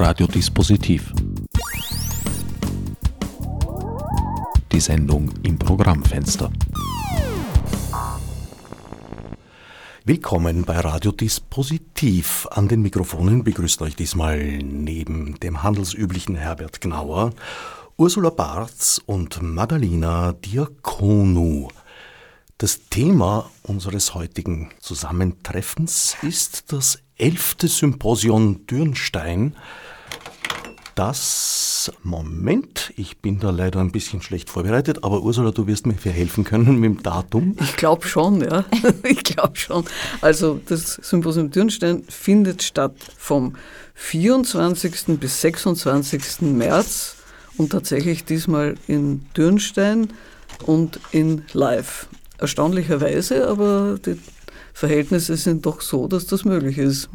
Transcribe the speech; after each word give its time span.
Radiodispositiv. 0.00 1.12
Die 4.70 4.78
Sendung 4.78 5.28
im 5.42 5.58
Programmfenster. 5.58 6.52
Willkommen 10.04 10.64
bei 10.64 10.78
Radiodispositiv. 10.78 12.46
An 12.52 12.68
den 12.68 12.82
Mikrofonen 12.82 13.42
begrüßt 13.42 13.82
euch 13.82 13.96
diesmal 13.96 14.58
neben 14.58 15.40
dem 15.40 15.64
handelsüblichen 15.64 16.36
Herbert 16.36 16.80
Gnauer 16.80 17.32
Ursula 17.96 18.30
Barz 18.30 19.00
und 19.04 19.42
Madalina 19.42 20.32
Diakonu. 20.32 21.70
Das 22.56 22.88
Thema 22.88 23.50
unseres 23.64 24.14
heutigen 24.14 24.70
Zusammentreffens 24.78 26.16
ist 26.22 26.72
das 26.72 27.00
elfte 27.18 27.68
Symposion 27.68 28.66
Dürnstein, 28.66 29.54
das, 30.94 31.92
Moment, 32.02 32.92
ich 32.96 33.18
bin 33.18 33.38
da 33.38 33.50
leider 33.50 33.78
ein 33.78 33.92
bisschen 33.92 34.20
schlecht 34.20 34.50
vorbereitet, 34.50 35.04
aber 35.04 35.22
Ursula, 35.22 35.52
du 35.52 35.68
wirst 35.68 35.86
mir 35.86 35.94
helfen 35.94 36.42
können 36.42 36.80
mit 36.80 36.96
dem 36.96 37.02
Datum. 37.04 37.56
Ich 37.60 37.76
glaube 37.76 38.08
schon, 38.08 38.40
ja. 38.40 38.64
ich 39.04 39.22
glaube 39.22 39.56
schon. 39.56 39.84
Also 40.20 40.60
das 40.66 40.94
Symposium 40.94 41.52
Dürnstein 41.52 42.02
findet 42.08 42.64
statt 42.64 42.96
vom 43.16 43.54
24. 43.94 45.20
bis 45.20 45.40
26. 45.40 46.40
März 46.40 47.14
und 47.56 47.70
tatsächlich 47.70 48.24
diesmal 48.24 48.74
in 48.88 49.24
Dürnstein 49.36 50.12
und 50.66 50.98
in 51.12 51.44
Live 51.52 52.08
erstaunlicherweise, 52.38 53.46
aber 53.48 54.00
die 54.04 54.18
Verhältnisse 54.78 55.36
sind 55.36 55.66
doch 55.66 55.80
so, 55.80 56.06
dass 56.06 56.26
das 56.26 56.44
möglich 56.44 56.78
ist. 56.78 57.08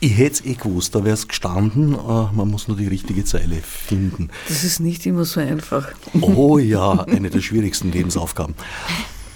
Ich 0.00 0.16
hätte 0.16 0.32
es 0.32 0.44
eh 0.46 0.54
gewusst, 0.54 0.94
da 0.94 1.04
wäre 1.04 1.12
es 1.12 1.28
gestanden, 1.28 1.92
äh, 1.92 1.96
man 1.96 2.48
muss 2.48 2.66
nur 2.66 2.78
die 2.78 2.86
richtige 2.86 3.26
Zeile 3.26 3.56
finden. 3.56 4.30
Das 4.48 4.64
ist 4.64 4.80
nicht 4.80 5.04
immer 5.04 5.26
so 5.26 5.40
einfach. 5.40 5.90
Oh 6.22 6.56
ja, 6.56 6.92
eine 7.08 7.28
der 7.28 7.42
schwierigsten 7.42 7.92
Lebensaufgaben. 7.92 8.54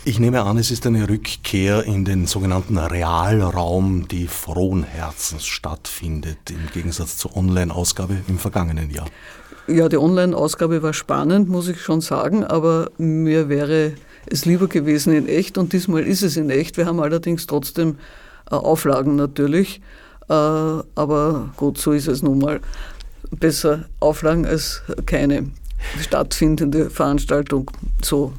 Ich 0.06 0.18
nehme 0.18 0.44
an, 0.44 0.56
es 0.56 0.70
ist 0.70 0.86
eine 0.86 1.10
Rückkehr 1.10 1.84
in 1.84 2.06
den 2.06 2.26
sogenannten 2.26 2.78
Realraum, 2.78 4.08
die 4.08 4.28
frohen 4.28 4.84
Herzens 4.84 5.44
stattfindet, 5.44 6.38
im 6.48 6.70
Gegensatz 6.72 7.18
zur 7.18 7.36
Online-Ausgabe 7.36 8.16
im 8.28 8.38
vergangenen 8.38 8.90
Jahr. 8.90 9.08
Ja, 9.66 9.90
die 9.90 9.98
Online-Ausgabe 9.98 10.82
war 10.82 10.94
spannend, 10.94 11.50
muss 11.50 11.68
ich 11.68 11.82
schon 11.82 12.00
sagen, 12.00 12.44
aber 12.44 12.90
mir 12.96 13.50
wäre 13.50 13.92
es 14.30 14.44
lieber 14.44 14.68
gewesen 14.68 15.12
in 15.12 15.28
echt 15.28 15.58
und 15.58 15.72
diesmal 15.72 16.06
ist 16.06 16.22
es 16.22 16.36
in 16.36 16.50
echt. 16.50 16.76
Wir 16.76 16.86
haben 16.86 17.00
allerdings 17.00 17.46
trotzdem 17.46 17.96
äh, 18.50 18.54
Auflagen 18.54 19.16
natürlich, 19.16 19.80
äh, 20.28 20.32
aber 20.32 21.50
gut, 21.56 21.78
so 21.78 21.92
ist 21.92 22.08
es 22.08 22.22
nun 22.22 22.38
mal. 22.38 22.60
Besser 23.30 23.86
Auflagen 23.98 24.46
als 24.46 24.82
keine 25.04 25.50
stattfindende 26.00 26.90
Veranstaltung. 26.90 27.70
So. 28.02 28.32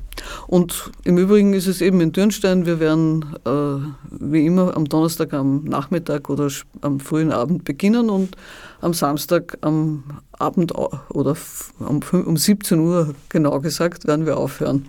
Und 0.47 0.91
im 1.03 1.17
Übrigen 1.17 1.53
ist 1.53 1.67
es 1.67 1.81
eben 1.81 2.01
in 2.01 2.11
Dürnstein, 2.11 2.65
wir 2.65 2.79
werden 2.79 3.35
äh, 3.45 4.19
wie 4.19 4.45
immer 4.45 4.75
am 4.75 4.85
Donnerstag 4.85 5.33
am 5.33 5.63
Nachmittag 5.65 6.29
oder 6.29 6.49
am 6.81 6.99
frühen 6.99 7.31
Abend 7.31 7.63
beginnen 7.63 8.09
und 8.09 8.35
am 8.81 8.93
Samstag 8.93 9.57
am 9.61 10.03
Abend 10.33 10.73
oder 10.75 11.35
um, 11.79 12.01
um 12.11 12.37
17 12.37 12.79
Uhr 12.79 13.13
genau 13.29 13.59
gesagt 13.59 14.07
werden 14.07 14.25
wir 14.25 14.37
aufhören. 14.37 14.87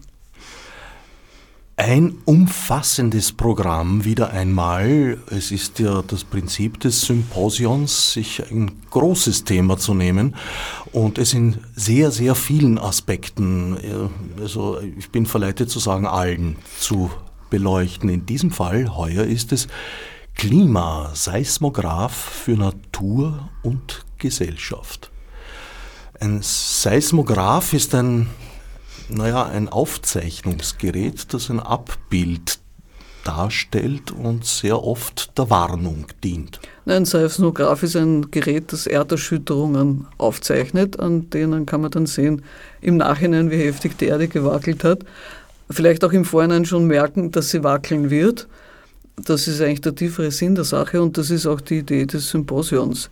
Ein 1.80 2.16
umfassendes 2.24 3.30
Programm 3.30 4.04
wieder 4.04 4.30
einmal. 4.30 5.16
Es 5.30 5.52
ist 5.52 5.78
ja 5.78 6.02
das 6.02 6.24
Prinzip 6.24 6.80
des 6.80 7.02
Symposions, 7.02 8.14
sich 8.14 8.42
ein 8.50 8.82
großes 8.90 9.44
Thema 9.44 9.78
zu 9.78 9.94
nehmen 9.94 10.34
und 10.90 11.18
es 11.18 11.34
in 11.34 11.58
sehr, 11.76 12.10
sehr 12.10 12.34
vielen 12.34 12.80
Aspekten, 12.80 13.78
also 14.40 14.80
ich 14.80 15.10
bin 15.10 15.24
verleitet 15.24 15.70
zu 15.70 15.78
sagen, 15.78 16.04
allen 16.04 16.56
zu 16.80 17.12
beleuchten. 17.48 18.08
In 18.08 18.26
diesem 18.26 18.50
Fall, 18.50 18.96
heuer 18.96 19.22
ist 19.22 19.52
es 19.52 19.68
Klima, 20.34 21.12
Seismograph 21.14 22.12
für 22.12 22.56
Natur 22.56 23.50
und 23.62 24.04
Gesellschaft. 24.18 25.12
Ein 26.18 26.40
Seismograph 26.42 27.72
ist 27.72 27.94
ein 27.94 28.26
naja, 29.08 29.46
ein 29.46 29.68
Aufzeichnungsgerät, 29.68 31.32
das 31.32 31.50
ein 31.50 31.60
Abbild 31.60 32.58
darstellt 33.24 34.10
und 34.10 34.46
sehr 34.46 34.82
oft 34.82 35.36
der 35.36 35.50
Warnung 35.50 36.06
dient. 36.24 36.60
Ein 36.86 37.04
Seismograph 37.04 37.82
ist 37.82 37.96
ein 37.96 38.30
Gerät, 38.30 38.72
das 38.72 38.86
Erderschütterungen 38.86 40.06
aufzeichnet, 40.16 40.98
an 40.98 41.28
denen 41.30 41.66
kann 41.66 41.82
man 41.82 41.90
dann 41.90 42.06
sehen, 42.06 42.42
im 42.80 42.96
Nachhinein, 42.96 43.50
wie 43.50 43.58
heftig 43.58 43.98
die 43.98 44.06
Erde 44.06 44.28
gewackelt 44.28 44.82
hat. 44.84 45.00
Vielleicht 45.68 46.04
auch 46.04 46.12
im 46.12 46.24
Vorhinein 46.24 46.64
schon 46.64 46.86
merken, 46.86 47.30
dass 47.30 47.50
sie 47.50 47.62
wackeln 47.62 48.08
wird. 48.08 48.48
Das 49.16 49.46
ist 49.46 49.60
eigentlich 49.60 49.82
der 49.82 49.94
tiefere 49.94 50.30
Sinn 50.30 50.54
der 50.54 50.64
Sache 50.64 51.02
und 51.02 51.18
das 51.18 51.30
ist 51.30 51.46
auch 51.46 51.60
die 51.60 51.80
Idee 51.80 52.06
des 52.06 52.30
Symposions, 52.30 53.10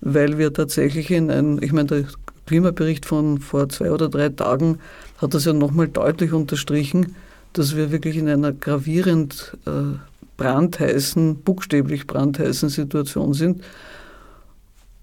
weil 0.00 0.38
wir 0.38 0.52
tatsächlich 0.52 1.10
in 1.10 1.30
ein, 1.30 1.60
ich 1.62 1.72
meine, 1.72 1.88
der 1.88 2.04
Klimabericht 2.46 3.04
von 3.04 3.38
vor 3.38 3.68
zwei 3.68 3.90
oder 3.90 4.08
drei 4.08 4.30
Tagen 4.30 4.78
hat 5.18 5.34
das 5.34 5.44
ja 5.44 5.52
nochmal 5.52 5.88
deutlich 5.88 6.32
unterstrichen, 6.32 7.16
dass 7.52 7.76
wir 7.76 7.90
wirklich 7.90 8.16
in 8.16 8.28
einer 8.28 8.52
gravierend 8.52 9.56
äh, 9.66 9.98
brandheißen, 10.36 11.36
buchstäblich 11.42 12.06
brandheißen 12.06 12.68
Situation 12.68 13.34
sind, 13.34 13.62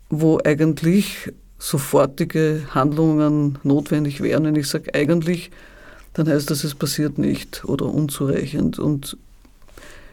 wo 0.09 0.39
eigentlich 0.43 1.31
sofortige 1.59 2.61
Handlungen 2.69 3.57
notwendig 3.63 4.21
wären. 4.21 4.45
Wenn 4.45 4.55
ich 4.55 4.67
sage 4.67 4.93
eigentlich, 4.93 5.51
dann 6.13 6.29
heißt 6.29 6.49
das, 6.49 6.63
es 6.63 6.75
passiert 6.75 7.17
nicht 7.17 7.65
oder 7.65 7.85
unzureichend. 7.85 8.79
Und 8.79 9.17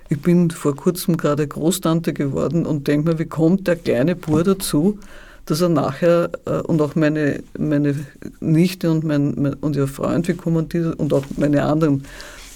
ich 0.09 0.21
bin 0.21 0.51
vor 0.51 0.75
kurzem 0.75 1.17
gerade 1.17 1.47
Großtante 1.47 2.13
geworden 2.13 2.67
und 2.67 2.89
denke 2.89 3.11
mir, 3.11 3.19
wie 3.19 3.27
kommt 3.27 3.69
der 3.69 3.77
kleine 3.77 4.17
Bur 4.17 4.43
dazu, 4.43 4.99
dass 5.47 5.61
er 5.61 5.69
nachher 5.69 6.31
äh, 6.47 6.61
und 6.61 6.81
auch 6.81 6.95
meine, 6.95 7.43
meine 7.59 7.95
Nichte 8.41 8.91
und, 8.91 9.05
mein, 9.05 9.35
mein, 9.37 9.55
und 9.55 9.77
ihr 9.77 9.89
Freund, 9.89 10.29
wie 10.29 10.35
kommen 10.35 10.69
die, 10.69 10.81
und 10.81 11.13
auch 11.13 11.25
meine 11.37 11.65
anderen 11.65 12.05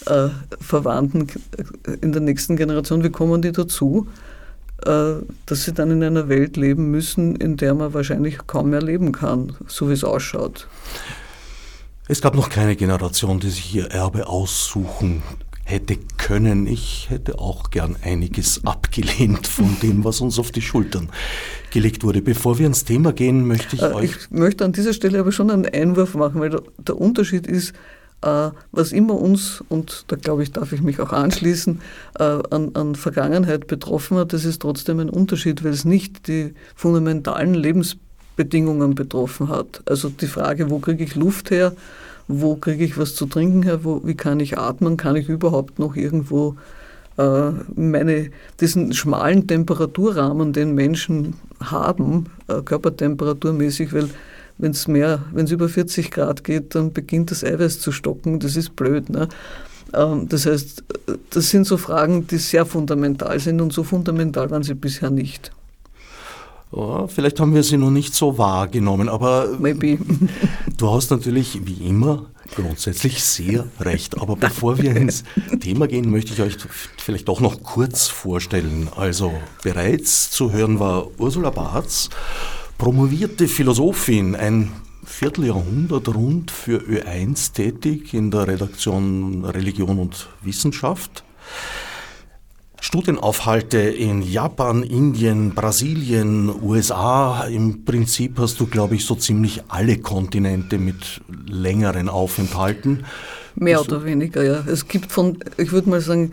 äh, 0.07 0.29
Verwandten 0.61 1.27
in 2.01 2.13
der 2.13 2.23
nächsten 2.23 2.57
Generation, 2.57 3.03
wie 3.03 3.11
kommen 3.11 3.43
die 3.43 3.53
dazu, 3.53 4.07
äh, 4.85 5.15
dass 5.47 5.65
sie 5.65 5.73
dann 5.73 5.91
in 5.91 6.03
einer 6.03 6.29
Welt 6.29 6.57
leben 6.57 6.91
müssen, 6.91 7.37
in 7.37 7.57
der 7.57 7.75
man 7.75 7.95
wahrscheinlich 7.95 8.39
kaum 8.47 8.71
mehr 8.71 8.83
leben 8.83 9.13
kann, 9.13 9.57
so 9.67 9.89
wie 9.89 9.95
es 9.95 10.05
ausschaut. 10.05 10.69
Es 12.09 12.21
gab 12.21 12.37
noch 12.37 12.51
keine 12.51 12.77
Generation, 12.77 13.41
die 13.41 13.51
sich 13.51 13.75
ihr 13.75 13.87
Erbe 13.87 14.29
aussuchen 14.29 15.23
hätte 15.67 15.99
können. 16.17 16.67
Ich 16.69 17.09
hätte 17.11 17.41
auch 17.41 17.71
gern 17.71 17.97
einiges 18.03 18.65
abgelehnt 18.65 19.49
von 19.49 19.77
dem, 19.83 20.05
was 20.05 20.21
uns 20.21 20.39
auf 20.39 20.53
die 20.53 20.63
Schultern 20.63 21.09
gelegt 21.73 22.05
wurde. 22.05 22.23
Bevor 22.23 22.59
wir 22.59 22.67
ins 22.67 22.85
Thema 22.85 23.13
gehen, 23.13 23.47
möchte 23.47 23.75
ich 23.75 23.83
äh, 23.83 23.93
euch. 23.93 24.11
Ich 24.11 24.31
möchte 24.31 24.65
an 24.65 24.73
dieser 24.73 24.93
Stelle 24.93 25.19
aber 25.19 25.33
schon 25.33 25.51
einen 25.51 25.67
Einwurf 25.67 26.15
machen, 26.15 26.41
weil 26.41 26.51
der 26.79 26.97
Unterschied 26.97 27.49
ist, 27.49 27.75
äh, 28.23 28.51
was 28.71 28.93
immer 28.93 29.15
uns, 29.15 29.63
und 29.69 30.05
da 30.07 30.15
glaube 30.15 30.45
ich, 30.45 30.53
darf 30.53 30.73
ich 30.73 30.83
mich 30.83 31.01
auch 31.01 31.13
anschließen, 31.13 31.81
äh, 32.19 32.23
an, 32.23 32.71
an 32.75 32.95
Vergangenheit 32.95 33.67
betroffen 33.67 34.19
hat, 34.19 34.33
das 34.33 34.45
ist 34.45 34.63
trotzdem 34.63 35.01
ein 35.01 35.11
Unterschied, 35.11 35.65
weil 35.65 35.73
es 35.73 35.85
nicht 35.85 36.29
die 36.29 36.55
fundamentalen 36.77 37.55
Lebensbedingungen 37.55 38.95
betroffen 38.95 39.49
hat. 39.49 39.83
Also 39.87 40.11
die 40.11 40.29
Frage, 40.29 40.71
wo 40.71 40.79
kriege 40.79 41.03
ich 41.03 41.17
Luft 41.17 41.51
her? 41.51 41.73
Wo 42.29 42.57
kriege 42.57 42.85
ich 42.85 42.99
was 42.99 43.15
zu 43.15 43.27
trinken 43.27 43.63
her, 43.63 43.85
wo, 43.85 44.03
wie 44.05 44.15
kann 44.15 44.41
ich 44.41 44.59
atmen, 44.59 44.97
kann 44.97 45.17
ich 45.17 45.29
überhaupt 45.29 45.79
noch 45.79 45.97
irgendwo 45.97 46.57
äh, 47.19 47.51
meine, 47.75 48.31
diesen 48.61 48.93
schmalen 48.93 49.47
Temperaturrahmen, 49.47 50.53
den 50.53 50.75
Menschen 50.75 51.35
haben, 51.61 52.27
äh, 52.49 52.63
körpertemperaturmäßig, 52.63 53.93
weil 53.93 54.11
wenn 54.59 54.73
es 54.73 54.89
mehr, 54.89 55.25
wenn 55.33 55.45
es 55.45 55.51
über 55.51 55.69
40 55.69 56.11
Grad 56.11 56.45
geht, 56.45 56.75
dann 56.75 56.93
beginnt 56.93 57.31
das 57.31 57.45
Eiweiß 57.45 57.81
zu 57.81 57.93
stocken, 57.93 58.41
das 58.41 58.57
ist 58.57 58.75
blöd. 58.77 59.11
Ne? 59.11 59.29
Ähm, 59.95 60.29
das 60.29 60.47
heißt, 60.47 60.85
das 61.31 61.51
sind 61.51 61.67
so 61.67 61.77
Fragen, 61.77 62.27
die 62.27 62.39
sehr 62.39 62.67
fundamental 62.67 63.39
sind 63.39 63.61
und 63.61 63.73
so 63.73 63.83
fundamental 63.83 64.51
waren 64.51 64.63
sie 64.63 64.75
bisher 64.75 65.11
nicht. 65.11 65.53
Ja, 66.73 67.07
vielleicht 67.07 67.39
haben 67.39 67.55
wir 67.55 67.63
sie 67.63 67.77
noch 67.77 67.91
nicht 67.91 68.15
so 68.15 68.39
wahrgenommen, 68.39 69.09
aber 69.09 69.57
Maybe. 69.59 69.99
du 70.77 70.91
hast 70.91 71.11
natürlich 71.11 71.65
wie 71.65 71.87
immer 71.87 72.27
grundsätzlich 72.55 73.23
sehr 73.23 73.67
recht. 73.81 74.21
Aber 74.21 74.37
bevor 74.37 74.79
wir 74.79 74.97
ins 74.97 75.25
Thema 75.61 75.87
gehen, 75.87 76.11
möchte 76.11 76.33
ich 76.33 76.41
euch 76.41 76.57
vielleicht 76.99 77.29
doch 77.29 77.41
noch 77.41 77.63
kurz 77.63 78.09
vorstellen. 78.09 78.89
Also 78.97 79.33
bereits 79.63 80.31
zu 80.31 80.53
hören 80.53 80.81
war 80.81 81.09
Ursula 81.19 81.51
Barz, 81.51 82.11
promovierte 82.79 83.49
Philosophin, 83.49 84.35
ein 84.35 84.73
Vierteljahrhundert 85.05 86.09
rund 86.09 86.51
für 86.51 86.81
Ö1 86.81 87.53
tätig 87.53 88.13
in 88.13 88.33
der 88.33 88.49
Redaktion 88.49 89.45
Religion 89.45 90.01
und 90.01 90.29
Wissenschaft 90.43 91.23
Studienaufhalte 92.87 93.79
in 93.79 94.23
Japan, 94.23 94.85
Indien, 94.85 95.57
Brasilien, 95.57 96.49
USA. 96.63 97.43
Im 97.43 97.85
Prinzip 97.85 98.39
hast 98.39 98.61
du, 98.61 98.67
glaube 98.67 98.95
ich, 98.95 99.05
so 99.05 99.17
ziemlich 99.17 99.65
alle 99.67 99.99
Kontinente 99.99 100.79
mit 100.79 101.21
längeren 101.49 102.09
Aufenthalten. 102.09 103.05
Mehr 103.57 103.79
also, 103.79 103.97
oder 103.97 104.05
weniger, 104.05 104.45
ja. 104.45 104.63
Es 104.69 104.87
gibt 104.87 105.11
von, 105.11 105.37
ich 105.57 105.73
würde 105.73 105.91
mal 105.91 106.01
sagen, 106.01 106.31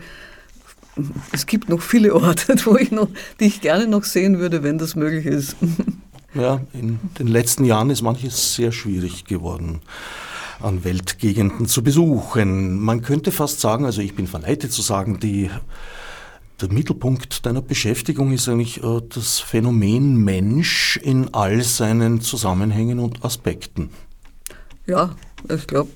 es 1.32 1.46
gibt 1.46 1.68
noch 1.68 1.82
viele 1.82 2.14
Orte, 2.14 2.54
wo 2.66 2.76
ich 2.76 2.92
noch, 2.92 3.08
die 3.40 3.46
ich 3.46 3.60
gerne 3.60 3.88
noch 3.88 4.04
sehen 4.04 4.38
würde, 4.38 4.62
wenn 4.62 4.78
das 4.78 4.94
möglich 4.94 5.26
ist. 5.26 5.56
Ja, 6.36 6.60
in 6.72 6.98
den 7.16 7.28
letzten 7.28 7.64
Jahren 7.64 7.90
ist 7.90 8.02
manches 8.02 8.56
sehr 8.56 8.72
schwierig 8.72 9.24
geworden 9.24 9.82
an 10.60 10.82
Weltgegenden 10.82 11.66
zu 11.66 11.84
besuchen. 11.84 12.80
Man 12.80 13.02
könnte 13.02 13.30
fast 13.30 13.60
sagen, 13.60 13.84
also 13.84 14.00
ich 14.00 14.16
bin 14.16 14.26
verleitet 14.26 14.72
zu 14.72 14.82
sagen, 14.82 15.20
die, 15.20 15.48
der 16.60 16.72
Mittelpunkt 16.72 17.44
deiner 17.46 17.62
Beschäftigung 17.62 18.32
ist 18.32 18.48
eigentlich 18.48 18.82
äh, 18.82 19.00
das 19.08 19.40
Phänomen 19.40 20.16
Mensch 20.16 20.98
in 21.02 21.34
all 21.34 21.62
seinen 21.62 22.20
Zusammenhängen 22.20 22.98
und 22.98 23.24
Aspekten. 23.24 23.90
Ja, 24.86 25.14
ich 25.48 25.66
glaube, 25.66 25.90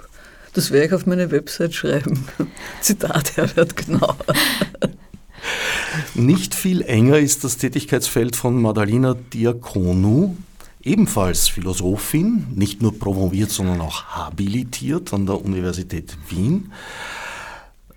das 0.54 0.70
werde 0.70 0.86
ich 0.86 0.92
auf 0.92 1.06
meine 1.06 1.30
Website 1.30 1.74
schreiben. 1.74 2.26
Zitat 2.80 3.36
Herbert 3.36 3.76
genau. 3.76 4.16
Nicht 6.14 6.54
viel 6.54 6.82
enger 6.82 7.18
ist 7.18 7.44
das 7.44 7.56
Tätigkeitsfeld 7.56 8.36
von 8.36 8.60
Madalina 8.60 9.14
Diakonu, 9.14 10.36
ebenfalls 10.82 11.48
Philosophin, 11.48 12.46
nicht 12.54 12.82
nur 12.82 12.98
promoviert, 12.98 13.50
sondern 13.50 13.80
auch 13.80 14.04
habilitiert 14.04 15.12
an 15.14 15.26
der 15.26 15.42
Universität 15.42 16.16
Wien. 16.28 16.72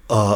Äh, 0.10 0.36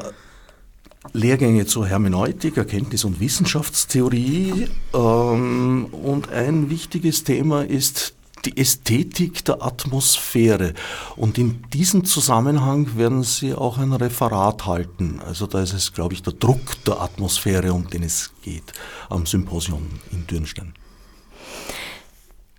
Lehrgänge 1.14 1.66
zur 1.66 1.88
Hermeneutik, 1.88 2.58
Erkenntnis- 2.58 3.06
und 3.06 3.20
Wissenschaftstheorie. 3.20 4.68
Ähm, 4.94 5.86
und 5.92 6.30
ein 6.30 6.70
wichtiges 6.70 7.24
Thema 7.24 7.64
ist 7.64 8.14
die 8.46 8.58
Ästhetik 8.58 9.44
der 9.46 9.64
Atmosphäre. 9.64 10.74
Und 11.16 11.38
in 11.38 11.64
diesem 11.74 12.06
Zusammenhang 12.06 12.98
werden 12.98 13.24
Sie 13.24 13.54
auch 13.54 13.78
ein 13.78 13.92
Referat 13.92 14.66
halten. 14.66 15.20
Also 15.26 15.48
da 15.48 15.62
ist 15.62 15.74
es, 15.74 15.94
glaube 15.94 16.14
ich, 16.14 16.22
der 16.22 16.34
Druck 16.34 16.84
der 16.86 17.02
Atmosphäre, 17.02 17.74
um 17.74 17.90
den 17.90 18.04
es 18.04 18.32
geht, 18.42 18.74
am 19.10 19.26
Symposium 19.26 19.88
in 20.12 20.28
Dürnstein. 20.28 20.74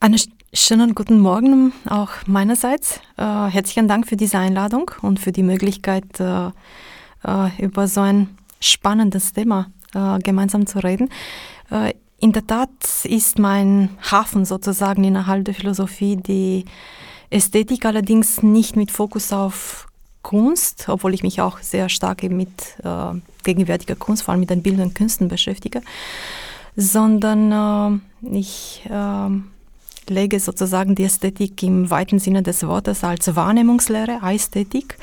Einen 0.01 0.21
schönen 0.53 0.95
guten 0.95 1.19
Morgen 1.21 1.73
auch 1.89 2.11
meinerseits. 2.27 3.01
Äh, 3.17 3.23
herzlichen 3.23 3.89
Dank 3.89 4.09
für 4.09 4.17
diese 4.17 4.39
Einladung 4.39 4.91
und 5.03 5.21
für 5.21 5.33
die 5.33 5.43
Möglichkeit, 5.43 6.21
äh, 6.21 6.51
äh, 7.27 7.63
über 7.63 7.89
so 7.89 8.01
ein 8.01 8.29
spannendes 8.61 9.33
Thema 9.33 9.71
äh, 9.95 10.19
gemeinsam 10.21 10.67
zu 10.67 10.79
reden. 10.79 11.11
Äh, 11.71 11.95
in 12.19 12.33
der 12.33 12.47
Tat 12.47 12.71
ist 13.05 13.39
mein 13.39 13.91
Hafen 14.11 14.45
sozusagen 14.45 15.05
innerhalb 15.05 15.45
der 15.45 15.55
Philosophie 15.55 16.17
die 16.17 16.65
Ästhetik, 17.29 17.85
allerdings 17.85 18.43
nicht 18.43 18.77
mit 18.77 18.91
Fokus 18.91 19.33
auf 19.33 19.87
Kunst, 20.23 20.89
obwohl 20.89 21.15
ich 21.15 21.23
mich 21.23 21.41
auch 21.41 21.61
sehr 21.61 21.89
stark 21.89 22.23
mit 22.25 22.49
äh, 22.83 23.15
gegenwärtiger 23.45 23.95
Kunst, 23.95 24.23
vor 24.23 24.33
allem 24.33 24.41
mit 24.41 24.51
den 24.51 24.63
bildenden 24.63 24.95
Künsten 24.95 25.29
beschäftige, 25.29 25.83
sondern 26.75 28.01
äh, 28.33 28.37
ich 28.37 28.83
äh, 28.91 30.11
lege 30.13 30.41
sozusagen 30.41 30.95
die 30.95 31.05
Ästhetik 31.05 31.63
im 31.63 31.91
weiten 31.91 32.19
Sinne 32.19 32.43
des 32.43 32.67
Wortes 32.67 33.05
als 33.05 33.37
Wahrnehmungslehre, 33.37 34.21
Ästhetik, 34.23 34.99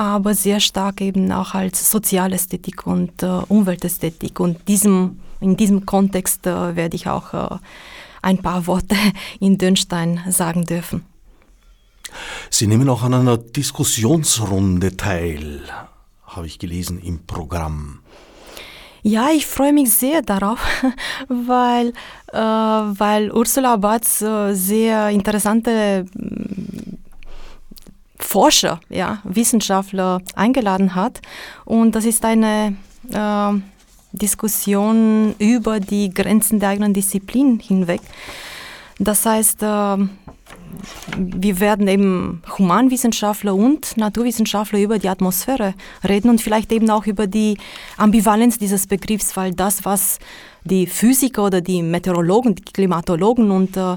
aber 0.00 0.34
sehr 0.34 0.60
stark 0.60 1.02
eben 1.02 1.30
auch 1.30 1.52
als 1.52 1.90
Sozialästhetik 1.90 2.86
und 2.86 3.22
äh, 3.22 3.26
Umweltästhetik 3.48 4.40
und 4.40 4.66
diesem 4.66 5.20
in 5.40 5.56
diesem 5.56 5.84
Kontext 5.84 6.46
äh, 6.46 6.74
werde 6.74 6.96
ich 6.96 7.06
auch 7.06 7.34
äh, 7.34 7.58
ein 8.22 8.38
paar 8.38 8.66
Worte 8.66 8.96
in 9.40 9.58
Dürnstein 9.58 10.20
sagen 10.28 10.64
dürfen. 10.64 11.04
Sie 12.48 12.66
nehmen 12.66 12.88
auch 12.88 13.02
an 13.02 13.12
einer 13.12 13.36
Diskussionsrunde 13.36 14.96
teil, 14.96 15.60
habe 16.24 16.46
ich 16.46 16.58
gelesen 16.58 16.98
im 16.98 17.26
Programm. 17.26 18.00
Ja, 19.02 19.30
ich 19.30 19.46
freue 19.46 19.72
mich 19.72 19.92
sehr 19.92 20.22
darauf, 20.22 20.60
weil, 21.28 21.88
äh, 22.32 22.38
weil 22.38 23.32
Ursula 23.32 23.76
Batz 23.76 24.22
äh, 24.22 24.54
sehr 24.54 25.10
interessante 25.10 26.06
Forscher, 28.20 28.80
ja, 28.88 29.18
Wissenschaftler 29.24 30.20
eingeladen 30.34 30.94
hat. 30.94 31.20
Und 31.64 31.94
das 31.94 32.04
ist 32.04 32.24
eine 32.24 32.76
äh, 33.12 33.60
Diskussion 34.12 35.34
über 35.38 35.80
die 35.80 36.12
Grenzen 36.12 36.60
der 36.60 36.70
eigenen 36.70 36.94
Disziplin 36.94 37.58
hinweg. 37.58 38.00
Das 38.98 39.24
heißt, 39.24 39.62
äh, 39.62 39.96
wir 41.16 41.60
werden 41.60 41.88
eben 41.88 42.42
Humanwissenschaftler 42.58 43.54
und 43.54 43.96
Naturwissenschaftler 43.96 44.78
über 44.78 44.98
die 44.98 45.08
Atmosphäre 45.08 45.74
reden 46.06 46.30
und 46.30 46.40
vielleicht 46.40 46.72
eben 46.72 46.90
auch 46.90 47.06
über 47.06 47.26
die 47.26 47.56
Ambivalenz 47.96 48.58
dieses 48.58 48.86
Begriffs, 48.86 49.36
weil 49.36 49.52
das, 49.54 49.84
was 49.84 50.18
die 50.64 50.86
Physiker 50.86 51.46
oder 51.46 51.60
die 51.60 51.82
Meteorologen, 51.82 52.54
die 52.54 52.62
Klimatologen 52.62 53.50
und 53.50 53.76
äh, 53.76 53.96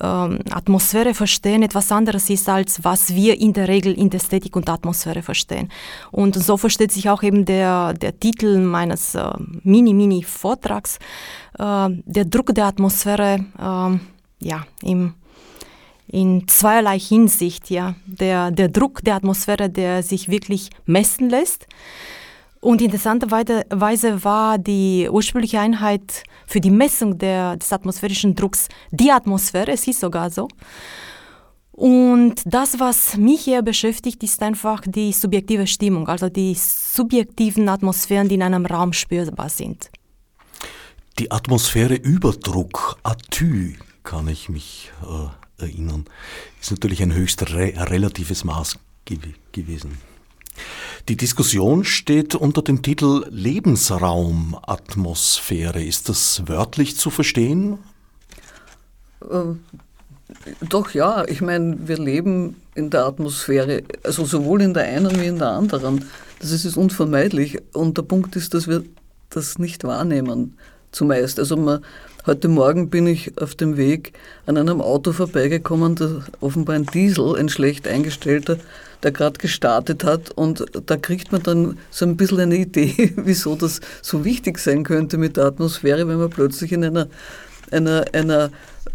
ähm, 0.00 0.40
Atmosphäre 0.50 1.14
verstehen 1.14 1.62
etwas 1.62 1.92
anderes 1.92 2.28
ist, 2.28 2.48
als 2.48 2.82
was 2.82 3.14
wir 3.14 3.40
in 3.40 3.52
der 3.52 3.68
Regel 3.68 3.92
in 3.94 4.10
der 4.10 4.20
Ästhetik 4.20 4.56
und 4.56 4.68
Atmosphäre 4.68 5.22
verstehen. 5.22 5.70
Und 6.10 6.34
so 6.34 6.56
versteht 6.56 6.90
sich 6.90 7.08
auch 7.10 7.22
eben 7.22 7.44
der, 7.44 7.94
der 7.94 8.18
Titel 8.18 8.58
meines 8.58 9.14
äh, 9.14 9.30
Mini-Mini-Vortrags, 9.62 10.98
äh, 11.58 11.88
der 11.90 12.24
Druck 12.24 12.54
der 12.54 12.66
Atmosphäre, 12.66 13.44
äh, 13.56 14.46
ja, 14.46 14.66
im, 14.82 15.14
in 16.08 16.48
zweierlei 16.48 16.98
Hinsicht, 16.98 17.70
ja. 17.70 17.94
Der, 18.06 18.50
der 18.50 18.68
Druck 18.68 19.02
der 19.04 19.14
Atmosphäre, 19.14 19.70
der 19.70 20.02
sich 20.02 20.28
wirklich 20.28 20.70
messen 20.86 21.30
lässt. 21.30 21.66
Und 22.60 22.80
interessanterweise 22.80 24.24
war 24.24 24.58
die 24.58 25.08
ursprüngliche 25.10 25.60
Einheit 25.60 26.24
für 26.46 26.60
die 26.60 26.70
Messung 26.70 27.18
der, 27.18 27.56
des 27.56 27.72
atmosphärischen 27.72 28.34
Drucks 28.34 28.68
die 28.90 29.10
Atmosphäre, 29.10 29.72
es 29.72 29.86
ist 29.86 30.00
sogar 30.00 30.30
so. 30.30 30.48
Und 31.72 32.42
das, 32.46 32.78
was 32.78 33.16
mich 33.16 33.42
hier 33.42 33.62
beschäftigt, 33.62 34.22
ist 34.22 34.40
einfach 34.42 34.82
die 34.86 35.12
subjektive 35.12 35.66
Stimmung, 35.66 36.08
also 36.08 36.28
die 36.28 36.54
subjektiven 36.54 37.68
Atmosphären, 37.68 38.28
die 38.28 38.36
in 38.36 38.42
einem 38.42 38.64
Raum 38.64 38.92
spürbar 38.92 39.48
sind. 39.48 39.90
Die 41.18 41.32
Atmosphäre 41.32 41.94
Überdruck, 41.94 42.98
Atü, 43.02 43.74
kann 44.04 44.28
ich 44.28 44.48
mich 44.48 44.92
äh, 45.02 45.62
erinnern, 45.64 46.04
ist 46.60 46.70
natürlich 46.70 47.02
ein 47.02 47.12
höchst 47.12 47.50
re 47.52 47.72
relatives 47.76 48.44
Maß 48.44 48.78
ge 49.04 49.18
gewesen. 49.52 49.98
Die 51.08 51.16
Diskussion 51.16 51.84
steht 51.84 52.34
unter 52.34 52.62
dem 52.62 52.82
Titel 52.82 53.26
Lebensraumatmosphäre. 53.28 55.82
Ist 55.82 56.08
das 56.08 56.42
wörtlich 56.46 56.96
zu 56.96 57.10
verstehen? 57.10 57.78
Äh, 59.20 59.56
doch 60.68 60.90
ja, 60.90 61.24
ich 61.26 61.40
meine, 61.42 61.76
wir 61.86 61.98
leben 61.98 62.56
in 62.74 62.90
der 62.90 63.06
Atmosphäre, 63.06 63.84
also 64.02 64.24
sowohl 64.24 64.62
in 64.62 64.74
der 64.74 64.82
einen 64.84 65.20
wie 65.20 65.26
in 65.26 65.38
der 65.38 65.50
anderen. 65.50 66.06
Das 66.40 66.50
ist 66.50 66.76
unvermeidlich. 66.76 67.58
Und 67.72 67.98
der 67.98 68.02
Punkt 68.02 68.34
ist, 68.36 68.54
dass 68.54 68.66
wir 68.66 68.82
das 69.30 69.58
nicht 69.58 69.84
wahrnehmen, 69.84 70.56
zumeist. 70.94 71.38
Also 71.38 71.56
man, 71.56 71.84
heute 72.26 72.48
Morgen 72.48 72.88
bin 72.88 73.06
ich 73.06 73.40
auf 73.40 73.54
dem 73.54 73.76
Weg 73.76 74.12
an 74.46 74.56
einem 74.56 74.80
Auto 74.80 75.12
vorbeigekommen, 75.12 75.94
das 75.96 76.12
offenbar 76.40 76.76
ein 76.76 76.86
Diesel, 76.86 77.36
ein 77.36 77.48
schlecht 77.48 77.86
eingestellter, 77.86 78.58
der 79.02 79.12
gerade 79.12 79.38
gestartet 79.38 80.04
hat. 80.04 80.30
Und 80.30 80.64
da 80.86 80.96
kriegt 80.96 81.32
man 81.32 81.42
dann 81.42 81.78
so 81.90 82.06
ein 82.06 82.16
bisschen 82.16 82.40
eine 82.40 82.56
Idee, 82.56 83.12
wieso 83.16 83.56
das 83.56 83.80
so 84.02 84.24
wichtig 84.24 84.58
sein 84.58 84.84
könnte 84.84 85.18
mit 85.18 85.36
der 85.36 85.44
Atmosphäre, 85.44 86.08
wenn 86.08 86.18
man 86.18 86.30
plötzlich 86.30 86.72
in 86.72 86.84
einer, 86.84 87.08
einer, 87.70 88.04
einer 88.12 88.50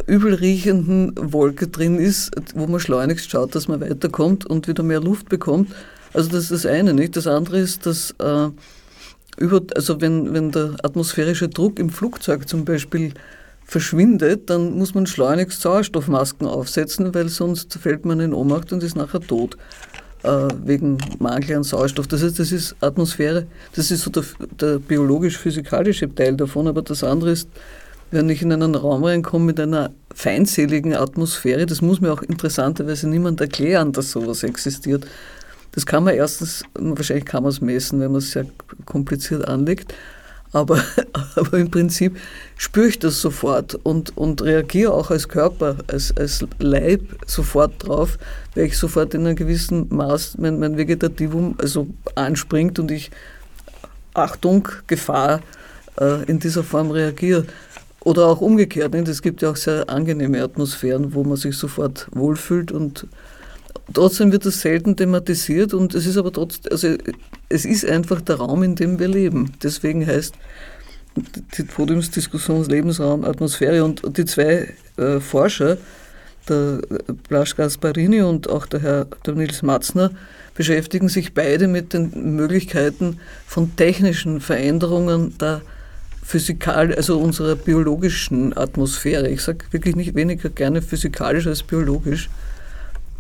übel 0.08 0.34
riechenden 0.34 1.14
Wolke 1.16 1.68
drin 1.68 2.00
ist, 2.00 2.32
wo 2.56 2.68
man 2.68 2.80
schleunigst 2.80 3.30
schaut, 3.30 3.54
dass 3.54 3.68
man 3.68 3.82
weiterkommt 3.82 4.46
und 4.46 4.68
wieder 4.68 4.84
mehr 4.84 5.02
Luft 5.02 5.30
bekommt. 5.30 5.72
Also 6.14 6.32
das 6.32 6.44
ist 6.44 6.52
das 6.52 6.66
eine, 6.66 6.94
nicht? 6.94 7.16
Das 7.16 7.28
andere 7.28 7.60
ist, 7.60 7.86
dass 7.86 8.16
äh, 8.20 8.50
über, 9.40 9.62
also 9.76 10.02
wenn, 10.02 10.34
wenn 10.34 10.52
der 10.52 10.76
atmosphärische 10.84 11.50
Druck 11.50 11.80
im 11.80 11.90
Flugzeug 11.90 12.48
zum 12.48 12.66
Beispiel 12.66 13.14
verschwindet, 13.64 14.50
dann 14.50 14.78
muss 14.78 14.94
man 14.94 15.06
schleunigst 15.08 15.62
Sauerstoffmasken 15.62 16.48
aufsetzen, 16.48 17.14
weil 17.14 17.30
sonst 17.30 17.74
fällt 17.76 18.06
man 18.06 18.20
in 18.20 18.34
Ohnmacht 18.34 18.74
und 18.74 18.84
ist 18.84 18.96
nachher 18.96 19.22
tot 19.22 19.58
äh, 20.24 20.48
wegen 20.66 20.98
Mangel 21.20 21.58
an 21.58 21.64
Sauerstoff. 21.64 22.08
Das 22.08 22.24
heißt, 22.24 22.40
das 22.40 22.52
ist 22.52 22.76
Atmosphäre, 22.82 23.46
das 23.76 23.92
ist 23.92 24.02
so 24.02 24.12
der, 24.12 24.24
der 24.60 24.80
biologisch-physikalische 24.80 26.14
Teil 26.14 26.36
davon, 26.36 26.68
aber 26.68 26.82
das 26.82 27.04
andere 27.04 27.32
ist, 27.32 27.48
wenn 28.12 28.28
ich 28.30 28.42
in 28.42 28.52
einen 28.52 28.74
Raum 28.74 29.04
reinkomme 29.04 29.46
mit 29.46 29.60
einer 29.60 29.92
feindseligen 30.14 30.96
Atmosphäre, 30.96 31.66
das 31.66 31.82
muss 31.82 32.02
mir 32.02 32.12
auch 32.12 32.24
interessanterweise 32.24 33.08
niemand 33.08 33.40
erklären, 33.40 33.92
dass 33.92 34.12
sowas 34.12 34.44
existiert. 34.44 35.06
Das 35.72 35.86
kann 35.86 36.04
man 36.04 36.16
erstens, 36.16 36.64
wahrscheinlich 36.74 37.26
kann 37.26 37.44
man 37.44 37.52
es 37.52 37.62
messen, 37.62 38.00
wenn 38.00 38.12
man 38.12 38.20
es 38.20 38.32
sehr 38.32 38.46
kompliziert 38.86 39.48
anlegt, 39.48 39.94
Aber, 40.52 40.84
aber 41.36 41.58
im 41.58 41.70
Prinzip 41.70 42.18
spüre 42.58 42.88
ich 42.88 43.00
das 43.00 43.22
sofort 43.22 43.76
und, 43.76 44.18
und 44.18 44.42
reagiere 44.42 44.94
auch 44.94 45.12
als 45.12 45.28
Körper, 45.28 45.78
als, 45.88 46.16
als 46.18 46.46
Leib 46.60 47.02
sofort 47.28 47.74
drauf, 47.86 48.18
weil 48.56 48.66
ich 48.66 48.78
sofort 48.78 49.14
in 49.14 49.26
einem 49.26 49.36
gewissen 49.36 49.88
Maß 49.90 50.38
mein, 50.40 50.60
mein 50.60 50.78
Vegetativum 50.78 51.56
also 51.60 51.88
anspringt 52.16 52.80
und 52.80 52.90
ich 52.92 53.12
Achtung, 54.14 54.68
Gefahr 54.88 55.42
äh, 56.00 56.24
in 56.24 56.40
dieser 56.40 56.64
Form 56.64 56.92
reagiere. 56.92 57.46
Oder 58.02 58.28
auch 58.28 58.42
umgekehrt. 58.42 58.96
Es 58.96 59.22
gibt 59.22 59.42
ja 59.42 59.52
auch 59.52 59.58
sehr 59.58 59.90
angenehme 59.90 60.42
Atmosphären, 60.42 61.14
wo 61.14 61.24
man 61.24 61.36
sich 61.38 61.58
sofort 61.58 62.08
wohlfühlt 62.12 62.72
und 62.72 63.06
trotzdem 63.94 64.32
wird 64.32 64.46
das 64.46 64.62
selten 64.62 64.96
thematisiert 64.96 65.74
und 65.74 65.96
es 65.96 66.06
ist 66.06 66.18
aber 66.18 66.32
trotzdem, 66.32 66.72
also 66.72 66.96
es 67.50 67.66
ist 67.66 67.86
einfach 67.86 68.22
der 68.22 68.38
Raum, 68.38 68.64
in 68.64 68.76
dem 68.76 69.00
wir 69.00 69.08
leben. 69.08 69.54
Deswegen 69.64 70.06
heißt 70.06 70.34
die 71.58 71.64
Podiumsdiskussion 71.64 72.66
Lebensraum, 72.66 73.26
Atmosphäre 73.26 73.84
und 73.84 74.02
die 74.18 74.26
zwei 74.26 74.74
äh, 74.98 75.20
Forscher, 75.20 75.78
der 76.48 76.80
Blasch 77.28 77.56
Gasparini 77.56 78.22
und 78.22 78.50
auch 78.50 78.66
der 78.66 78.82
Herr 78.82 79.08
der 79.26 79.36
Nils 79.36 79.62
Matzner, 79.62 80.12
beschäftigen 80.56 81.10
sich 81.10 81.34
beide 81.34 81.68
mit 81.68 81.94
den 81.94 82.36
Möglichkeiten 82.36 83.20
von 83.46 83.76
technischen 83.76 84.42
Veränderungen 84.42 85.38
der 85.38 85.62
physikal, 86.24 86.94
also 86.94 87.20
unserer 87.20 87.56
biologischen 87.56 88.56
Atmosphäre. 88.56 89.30
Ich 89.30 89.42
sage 89.42 89.66
wirklich 89.72 89.96
nicht 89.96 90.16
weniger 90.16 90.50
gerne 90.50 90.82
physikalisch 90.82 91.48
als 91.48 91.64
biologisch, 91.64 92.30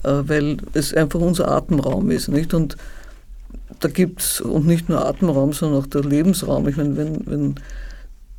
weil 0.03 0.57
es 0.73 0.93
einfach 0.93 1.19
unser 1.19 1.49
Atemraum 1.49 2.11
ist. 2.11 2.27
Nicht? 2.29 2.53
Und 2.53 2.77
da 3.79 3.87
gibt 3.87 4.21
es, 4.21 4.41
und 4.41 4.65
nicht 4.65 4.89
nur 4.89 5.05
Atemraum, 5.05 5.53
sondern 5.53 5.81
auch 5.81 5.87
der 5.87 6.03
Lebensraum. 6.03 6.67
Ich 6.67 6.77
meine, 6.77 6.97
wenn, 6.97 7.25
wenn 7.25 7.55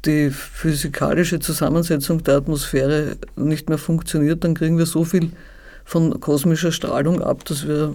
die 0.05 0.31
physikalische 0.31 1.41
Zusammensetzung 1.41 2.25
der 2.25 2.37
Atmosphäre 2.37 3.17
nicht 3.37 3.69
mehr 3.69 3.79
funktioniert, 3.79 4.45
dann 4.45 4.55
kriegen 4.55 4.79
wir 4.79 4.87
so 4.87 5.05
viel 5.05 5.31
von 5.85 6.21
kosmischer 6.21 6.73
Strahlung 6.73 7.21
ab, 7.21 7.45
dass 7.45 7.67
wir 7.67 7.95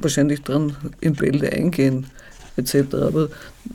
wahrscheinlich 0.00 0.42
dran 0.42 0.76
in 1.00 1.14
Bälde 1.14 1.50
eingehen 1.52 2.06
etc. 2.58 2.94
Aber 2.94 3.28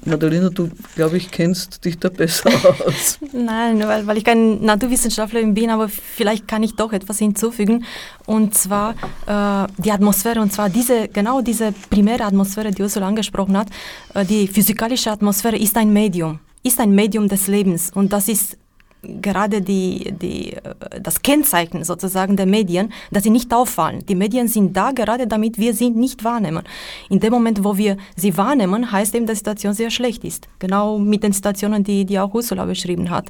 Madalena, 0.05 0.49
du, 0.49 0.69
glaube 0.95 1.17
ich, 1.17 1.31
kennst 1.31 1.85
dich 1.85 1.97
da 1.99 2.09
besser 2.09 2.49
aus. 2.85 3.19
Nein, 3.31 3.79
weil, 3.87 4.05
weil 4.07 4.17
ich 4.17 4.23
kein 4.23 4.63
Naturwissenschaftlerin 4.63 5.53
bin, 5.53 5.69
aber 5.69 5.89
vielleicht 5.89 6.47
kann 6.47 6.63
ich 6.63 6.75
doch 6.75 6.93
etwas 6.93 7.19
hinzufügen. 7.19 7.85
Und 8.25 8.55
zwar 8.55 8.91
äh, 9.25 9.67
die 9.77 9.91
Atmosphäre, 9.91 10.41
und 10.41 10.51
zwar 10.51 10.69
diese, 10.69 11.07
genau 11.07 11.41
diese 11.41 11.73
primäre 11.89 12.23
Atmosphäre, 12.25 12.71
die 12.71 12.81
Ursula 12.81 13.07
angesprochen 13.07 13.57
hat, 13.57 13.67
äh, 14.13 14.25
die 14.25 14.47
physikalische 14.47 15.11
Atmosphäre 15.11 15.57
ist 15.57 15.77
ein 15.77 15.91
Medium, 15.93 16.39
ist 16.63 16.79
ein 16.79 16.93
Medium 16.93 17.27
des 17.27 17.47
Lebens. 17.47 17.91
Und 17.93 18.11
das 18.13 18.27
ist 18.27 18.57
gerade 19.03 19.61
die, 19.61 20.13
die, 20.19 20.53
äh, 20.53 21.01
das 21.01 21.21
Kennzeichen 21.21 21.83
sozusagen 21.83 22.35
der 22.37 22.45
Medien, 22.45 22.91
dass 23.11 23.23
sie 23.23 23.29
nicht 23.29 23.53
auffallen. 23.53 24.05
Die 24.07 24.15
Medien 24.15 24.47
sind 24.47 24.75
da 24.75 24.91
gerade 24.91 25.27
damit 25.27 25.57
wir 25.57 25.73
sie 25.73 25.89
nicht 25.89 26.23
wahrnehmen. 26.23 26.63
In 27.09 27.19
dem 27.19 27.31
Moment, 27.31 27.63
wo 27.63 27.77
wir 27.77 27.97
sie 28.15 28.35
wahrnehmen, 28.37 28.91
heißt 28.91 29.15
eben, 29.15 29.25
dass 29.25 29.35
die 29.35 29.39
Situation 29.39 29.73
sehr 29.73 29.89
schlecht 29.89 30.23
ist. 30.23 30.47
Genau 30.59 30.97
mit 30.97 31.23
den 31.23 31.33
Situationen, 31.33 31.83
die, 31.83 32.05
die 32.05 32.19
auch 32.19 32.33
Ursula 32.33 32.65
beschrieben 32.65 33.09
hat. 33.09 33.29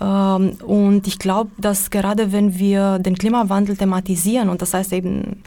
Ähm, 0.00 0.58
und 0.64 1.06
ich 1.06 1.18
glaube, 1.18 1.50
dass 1.58 1.90
gerade 1.90 2.32
wenn 2.32 2.58
wir 2.58 2.98
den 2.98 3.16
Klimawandel 3.16 3.76
thematisieren, 3.76 4.48
und 4.48 4.62
das 4.62 4.74
heißt 4.74 4.92
eben 4.92 5.42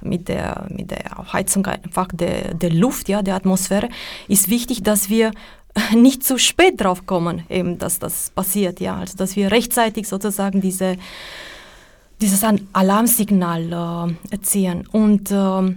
mit 0.00 0.28
der, 0.28 0.66
mit 0.68 0.90
der 0.90 1.32
Heizung 1.32 1.66
einfach 1.66 2.08
der, 2.12 2.54
der 2.54 2.70
Luft, 2.70 3.08
ja, 3.08 3.22
der 3.22 3.34
Atmosphäre, 3.34 3.88
ist 4.28 4.50
wichtig, 4.50 4.82
dass 4.82 5.08
wir 5.08 5.32
nicht 5.94 6.24
zu 6.24 6.38
spät 6.38 6.80
drauf 6.80 7.06
kommen, 7.06 7.44
eben, 7.48 7.78
dass 7.78 7.98
das 7.98 8.30
passiert, 8.30 8.80
ja. 8.80 8.96
Also 8.96 9.16
dass 9.16 9.36
wir 9.36 9.50
rechtzeitig 9.50 10.08
sozusagen 10.08 10.60
diese, 10.60 10.96
dieses 12.20 12.42
Alarmsignal 12.72 14.16
äh, 14.30 14.34
erziehen. 14.34 14.86
Und 14.90 15.30
äh, 15.30 15.74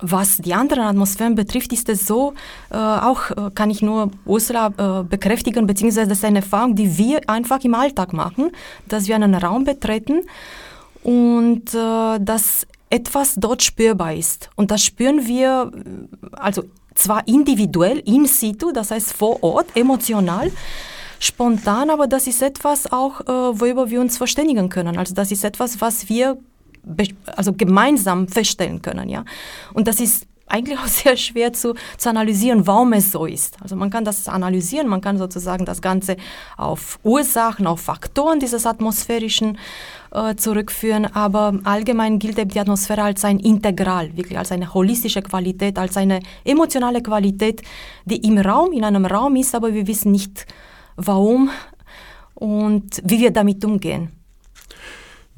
was 0.00 0.36
die 0.38 0.54
anderen 0.54 0.84
Atmosphären 0.84 1.34
betrifft, 1.34 1.72
ist 1.72 1.88
es 1.88 2.06
so, 2.06 2.34
äh, 2.70 2.76
auch 2.76 3.30
äh, 3.30 3.50
kann 3.54 3.70
ich 3.70 3.82
nur 3.82 4.10
Ursula 4.24 4.68
äh, 4.76 5.04
bekräftigen, 5.04 5.66
beziehungsweise 5.66 6.08
das 6.08 6.18
ist 6.18 6.24
eine 6.24 6.38
Erfahrung, 6.38 6.74
die 6.74 6.96
wir 6.98 7.28
einfach 7.28 7.62
im 7.64 7.74
Alltag 7.74 8.12
machen, 8.12 8.52
dass 8.86 9.08
wir 9.08 9.16
einen 9.16 9.34
Raum 9.34 9.64
betreten 9.64 10.22
und 11.02 11.74
äh, 11.74 12.18
dass 12.20 12.66
etwas 12.90 13.34
dort 13.36 13.62
spürbar 13.62 14.14
ist. 14.14 14.50
Und 14.56 14.70
das 14.70 14.82
spüren 14.82 15.26
wir, 15.26 15.70
also 16.32 16.64
zwar 16.98 17.26
individuell, 17.26 17.98
in 18.04 18.26
situ, 18.26 18.72
das 18.72 18.90
heißt 18.90 19.12
vor 19.12 19.42
Ort, 19.42 19.76
emotional, 19.76 20.50
spontan, 21.20 21.90
aber 21.90 22.06
das 22.06 22.26
ist 22.26 22.42
etwas 22.42 22.90
auch, 22.92 23.20
äh, 23.20 23.26
worüber 23.26 23.90
wir 23.90 24.00
uns 24.00 24.18
verständigen 24.18 24.68
können. 24.68 24.98
Also 24.98 25.14
das 25.14 25.30
ist 25.30 25.44
etwas, 25.44 25.80
was 25.80 26.08
wir 26.08 26.38
also 27.36 27.52
gemeinsam 27.52 28.28
feststellen 28.28 28.82
können, 28.82 29.08
ja. 29.08 29.24
Und 29.74 29.88
das 29.88 30.00
ist 30.00 30.26
eigentlich 30.48 30.78
auch 30.82 30.86
sehr 30.86 31.16
schwer 31.16 31.52
zu, 31.52 31.74
zu 31.96 32.08
analysieren, 32.08 32.66
warum 32.66 32.92
es 32.92 33.12
so 33.12 33.26
ist. 33.26 33.56
Also 33.62 33.76
man 33.76 33.90
kann 33.90 34.04
das 34.04 34.28
analysieren, 34.28 34.88
man 34.88 35.00
kann 35.00 35.18
sozusagen 35.18 35.64
das 35.64 35.82
Ganze 35.82 36.16
auf 36.56 36.98
Ursachen, 37.02 37.66
auf 37.66 37.80
Faktoren 37.80 38.40
dieses 38.40 38.66
atmosphärischen 38.66 39.58
äh, 40.10 40.34
zurückführen, 40.36 41.06
aber 41.06 41.58
allgemein 41.64 42.18
gilt 42.18 42.38
die 42.52 42.60
Atmosphäre 42.60 43.02
als 43.02 43.24
ein 43.24 43.38
Integral, 43.38 44.16
wirklich 44.16 44.38
als 44.38 44.52
eine 44.52 44.72
holistische 44.72 45.22
Qualität, 45.22 45.78
als 45.78 45.96
eine 45.96 46.20
emotionale 46.44 47.02
Qualität, 47.02 47.62
die 48.04 48.16
im 48.26 48.38
Raum, 48.38 48.72
in 48.72 48.84
einem 48.84 49.06
Raum 49.06 49.36
ist, 49.36 49.54
aber 49.54 49.74
wir 49.74 49.86
wissen 49.86 50.12
nicht 50.12 50.46
warum 50.96 51.50
und 52.34 53.02
wie 53.04 53.20
wir 53.20 53.30
damit 53.30 53.64
umgehen. 53.64 54.12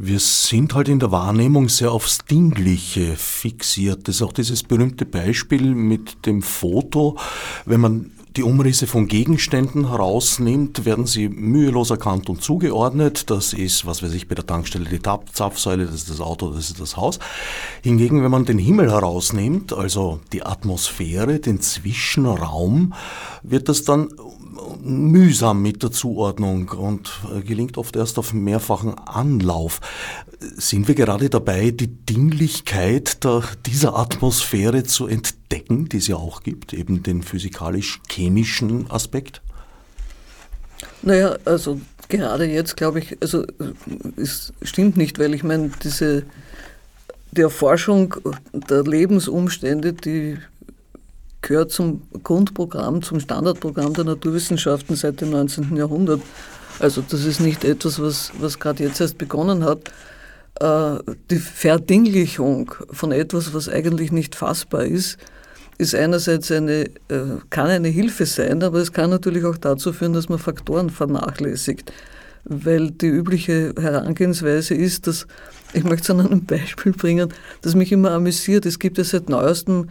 Wir 0.03 0.19
sind 0.19 0.75
halt 0.75 0.89
in 0.89 0.99
der 0.99 1.12
Wahrnehmung 1.12 1.69
sehr 1.69 1.93
aufs 1.93 2.21
Dingliche 2.25 3.17
fixiert. 3.17 4.09
Das 4.09 4.17
ist 4.17 4.23
auch 4.23 4.33
dieses 4.33 4.62
berühmte 4.62 5.05
Beispiel 5.05 5.75
mit 5.75 6.25
dem 6.25 6.41
Foto. 6.41 7.19
Wenn 7.67 7.81
man 7.83 8.11
die 8.37 8.43
Umrisse 8.43 8.87
von 8.87 9.09
Gegenständen 9.09 9.89
herausnimmt, 9.89 10.85
werden 10.85 11.07
sie 11.07 11.29
mühelos 11.29 11.91
erkannt 11.91 12.29
und 12.29 12.43
zugeordnet. 12.43 13.29
Das 13.31 13.53
ist, 13.53 13.87
was 13.87 14.03
weiß 14.03 14.15
ich, 14.15 14.29
bei 14.29 14.35
der 14.35 14.47
Tankstelle 14.47 14.89
die 14.89 15.01
Zapfsäule, 15.01 15.87
das 15.87 15.97
ist 15.97 16.11
das 16.11 16.21
Auto, 16.21 16.51
das 16.51 16.71
ist 16.71 16.81
das 16.81 16.97
Haus. 16.97 17.19
Hingegen, 17.83 18.23
wenn 18.23 18.31
man 18.31 18.45
den 18.45 18.59
Himmel 18.59 18.91
herausnimmt, 18.91 19.73
also 19.73 20.21
die 20.33 20.45
Atmosphäre, 20.45 21.41
den 21.41 21.61
Zwischenraum, 21.61 22.95
wird 23.43 23.69
das 23.69 23.85
dann 23.85 24.11
mühsam 24.83 25.62
mit 25.62 25.83
der 25.83 25.90
Zuordnung 25.90 26.69
und 26.71 27.11
äh, 27.35 27.40
gelingt 27.40 27.79
oft 27.79 27.97
erst 27.97 28.19
auf 28.19 28.33
mehrfachen 28.33 28.95
Anlauf. 28.99 29.81
Sind 30.38 30.88
wir 30.88 30.95
gerade 30.95 31.29
dabei, 31.29 31.71
die 31.71 31.88
Dinglichkeit 31.88 33.25
der, 33.25 33.43
dieser 33.67 33.97
Atmosphäre 33.97 34.85
zu 34.85 35.07
entdecken, 35.07 35.88
die 35.88 35.99
es 35.99 36.07
ja 36.07 36.17
auch 36.17 36.43
gibt, 36.43 36.73
eben 36.73 37.02
den 37.02 37.23
physikalisch-chemischen 37.23 38.90
Aspekt? 38.90 39.43
Naja, 41.02 41.37
also 41.45 41.81
gerade 42.09 42.47
jetzt 42.47 42.76
glaube 42.76 43.00
ich, 43.00 43.19
also 43.21 43.45
es 44.17 44.52
stimmt 44.62 44.97
nicht, 44.97 45.19
weil 45.19 45.35
ich 45.35 45.43
meine, 45.43 45.71
diese 45.83 46.25
die 47.33 47.43
Erforschung 47.43 48.17
der 48.52 48.83
Lebensumstände, 48.83 49.93
die 49.93 50.38
gehört 51.43 51.71
zum 51.71 52.03
Grundprogramm, 52.23 53.03
zum 53.03 53.21
Standardprogramm 53.21 53.95
der 53.95 54.05
Naturwissenschaften 54.05 54.97
seit 54.97 55.21
dem 55.21 55.31
19. 55.31 55.77
Jahrhundert. 55.77 56.21
Also 56.79 57.03
das 57.07 57.25
ist 57.25 57.41
nicht 57.41 57.65
etwas, 57.65 58.01
was, 58.01 58.33
was 58.39 58.59
gerade 58.59 58.83
jetzt 58.83 59.01
erst 59.01 59.19
begonnen 59.19 59.65
hat. 59.65 59.91
Äh, 60.61 61.03
die 61.31 61.39
Verdinglichung 61.39 62.75
von 62.91 63.13
etwas, 63.13 63.55
was 63.55 63.69
eigentlich 63.69 64.13
nicht 64.13 64.35
fassbar 64.35 64.85
ist, 64.85 65.19
ist 65.79 65.95
einerseits 65.95 66.51
eine, 66.51 66.85
äh, 67.09 67.39
kann 67.49 67.69
eine 67.69 67.89
Hilfe 67.89 68.27
sein, 68.27 68.63
aber 68.63 68.79
es 68.79 68.93
kann 68.93 69.11
natürlich 69.11 69.45
auch 69.45 69.57
dazu 69.57 69.93
führen, 69.93 70.13
dass 70.13 70.29
man 70.29 70.39
Faktoren 70.39 70.91
vernachlässigt. 70.91 71.93
Weil 72.45 72.91
die 72.91 73.07
übliche 73.07 73.75
Herangehensweise 73.79 74.75
ist, 74.75 75.07
dass, 75.07 75.27
ich 75.73 75.85
möchte 75.85 76.05
es 76.05 76.11
an 76.11 76.21
einem 76.21 76.45
Beispiel 76.47 76.93
bringen, 76.93 77.33
das 77.63 77.75
mich 77.75 77.93
immer 77.93 78.13
amüsiert. 78.13 78.67
Es 78.67 78.79
gibt 78.79 78.99
ja 78.99 79.05
seit 79.05 79.29
neuestem 79.29 79.91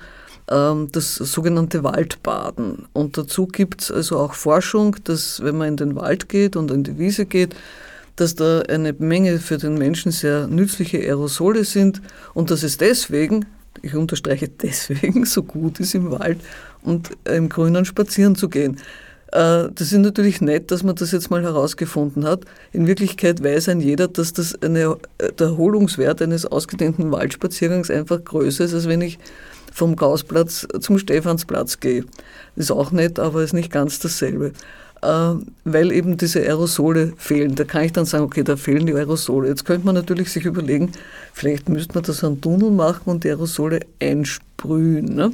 das 0.51 1.15
sogenannte 1.15 1.83
Waldbaden. 1.83 2.87
Und 2.93 3.19
dazu 3.19 3.45
gibt 3.45 3.83
es 3.83 3.91
also 3.91 4.17
auch 4.17 4.33
Forschung, 4.33 4.95
dass 5.03 5.43
wenn 5.43 5.57
man 5.57 5.67
in 5.67 5.77
den 5.77 5.95
Wald 5.95 6.27
geht 6.27 6.55
und 6.55 6.71
in 6.71 6.83
die 6.83 6.97
Wiese 6.97 7.27
geht, 7.27 7.55
dass 8.15 8.35
da 8.35 8.61
eine 8.61 8.93
Menge 8.93 9.39
für 9.39 9.57
den 9.57 9.77
Menschen 9.77 10.11
sehr 10.11 10.47
nützliche 10.47 10.97
Aerosole 10.97 11.63
sind 11.63 12.01
und 12.33 12.49
dass 12.51 12.63
es 12.63 12.77
deswegen, 12.77 13.45
ich 13.81 13.95
unterstreiche 13.95 14.47
deswegen, 14.61 15.25
so 15.25 15.43
gut 15.43 15.79
ist 15.79 15.93
im 15.93 16.11
Wald 16.11 16.39
und 16.81 17.11
im 17.25 17.49
Grünen 17.49 17.85
spazieren 17.85 18.35
zu 18.35 18.49
gehen. 18.49 18.77
Äh, 19.31 19.69
das 19.73 19.91
ist 19.91 19.99
natürlich 19.99 20.41
nett, 20.41 20.71
dass 20.71 20.83
man 20.83 20.95
das 20.95 21.11
jetzt 21.11 21.29
mal 21.29 21.43
herausgefunden 21.43 22.25
hat. 22.25 22.41
In 22.71 22.87
Wirklichkeit 22.87 23.43
weiß 23.43 23.69
ein 23.69 23.79
jeder, 23.79 24.07
dass 24.07 24.33
das 24.33 24.59
eine, 24.63 24.97
der 25.37 25.47
Erholungswert 25.47 26.21
eines 26.21 26.45
ausgedehnten 26.45 27.11
Waldspaziergangs 27.11 27.91
einfach 27.91 28.23
größer 28.23 28.65
ist, 28.65 28.73
als 28.73 28.87
wenn 28.87 29.01
ich 29.01 29.19
vom 29.79 29.95
Gaußplatz 29.95 30.67
zum 30.81 30.99
Stephansplatz 30.99 31.79
gehe. 31.79 32.05
Ist 32.55 32.71
auch 32.71 32.91
nett, 32.91 33.17
aber 33.17 33.41
ist 33.43 33.53
nicht 33.53 33.71
ganz 33.71 33.99
dasselbe. 33.99 34.51
Äh, 35.01 35.33
weil 35.63 35.91
eben 35.93 36.17
diese 36.17 36.41
Aerosole 36.41 37.13
fehlen. 37.17 37.55
Da 37.55 37.63
kann 37.63 37.85
ich 37.85 37.93
dann 37.93 38.05
sagen, 38.05 38.25
okay, 38.25 38.43
da 38.43 38.57
fehlen 38.57 38.85
die 38.85 38.93
Aerosole. 38.93 39.47
Jetzt 39.47 39.63
könnte 39.63 39.85
man 39.85 39.95
natürlich 39.95 40.31
sich 40.31 40.43
überlegen, 40.43 40.91
vielleicht 41.33 41.69
müsste 41.69 41.93
man 41.95 42.03
das 42.03 42.23
an 42.23 42.41
Tunnel 42.41 42.71
machen 42.71 43.03
und 43.05 43.23
die 43.23 43.29
Aerosole 43.29 43.79
einsprühen. 44.01 45.15
Ne? 45.15 45.31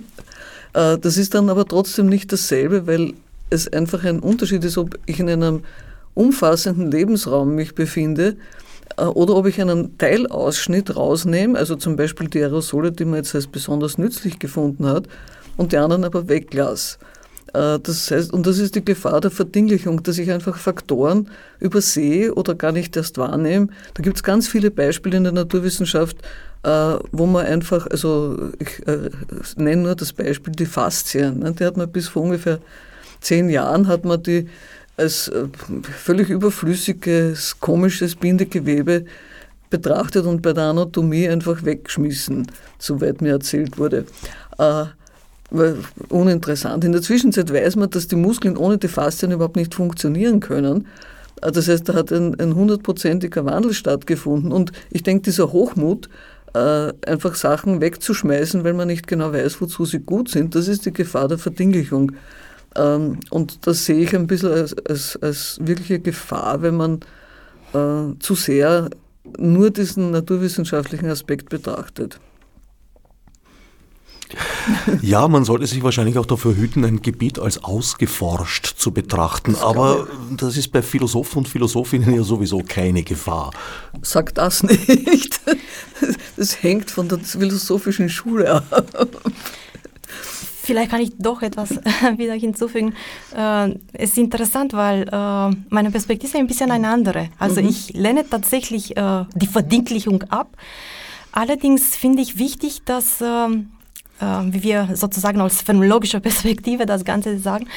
Äh, 0.73 0.99
das 0.99 1.17
ist 1.17 1.33
dann 1.33 1.49
aber 1.49 1.67
trotzdem 1.67 2.05
nicht 2.05 2.31
dasselbe, 2.31 2.85
weil 2.85 3.13
es 3.49 3.67
einfach 3.67 4.03
ein 4.03 4.19
Unterschied 4.19 4.63
ist, 4.63 4.77
ob 4.77 4.99
ich 5.07 5.19
in 5.19 5.29
einem 5.29 5.63
umfassenden 6.13 6.91
Lebensraum 6.91 7.55
mich 7.55 7.73
befinde 7.73 8.37
oder 8.97 9.35
ob 9.35 9.47
ich 9.47 9.59
einen 9.59 9.97
Teilausschnitt 9.97 10.95
rausnehme, 10.95 11.57
also 11.57 11.75
zum 11.75 11.95
Beispiel 11.95 12.27
die 12.27 12.41
Aerosole, 12.41 12.91
die 12.91 13.05
man 13.05 13.15
jetzt 13.15 13.35
als 13.35 13.47
besonders 13.47 13.97
nützlich 13.97 14.39
gefunden 14.39 14.85
hat, 14.85 15.07
und 15.57 15.71
die 15.71 15.77
anderen 15.77 16.03
aber 16.03 16.27
weglasse. 16.27 16.97
Äh, 17.53 17.79
das 17.79 18.11
heißt, 18.11 18.33
und 18.33 18.45
das 18.45 18.59
ist 18.59 18.75
die 18.75 18.83
Gefahr 18.83 19.21
der 19.21 19.31
Verdinglichung, 19.31 20.03
dass 20.03 20.17
ich 20.17 20.31
einfach 20.31 20.57
Faktoren 20.57 21.29
übersehe 21.59 22.33
oder 22.33 22.55
gar 22.55 22.71
nicht 22.71 22.95
erst 22.95 23.17
wahrnehme. 23.17 23.67
Da 23.93 24.03
gibt 24.03 24.17
es 24.17 24.23
ganz 24.23 24.47
viele 24.47 24.71
Beispiele 24.71 25.17
in 25.17 25.23
der 25.23 25.33
Naturwissenschaft, 25.33 26.17
äh, 26.63 26.95
wo 27.11 27.25
man 27.25 27.45
einfach, 27.45 27.87
also 27.87 28.51
ich 28.59 28.85
äh, 28.87 29.09
nenne 29.55 29.83
nur 29.83 29.95
das 29.95 30.13
Beispiel 30.13 30.53
die 30.53 30.65
Faszien. 30.65 31.39
Ne? 31.39 31.53
Die 31.53 31.65
hat 31.65 31.77
man 31.77 31.91
bis 31.91 32.07
vor 32.07 32.23
ungefähr 32.23 32.59
zehn 33.21 33.49
Jahren 33.49 33.87
hat 33.87 34.05
man 34.05 34.21
die 34.21 34.47
als 34.97 35.31
völlig 35.97 36.29
überflüssiges, 36.29 37.59
komisches 37.59 38.15
Bindegewebe 38.15 39.05
betrachtet 39.69 40.25
und 40.25 40.41
bei 40.41 40.53
der 40.53 40.65
Anatomie 40.65 41.27
einfach 41.27 41.63
weggeschmissen, 41.65 42.47
soweit 42.79 43.21
mir 43.21 43.31
erzählt 43.31 43.77
wurde 43.77 44.05
uninteressant. 46.09 46.83
In 46.83 46.91
der 46.91 47.01
Zwischenzeit 47.01 47.51
weiß 47.51 47.75
man, 47.75 47.89
dass 47.89 48.07
die 48.07 48.15
Muskeln 48.15 48.57
ohne 48.57 48.77
die 48.77 48.87
Faszien 48.87 49.31
überhaupt 49.31 49.55
nicht 49.55 49.75
funktionieren 49.75 50.39
können. 50.39 50.87
Äh, 51.41 51.51
das 51.51 51.67
heißt, 51.67 51.87
da 51.87 51.93
hat 51.93 52.11
ein, 52.11 52.39
ein 52.39 52.55
hundertprozentiger 52.55 53.45
Wandel 53.45 53.73
stattgefunden. 53.73 54.51
Und 54.51 54.71
ich 54.89 55.03
denke, 55.03 55.23
dieser 55.23 55.51
Hochmut, 55.51 56.09
äh, 56.53 56.93
einfach 57.05 57.35
Sachen 57.35 57.81
wegzuschmeißen, 57.81 58.63
weil 58.63 58.73
man 58.73 58.87
nicht 58.87 59.07
genau 59.07 59.33
weiß, 59.33 59.61
wozu 59.61 59.85
sie 59.85 59.99
gut 59.99 60.29
sind, 60.29 60.55
das 60.55 60.67
ist 60.67 60.85
die 60.85 60.93
Gefahr 60.93 61.27
der 61.27 61.37
Verdinglichung. 61.37 62.13
Ähm, 62.75 63.19
und 63.29 63.67
das 63.67 63.85
sehe 63.85 63.99
ich 63.99 64.15
ein 64.15 64.27
bisschen 64.27 64.51
als, 64.51 64.75
als, 64.87 65.17
als 65.21 65.57
wirkliche 65.61 65.99
Gefahr, 65.99 66.61
wenn 66.61 66.77
man 66.77 66.99
äh, 67.73 68.17
zu 68.19 68.35
sehr 68.35 68.89
nur 69.37 69.71
diesen 69.71 70.11
naturwissenschaftlichen 70.11 71.09
Aspekt 71.09 71.49
betrachtet. 71.49 72.19
Ja, 75.01 75.27
man 75.27 75.45
sollte 75.45 75.67
sich 75.67 75.83
wahrscheinlich 75.83 76.17
auch 76.17 76.25
dafür 76.25 76.55
hüten, 76.55 76.83
ein 76.83 77.01
Gebiet 77.01 77.39
als 77.39 77.63
ausgeforscht 77.63 78.65
zu 78.77 78.91
betrachten. 78.91 79.53
Das 79.53 79.61
aber 79.61 80.07
das 80.35 80.57
ist 80.57 80.71
bei 80.71 80.81
Philosophen 80.81 81.39
und 81.39 81.47
Philosophinnen 81.47 82.13
ja 82.15 82.23
sowieso 82.23 82.63
keine 82.67 83.03
Gefahr. 83.03 83.51
Sag 84.01 84.33
das 84.35 84.63
nicht. 84.63 85.39
Das 86.37 86.61
hängt 86.61 86.91
von 86.91 87.07
der 87.07 87.19
philosophischen 87.19 88.09
Schule 88.09 88.51
ab. 88.71 89.09
Vielleicht 90.65 90.89
kann 90.89 91.01
ich 91.01 91.11
doch 91.19 91.43
etwas 91.43 91.69
wieder 92.17 92.33
hinzufügen. 92.33 92.95
Äh, 93.35 93.69
es 93.93 94.11
ist 94.11 94.17
interessant, 94.17 94.73
weil 94.73 95.03
äh, 95.03 95.55
meine 95.69 95.91
Perspektive 95.91 96.37
ein 96.39 96.47
bisschen 96.47 96.71
eine 96.71 96.89
andere. 96.89 97.29
Also 97.37 97.61
mhm. 97.61 97.69
ich 97.69 97.93
lehne 97.93 98.27
tatsächlich 98.27 98.97
äh, 98.97 99.25
die 99.35 99.47
Verdinklichung 99.47 100.23
ab. 100.23 100.57
Allerdings 101.31 101.95
finde 101.95 102.23
ich 102.23 102.39
wichtig, 102.39 102.83
dass 102.85 103.21
ähm, 103.21 103.69
äh, 104.19 104.25
wie 104.45 104.63
wir 104.63 104.89
sozusagen 104.93 105.41
aus 105.41 105.61
phänomenologischer 105.61 106.19
Perspektive 106.21 106.85
das 106.85 107.03
Ganze 107.03 107.37
sagen, 107.37 107.67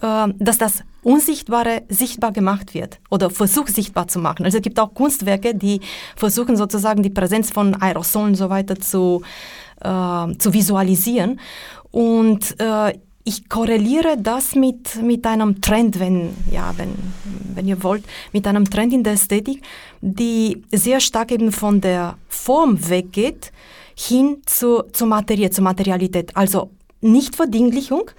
äh, 0.00 0.28
dass 0.38 0.58
das 0.58 0.84
Unsichtbare 1.02 1.82
sichtbar 1.88 2.32
gemacht 2.32 2.74
wird 2.74 3.00
oder 3.10 3.30
versucht 3.30 3.74
sichtbar 3.74 4.08
zu 4.08 4.18
machen. 4.18 4.44
Also 4.44 4.58
es 4.58 4.62
gibt 4.62 4.78
auch 4.78 4.94
Kunstwerke, 4.94 5.54
die 5.54 5.80
versuchen 6.16 6.56
sozusagen 6.56 7.02
die 7.02 7.10
Präsenz 7.10 7.50
von 7.50 7.74
Aerosolen 7.80 8.28
und 8.28 8.34
so 8.34 8.50
weiter 8.50 8.78
zu, 8.78 9.22
äh, 9.80 10.36
zu 10.38 10.52
visualisieren. 10.52 11.40
Und 11.90 12.58
äh, 12.60 12.98
ich 13.24 13.48
korreliere 13.48 14.16
das 14.16 14.54
mit, 14.54 15.02
mit 15.02 15.26
einem 15.26 15.60
Trend, 15.60 16.00
wenn, 16.00 16.30
ja, 16.50 16.72
wenn, 16.76 16.94
wenn 17.54 17.68
ihr 17.68 17.82
wollt, 17.82 18.04
mit 18.32 18.46
einem 18.46 18.68
Trend 18.68 18.92
in 18.92 19.04
der 19.04 19.14
Ästhetik, 19.14 19.62
die 20.00 20.62
sehr 20.72 21.00
stark 21.00 21.30
eben 21.32 21.52
von 21.52 21.80
der 21.80 22.16
Form 22.28 22.88
weggeht, 22.88 23.52
hin 23.94 24.38
zu, 24.46 24.84
zur 24.92 25.08
Materie, 25.08 25.50
zur 25.50 25.64
Materialität. 25.64 26.34
Also 26.36 26.70
nicht 27.00 27.36
Verdinglichung, 27.36 28.10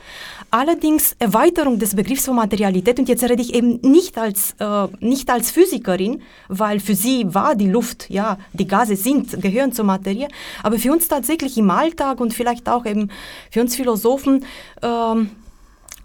allerdings 0.52 1.16
Erweiterung 1.20 1.80
des 1.80 1.96
Begriffs 1.96 2.26
von 2.26 2.36
Materialität. 2.36 3.00
Und 3.00 3.10
jetzt 3.10 3.24
rede 3.24 3.42
ich 3.42 3.54
eben 3.54 3.80
nicht 3.82 4.18
als, 4.18 4.56
äh, 4.60 4.88
nicht 5.00 5.30
als 5.30 5.52
Physikerin, 5.52 6.22
weil 6.48 6.80
für 6.80 6.96
sie 6.96 7.34
war 7.34 7.56
die 7.56 7.70
Luft, 7.70 8.10
ja, 8.10 8.38
die 8.54 8.68
Gase 8.68 8.96
sind, 8.96 9.42
gehören 9.42 9.74
zur 9.74 9.86
Materie, 9.86 10.28
aber 10.64 10.80
für 10.80 10.92
uns 10.92 11.08
tatsächlich 11.08 11.58
im 11.58 11.70
Alltag 11.70 12.20
und 12.20 12.34
vielleicht 12.34 12.70
auch 12.70 12.86
eben 12.86 13.10
für 13.52 13.62
uns 13.62 13.76
Philosophen, 13.76 14.46
äh, 14.82 14.88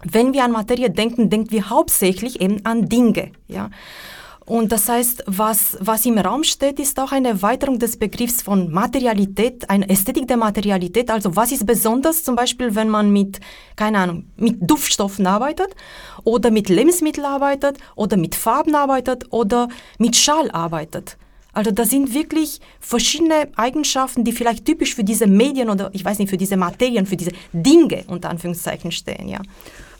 wenn 0.03 0.33
wir 0.33 0.43
an 0.43 0.51
Materie 0.51 0.89
denken, 0.89 1.29
denken 1.29 1.51
wir 1.51 1.69
hauptsächlich 1.69 2.41
eben 2.41 2.63
an 2.65 2.89
Dinge, 2.89 3.31
ja. 3.47 3.69
Und 4.45 4.71
das 4.71 4.87
heißt, 4.87 5.23
was, 5.25 5.75
was 5.79 6.05
im 6.05 6.19
Raum 6.19 6.43
steht, 6.43 6.79
ist 6.79 6.99
auch 6.99 7.11
eine 7.11 7.29
Erweiterung 7.29 7.79
des 7.79 7.97
Begriffs 7.97 8.43
von 8.43 8.71
Materialität, 8.71 9.67
eine 9.71 9.89
Ästhetik 9.89 10.27
der 10.27 10.37
Materialität. 10.37 11.09
Also 11.09 11.35
was 11.35 11.51
ist 11.51 11.65
besonders 11.65 12.23
zum 12.23 12.35
Beispiel, 12.35 12.75
wenn 12.75 12.89
man 12.89 13.11
mit, 13.11 13.39
keine 13.75 13.97
Ahnung, 13.97 14.25
mit 14.37 14.57
Duftstoffen 14.61 15.25
arbeitet 15.25 15.75
oder 16.23 16.51
mit 16.51 16.69
Lebensmitteln 16.69 17.25
arbeitet 17.25 17.79
oder 17.95 18.17
mit 18.17 18.35
Farben 18.35 18.75
arbeitet 18.75 19.25
oder 19.31 19.67
mit 19.97 20.15
Schall 20.15 20.51
arbeitet. 20.51 21.17
Also 21.51 21.71
das 21.71 21.89
sind 21.89 22.13
wirklich 22.13 22.59
verschiedene 22.79 23.47
Eigenschaften, 23.55 24.25
die 24.25 24.33
vielleicht 24.33 24.65
typisch 24.65 24.93
für 24.93 25.05
diese 25.05 25.25
Medien 25.25 25.69
oder 25.69 25.89
ich 25.93 26.05
weiß 26.05 26.19
nicht, 26.19 26.29
für 26.29 26.37
diese 26.37 26.57
Materien, 26.57 27.05
für 27.07 27.15
diese 27.15 27.31
Dinge 27.53 28.03
unter 28.07 28.29
Anführungszeichen 28.29 28.91
stehen, 28.91 29.29
ja. 29.29 29.39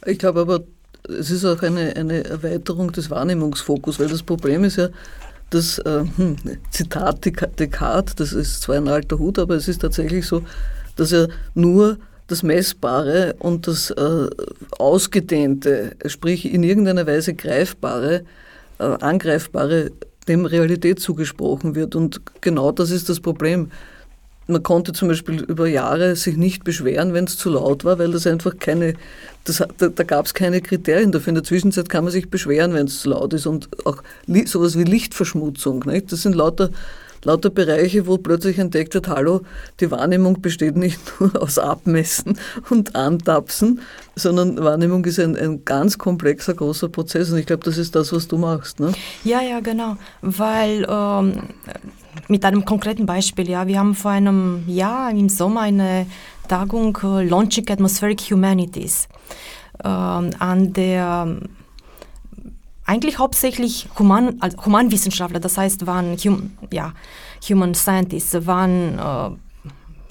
Ich 0.06 0.20
glaube 0.20 0.42
aber, 0.42 0.60
es 1.10 1.32
ist 1.32 1.46
auch 1.46 1.62
eine, 1.62 1.96
eine 1.96 2.24
Erweiterung 2.24 2.91
des 2.91 3.10
Wahrnehmungsfokus, 3.10 4.00
weil 4.00 4.08
das 4.08 4.24
Problem 4.24 4.63
ist 4.63 4.78
ja, 4.78 4.89
das 5.50 5.80
äh, 5.80 6.04
hm, 6.18 6.38
Zitat 6.72 7.26
Descartes, 7.60 8.15
das 8.15 8.34
ist 8.34 8.62
zwar 8.62 8.76
ein 8.78 8.88
alter 8.88 9.20
Hut, 9.20 9.39
aber 9.39 9.56
es 9.56 9.68
ist 9.68 9.82
tatsächlich 9.82 10.26
so, 10.26 10.41
dass 10.96 11.12
er 11.12 11.30
nur 11.54 11.98
das 12.28 12.41
Messbare 12.41 13.36
und 13.39 13.68
das 13.68 13.91
äh, 13.91 14.28
Ausgedehnte, 14.80 15.96
sprich 16.08 16.52
in 16.52 16.63
irgendeiner 16.63 17.06
Weise 17.06 17.36
Greifbare, 17.36 18.24
äh, 18.80 18.84
Angreifbare, 18.84 19.91
dem 20.28 20.46
Realität 20.46 21.00
zugesprochen 21.00 21.76
wird. 21.76 21.96
Und 21.96 22.22
genau 22.41 22.72
das 22.72 22.89
ist 22.89 23.10
das 23.10 23.20
Problem 23.20 23.70
man 24.48 24.64
konnte 24.64 24.94
zum 24.94 25.08
Beispiel 25.08 25.42
über 25.44 25.68
Jahre 25.68 26.16
sich 26.16 26.38
nicht 26.38 26.64
beschweren, 26.64 27.14
wenn 27.14 27.26
es 27.26 27.38
zu 27.38 27.50
laut 27.50 27.84
war, 27.84 27.98
weil 28.00 28.12
das 28.12 28.28
einfach 28.28 28.58
keine, 28.60 28.94
das, 29.44 29.64
da, 29.78 29.88
da 29.88 30.04
gab 30.04 30.26
es 30.26 30.34
keine 30.34 30.62
Kriterien 30.62 31.12
dafür. 31.12 31.30
In 31.30 31.36
der 31.36 31.44
Zwischenzeit 31.44 31.90
kann 31.90 32.04
man 32.04 32.14
sich 32.14 32.30
beschweren, 32.30 32.74
wenn 32.74 32.88
es 32.88 33.02
zu 33.02 33.10
laut 33.10 33.34
ist 33.34 33.48
und 33.48 33.70
auch 33.86 34.04
sowas 34.46 34.78
wie 34.78 34.84
Lichtverschmutzung. 34.84 35.84
Nicht? 35.88 36.12
Das 36.12 36.22
sind 36.22 36.36
lauter, 36.36 36.70
lauter 37.24 37.50
Bereiche, 37.50 38.06
wo 38.06 38.20
plötzlich 38.20 38.60
entdeckt 38.60 38.94
wird, 38.94 39.08
hallo, 39.08 39.42
die 39.80 39.90
Wahrnehmung 39.90 40.42
besteht 40.42 40.78
nicht 40.78 41.00
nur 41.20 41.42
aus 41.42 41.58
Abmessen 41.58 42.38
und 42.70 42.96
Antapsen, 42.96 43.82
sondern 44.16 44.64
Wahrnehmung 44.64 45.04
ist 45.06 45.20
ein, 45.20 45.36
ein 45.36 45.66
ganz 45.66 45.98
komplexer, 45.98 46.54
großer 46.54 46.90
Prozess 46.90 47.32
und 47.32 47.40
ich 47.40 47.48
glaube, 47.48 47.64
das 47.64 47.80
ist 47.80 47.96
das, 47.96 48.14
was 48.14 48.28
du 48.28 48.38
machst. 48.38 48.80
Ne? 48.80 48.94
Ja, 49.24 49.42
ja, 49.42 49.60
genau, 49.60 49.98
weil 50.22 50.86
ähm, 50.88 51.42
mit 52.28 52.45
einem 52.45 52.65
konkreten 52.65 53.06
Beispiel, 53.06 53.49
ja, 53.49 53.67
wir 53.67 53.80
haben 53.80 53.95
vor 53.95 54.12
einem 54.12 54.63
Jahr 54.67 55.12
im 55.12 55.30
Sommer 55.30 55.62
eine 55.62 56.06
Tagung 56.47 56.97
äh, 57.04 57.23
Launching 57.23 57.69
Atmospheric 57.69 58.21
Humanities 58.21 59.08
äh, 59.84 59.88
an 59.88 60.73
der 60.73 61.39
eigentlich 62.86 63.17
hauptsächlich 63.17 63.88
Human, 63.97 64.38
also 64.39 64.63
Humanwissenschaftler, 64.63 65.39
das 65.39 65.58
heißt 65.58 65.88
waren 65.88 66.15
hum, 66.17 66.51
ja, 66.71 66.93
Human 67.49 67.73
Scientists, 67.73 68.45
waren 68.45 68.99
äh, 68.99 69.45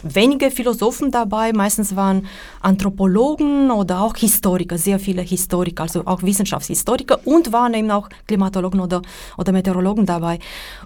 wenige 0.02 0.50
Philosophen 0.50 1.10
dabei, 1.10 1.52
meistens 1.52 1.96
waren 1.96 2.26
Anthropologen 2.60 3.70
oder 3.70 4.02
auch 4.02 4.16
Historiker, 4.16 4.78
sehr 4.78 4.98
viele 4.98 5.22
Historiker, 5.22 5.84
also 5.84 6.02
auch 6.06 6.22
Wissenschaftshistoriker 6.22 7.20
und 7.24 7.52
waren 7.52 7.74
eben 7.74 7.90
auch 7.90 8.08
Klimatologen 8.26 8.80
oder, 8.80 9.02
oder 9.38 9.52
Meteorologen 9.52 10.06
dabei. 10.06 10.38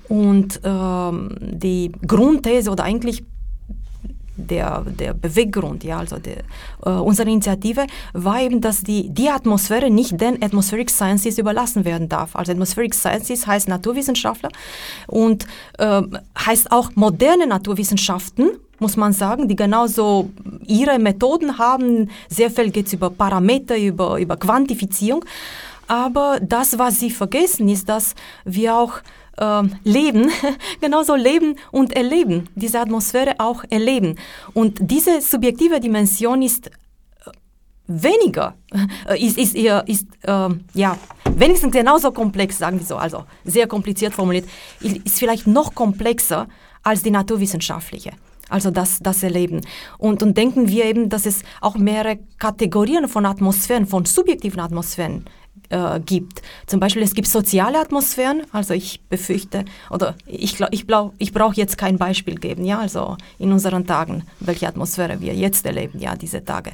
Und 0.08 0.60
ähm, 0.64 1.36
die 1.40 1.92
Grundthese 2.06 2.70
oder 2.70 2.84
eigentlich 2.84 3.24
der, 4.38 4.82
der 4.82 5.14
Beweggrund, 5.14 5.84
ja, 5.84 5.98
also 5.98 6.18
der, 6.18 6.44
äh, 6.84 6.90
unserer 6.90 7.26
Initiative 7.26 7.86
war 8.12 8.40
eben, 8.40 8.60
dass 8.60 8.82
die, 8.82 9.10
die 9.10 9.28
Atmosphäre 9.28 9.90
nicht 9.90 10.20
den 10.20 10.42
Atmospheric 10.42 10.90
Sciences 10.90 11.38
überlassen 11.38 11.84
werden 11.84 12.08
darf. 12.08 12.36
Also 12.36 12.52
Atmospheric 12.52 12.94
Sciences 12.94 13.46
heißt 13.46 13.68
Naturwissenschaftler 13.68 14.50
und 15.08 15.46
äh, 15.78 16.02
heißt 16.38 16.70
auch 16.70 16.92
moderne 16.94 17.46
Naturwissenschaften 17.46 18.50
muss 18.78 18.96
man 18.96 19.12
sagen, 19.12 19.48
die 19.48 19.56
genauso 19.56 20.30
ihre 20.66 20.98
Methoden 20.98 21.58
haben. 21.58 22.10
Sehr 22.28 22.50
viel 22.50 22.70
geht 22.70 22.86
es 22.86 22.92
über 22.92 23.10
Parameter, 23.10 23.76
über, 23.76 24.18
über 24.18 24.36
Quantifizierung. 24.36 25.24
Aber 25.86 26.38
das, 26.40 26.78
was 26.78 27.00
sie 27.00 27.10
vergessen, 27.10 27.68
ist, 27.68 27.88
dass 27.88 28.14
wir 28.44 28.76
auch 28.76 28.98
äh, 29.38 29.62
leben, 29.84 30.30
genauso 30.80 31.14
leben 31.14 31.56
und 31.70 31.94
erleben, 31.94 32.48
diese 32.54 32.80
Atmosphäre 32.80 33.36
auch 33.38 33.64
erleben. 33.70 34.16
Und 34.54 34.78
diese 34.80 35.20
subjektive 35.20 35.80
Dimension 35.80 36.42
ist 36.42 36.70
weniger, 37.88 38.54
äh, 39.08 39.18
ist, 39.18 39.38
ist, 39.38 39.56
ist 39.56 40.06
äh, 40.22 40.48
ja, 40.74 40.98
wenigstens 41.34 41.72
genauso 41.72 42.12
komplex, 42.12 42.58
sagen 42.58 42.78
wir 42.78 42.86
so, 42.86 42.96
also 42.96 43.24
sehr 43.44 43.66
kompliziert 43.66 44.12
formuliert, 44.12 44.46
ist 44.80 45.18
vielleicht 45.18 45.46
noch 45.46 45.74
komplexer 45.74 46.46
als 46.82 47.02
die 47.02 47.10
naturwissenschaftliche. 47.10 48.12
Also 48.48 48.70
das, 48.70 48.98
das 49.00 49.22
Erleben. 49.22 49.60
Und, 49.98 50.22
und 50.22 50.36
denken 50.36 50.68
wir 50.68 50.84
eben, 50.84 51.08
dass 51.08 51.26
es 51.26 51.42
auch 51.60 51.76
mehrere 51.76 52.18
Kategorien 52.38 53.08
von 53.08 53.26
Atmosphären, 53.26 53.86
von 53.86 54.04
subjektiven 54.04 54.60
Atmosphären 54.60 55.24
äh, 55.70 56.00
gibt. 56.00 56.42
Zum 56.66 56.80
Beispiel, 56.80 57.02
es 57.02 57.14
gibt 57.14 57.28
soziale 57.28 57.78
Atmosphären, 57.78 58.42
also 58.52 58.74
ich 58.74 59.00
befürchte, 59.08 59.64
oder 59.90 60.14
ich, 60.26 60.60
ich, 60.70 60.86
ich 61.18 61.32
brauche 61.32 61.56
jetzt 61.56 61.76
kein 61.78 61.98
Beispiel 61.98 62.36
geben, 62.36 62.64
ja, 62.64 62.78
also 62.78 63.16
in 63.38 63.52
unseren 63.52 63.86
Tagen, 63.86 64.24
welche 64.40 64.68
Atmosphäre 64.68 65.20
wir 65.20 65.34
jetzt 65.34 65.66
erleben, 65.66 65.98
ja, 65.98 66.16
diese 66.16 66.44
Tage 66.44 66.72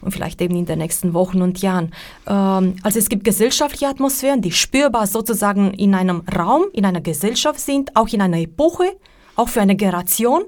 und 0.00 0.12
vielleicht 0.12 0.40
eben 0.40 0.56
in 0.56 0.66
den 0.66 0.78
nächsten 0.78 1.14
Wochen 1.14 1.42
und 1.42 1.60
Jahren. 1.60 1.92
Ähm, 2.26 2.76
also 2.82 2.98
es 2.98 3.08
gibt 3.08 3.24
gesellschaftliche 3.24 3.88
Atmosphären, 3.88 4.42
die 4.42 4.52
spürbar 4.52 5.06
sozusagen 5.06 5.72
in 5.74 5.94
einem 5.94 6.22
Raum, 6.36 6.64
in 6.72 6.84
einer 6.84 7.00
Gesellschaft 7.00 7.60
sind, 7.60 7.96
auch 7.96 8.08
in 8.08 8.20
einer 8.20 8.38
Epoche, 8.38 8.92
auch 9.36 9.48
für 9.48 9.60
eine 9.60 9.76
Generation. 9.76 10.42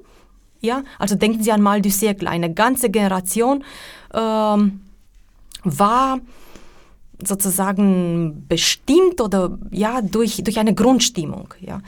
Ja, 0.60 0.82
also 0.98 1.14
denken 1.14 1.42
Sie 1.42 1.52
einmal 1.52 1.80
du 1.80 1.90
Siècle, 1.90 2.28
eine 2.28 2.52
ganze 2.52 2.90
Generation 2.90 3.64
ähm, 4.12 4.80
war 5.64 6.18
sozusagen 7.22 8.46
bestimmt 8.48 9.20
oder 9.20 9.58
ja 9.70 10.00
durch, 10.02 10.42
durch 10.42 10.58
eine 10.58 10.74
Grundstimmung. 10.74 11.54
Ja. 11.60 11.80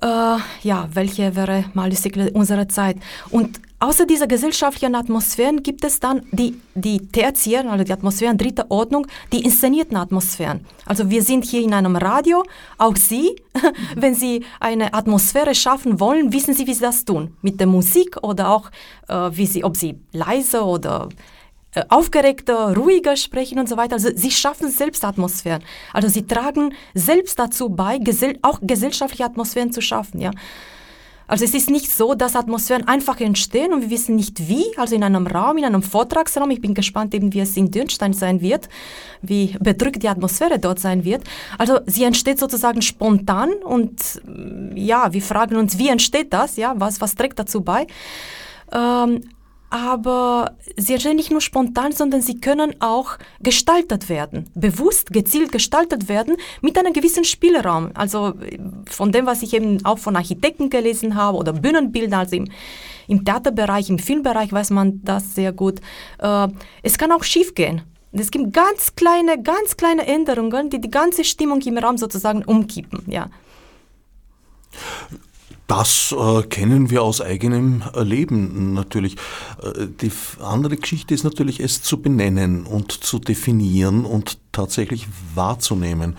Äh, 0.00 0.40
ja, 0.62 0.88
welche 0.92 1.36
wäre 1.36 1.64
mal 1.74 1.90
die 1.90 1.96
Siècle 1.96 2.30
unserer 2.32 2.68
Zeit? 2.68 2.96
Und 3.30 3.60
Außer 3.82 4.06
dieser 4.06 4.28
gesellschaftlichen 4.28 4.94
Atmosphären 4.94 5.64
gibt 5.64 5.82
es 5.82 5.98
dann 5.98 6.22
die, 6.30 6.54
die 6.76 7.00
tertiären, 7.08 7.66
also 7.66 7.82
die 7.82 7.92
Atmosphären 7.92 8.38
dritter 8.38 8.66
Ordnung, 8.68 9.08
die 9.32 9.42
inszenierten 9.42 9.96
Atmosphären. 9.96 10.64
Also 10.86 11.10
wir 11.10 11.20
sind 11.20 11.44
hier 11.44 11.62
in 11.62 11.74
einem 11.74 11.96
Radio, 11.96 12.44
auch 12.78 12.94
Sie, 12.94 13.34
wenn 13.96 14.14
Sie 14.14 14.44
eine 14.60 14.94
Atmosphäre 14.94 15.56
schaffen 15.56 15.98
wollen, 15.98 16.32
wissen 16.32 16.54
Sie, 16.54 16.68
wie 16.68 16.74
Sie 16.74 16.80
das 16.82 17.04
tun. 17.04 17.36
Mit 17.42 17.58
der 17.58 17.66
Musik 17.66 18.18
oder 18.22 18.50
auch, 18.50 18.70
äh, 19.08 19.30
wie 19.32 19.46
Sie, 19.46 19.64
ob 19.64 19.76
Sie 19.76 19.96
leise 20.12 20.62
oder 20.62 21.08
äh, 21.74 21.82
aufgeregter, 21.88 22.76
ruhiger 22.76 23.16
sprechen 23.16 23.58
und 23.58 23.68
so 23.68 23.76
weiter. 23.76 23.94
Also 23.94 24.10
sie 24.14 24.30
schaffen 24.30 24.70
selbst 24.70 25.04
Atmosphären. 25.04 25.64
Also 25.92 26.06
sie 26.06 26.24
tragen 26.24 26.72
selbst 26.94 27.36
dazu 27.36 27.68
bei, 27.68 27.98
gesell 27.98 28.38
auch 28.42 28.60
gesellschaftliche 28.62 29.24
Atmosphären 29.24 29.72
zu 29.72 29.80
schaffen. 29.80 30.20
Ja. 30.20 30.30
Also 31.26 31.44
es 31.44 31.54
ist 31.54 31.70
nicht 31.70 31.90
so, 31.90 32.14
dass 32.14 32.36
Atmosphären 32.36 32.86
einfach 32.88 33.20
entstehen 33.20 33.72
und 33.72 33.82
wir 33.82 33.90
wissen 33.90 34.16
nicht 34.16 34.48
wie, 34.48 34.64
also 34.76 34.94
in 34.94 35.04
einem 35.04 35.26
Raum, 35.26 35.58
in 35.58 35.64
einem 35.64 35.82
Vortragsraum. 35.82 36.50
Ich 36.50 36.60
bin 36.60 36.74
gespannt 36.74 37.14
eben, 37.14 37.32
wie 37.32 37.40
es 37.40 37.56
in 37.56 37.70
Dürnstein 37.70 38.12
sein 38.12 38.40
wird, 38.40 38.68
wie 39.22 39.56
bedrückt 39.60 40.02
die 40.02 40.08
Atmosphäre 40.08 40.58
dort 40.58 40.78
sein 40.78 41.04
wird. 41.04 41.22
Also 41.58 41.80
sie 41.86 42.04
entsteht 42.04 42.38
sozusagen 42.38 42.82
spontan 42.82 43.50
und 43.64 44.20
ja, 44.74 45.12
wir 45.12 45.22
fragen 45.22 45.56
uns, 45.56 45.78
wie 45.78 45.88
entsteht 45.88 46.32
das, 46.32 46.56
ja, 46.56 46.74
was, 46.76 47.00
was 47.00 47.14
trägt 47.14 47.38
dazu 47.38 47.62
bei? 47.62 47.86
Ähm, 48.72 49.20
aber 49.72 50.56
sie 50.76 50.92
entstehen 50.92 51.16
nicht 51.16 51.30
nur 51.30 51.40
spontan, 51.40 51.92
sondern 51.92 52.20
sie 52.20 52.38
können 52.38 52.74
auch 52.80 53.16
gestaltet 53.40 54.10
werden, 54.10 54.50
bewusst, 54.54 55.10
gezielt 55.14 55.50
gestaltet 55.50 56.10
werden 56.10 56.36
mit 56.60 56.76
einem 56.76 56.92
gewissen 56.92 57.24
Spielraum. 57.24 57.90
Also 57.94 58.34
von 58.90 59.12
dem, 59.12 59.24
was 59.24 59.42
ich 59.42 59.54
eben 59.54 59.82
auch 59.86 59.98
von 59.98 60.14
Architekten 60.14 60.68
gelesen 60.68 61.14
habe 61.14 61.38
oder 61.38 61.54
Bühnenbildern, 61.54 62.20
also 62.20 62.36
im, 62.36 62.48
im 63.08 63.24
Theaterbereich, 63.24 63.88
im 63.88 63.98
Filmbereich 63.98 64.52
weiß 64.52 64.70
man 64.70 65.00
das 65.04 65.34
sehr 65.34 65.52
gut. 65.52 65.80
Äh, 66.18 66.48
es 66.82 66.98
kann 66.98 67.10
auch 67.10 67.24
schiefgehen. 67.24 67.80
Es 68.12 68.30
gibt 68.30 68.52
ganz 68.52 68.94
kleine, 68.94 69.42
ganz 69.42 69.78
kleine 69.78 70.06
Änderungen, 70.06 70.68
die 70.68 70.82
die 70.82 70.90
ganze 70.90 71.24
Stimmung 71.24 71.62
im 71.62 71.78
Raum 71.78 71.96
sozusagen 71.96 72.44
umkippen. 72.44 73.04
Ja. 73.06 73.30
Das 75.74 76.12
äh, 76.12 76.42
kennen 76.42 76.90
wir 76.90 77.02
aus 77.02 77.22
eigenem 77.22 77.82
Leben 77.94 78.74
natürlich. 78.74 79.16
Äh, 79.62 79.86
die 80.02 80.12
andere 80.38 80.76
Geschichte 80.76 81.14
ist 81.14 81.24
natürlich, 81.24 81.60
es 81.60 81.82
zu 81.82 82.02
benennen 82.02 82.66
und 82.66 82.92
zu 82.92 83.18
definieren 83.18 84.04
und 84.04 84.36
tatsächlich 84.52 85.08
wahrzunehmen. 85.34 86.18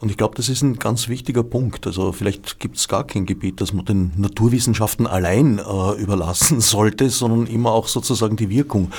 Und 0.00 0.10
ich 0.10 0.16
glaube, 0.16 0.34
das 0.34 0.48
ist 0.48 0.62
ein 0.62 0.80
ganz 0.80 1.08
wichtiger 1.08 1.44
Punkt. 1.44 1.86
Also 1.86 2.10
vielleicht 2.10 2.58
gibt 2.58 2.76
es 2.76 2.88
gar 2.88 3.04
kein 3.04 3.24
Gebiet, 3.24 3.60
das 3.60 3.72
man 3.72 3.84
den 3.84 4.10
Naturwissenschaften 4.16 5.06
allein 5.06 5.60
äh, 5.60 5.92
überlassen 6.02 6.60
sollte, 6.60 7.08
sondern 7.08 7.46
immer 7.46 7.70
auch 7.70 7.86
sozusagen 7.86 8.34
die 8.34 8.50
Wirkung. 8.50 8.90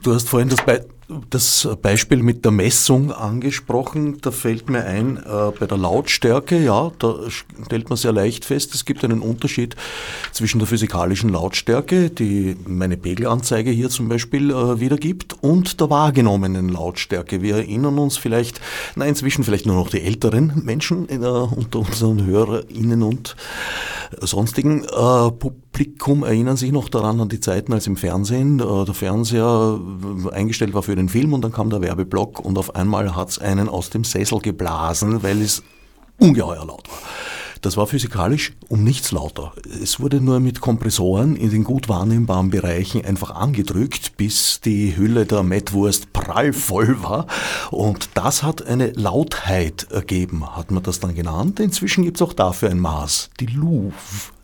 Du 0.00 0.14
hast 0.14 0.28
vorhin 0.28 0.48
das, 0.48 0.64
Be 0.64 0.86
das 1.30 1.68
Beispiel 1.80 2.22
mit 2.22 2.44
der 2.44 2.52
Messung 2.52 3.12
angesprochen. 3.12 4.18
Da 4.20 4.30
fällt 4.30 4.68
mir 4.68 4.84
ein, 4.84 5.16
äh, 5.16 5.50
bei 5.58 5.66
der 5.66 5.78
Lautstärke, 5.78 6.62
ja, 6.62 6.92
da 6.98 7.16
stellt 7.64 7.88
man 7.88 7.96
sehr 7.96 8.12
leicht 8.12 8.44
fest, 8.44 8.74
es 8.74 8.84
gibt 8.84 9.04
einen 9.04 9.20
Unterschied 9.20 9.74
zwischen 10.32 10.58
der 10.58 10.68
physikalischen 10.68 11.30
Lautstärke, 11.30 12.10
die 12.10 12.56
meine 12.66 12.96
Pegelanzeige 12.96 13.70
hier 13.70 13.88
zum 13.88 14.08
Beispiel 14.08 14.50
äh, 14.50 14.80
wiedergibt, 14.80 15.36
und 15.40 15.80
der 15.80 15.88
wahrgenommenen 15.88 16.68
Lautstärke. 16.68 17.42
Wir 17.42 17.56
erinnern 17.56 17.98
uns 17.98 18.16
vielleicht, 18.16 18.60
na 18.94 19.06
inzwischen 19.06 19.44
vielleicht 19.44 19.66
nur 19.66 19.76
noch 19.76 19.90
die 19.90 20.02
älteren 20.02 20.62
Menschen 20.64 21.08
äh, 21.08 21.16
unter 21.16 21.78
unseren 21.80 22.26
HörerInnen 22.26 23.02
und 23.02 23.34
sonstigen 24.20 24.84
äh, 24.84 25.30
Publikum 25.30 26.24
erinnern 26.24 26.56
sich 26.56 26.72
noch 26.72 26.88
daran 26.88 27.20
an 27.20 27.28
die 27.28 27.40
Zeiten, 27.40 27.72
als 27.72 27.86
im 27.86 27.96
Fernsehen 27.96 28.60
äh, 28.60 28.84
der 28.84 28.94
Fernseher 28.94 29.80
eingestellt 30.32 30.74
war 30.74 30.82
für 30.82 30.96
den 30.96 31.08
Film 31.08 31.32
und 31.32 31.42
dann 31.42 31.52
kam 31.52 31.70
der 31.70 31.82
Werbeblock 31.82 32.40
und 32.40 32.58
auf 32.58 32.74
einmal 32.74 33.14
hat 33.14 33.30
es 33.30 33.38
einen 33.38 33.68
aus 33.68 33.90
dem 33.90 34.04
Sessel 34.04 34.40
geblasen, 34.40 35.22
weil 35.22 35.40
es 35.42 35.62
ungeheuer 36.18 36.64
laut 36.66 36.88
war. 36.88 36.98
Das 37.62 37.76
war 37.76 37.86
physikalisch 37.86 38.52
um 38.68 38.84
nichts 38.84 39.12
lauter. 39.12 39.52
Es 39.82 40.00
wurde 40.00 40.20
nur 40.20 40.40
mit 40.40 40.60
Kompressoren 40.60 41.36
in 41.36 41.50
den 41.50 41.64
gut 41.64 41.88
wahrnehmbaren 41.88 42.50
Bereichen 42.50 43.04
einfach 43.04 43.30
angedrückt, 43.30 44.16
bis 44.16 44.60
die 44.60 44.96
Hülle 44.96 45.26
der 45.26 45.42
Mettwurst 45.42 46.12
prallvoll 46.12 47.02
war. 47.02 47.26
Und 47.70 48.10
das 48.14 48.42
hat 48.42 48.66
eine 48.66 48.92
Lautheit 48.92 49.88
ergeben, 49.90 50.56
hat 50.56 50.70
man 50.70 50.82
das 50.82 51.00
dann 51.00 51.14
genannt. 51.14 51.60
Inzwischen 51.60 52.04
gibt 52.04 52.18
es 52.18 52.22
auch 52.22 52.32
dafür 52.32 52.70
ein 52.70 52.80
Maß, 52.80 53.30
die 53.40 53.46
Louvre. 53.46 54.37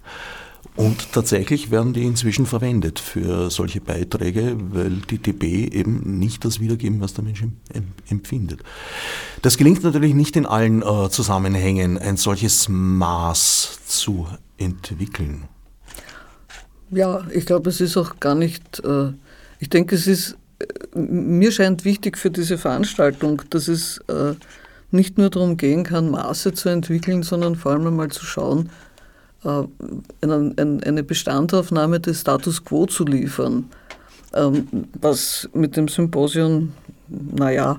Und 0.76 1.12
tatsächlich 1.12 1.70
werden 1.70 1.92
die 1.92 2.02
inzwischen 2.02 2.46
verwendet 2.46 2.98
für 2.98 3.48
solche 3.48 3.80
Beiträge, 3.80 4.56
weil 4.58 5.02
die 5.08 5.18
dB 5.18 5.68
eben 5.68 6.18
nicht 6.18 6.44
das 6.44 6.58
wiedergeben, 6.58 7.00
was 7.00 7.14
der 7.14 7.22
Mensch 7.22 7.44
empfindet. 8.10 8.60
Das 9.42 9.56
gelingt 9.56 9.84
natürlich 9.84 10.14
nicht 10.14 10.36
in 10.36 10.46
allen 10.46 10.82
äh, 10.82 11.08
Zusammenhängen, 11.10 11.96
ein 11.96 12.16
solches 12.16 12.68
Maß 12.68 13.78
zu 13.86 14.26
entwickeln. 14.58 15.44
Ja, 16.90 17.24
ich 17.30 17.46
glaube, 17.46 17.70
es 17.70 17.80
ist 17.80 17.96
auch 17.96 18.18
gar 18.18 18.34
nicht, 18.34 18.82
äh, 18.84 19.12
ich 19.60 19.70
denke, 19.70 19.94
es 19.94 20.08
ist, 20.08 20.36
äh, 20.58 20.98
mir 20.98 21.52
scheint 21.52 21.84
wichtig 21.84 22.18
für 22.18 22.30
diese 22.32 22.58
Veranstaltung, 22.58 23.42
dass 23.50 23.68
es 23.68 23.98
äh, 24.08 24.34
nicht 24.90 25.18
nur 25.18 25.30
darum 25.30 25.56
gehen 25.56 25.84
kann, 25.84 26.10
Maße 26.10 26.52
zu 26.52 26.68
entwickeln, 26.68 27.22
sondern 27.22 27.54
vor 27.54 27.72
allem 27.72 27.86
einmal 27.86 28.10
zu 28.10 28.24
schauen, 28.24 28.70
eine 29.44 31.02
Bestandaufnahme 31.02 32.00
des 32.00 32.20
Status 32.20 32.64
quo 32.64 32.86
zu 32.86 33.04
liefern, 33.04 33.66
ähm, 34.34 34.66
was 35.00 35.48
mit 35.52 35.76
dem 35.76 35.88
Symposium, 35.88 36.72
naja, 37.08 37.78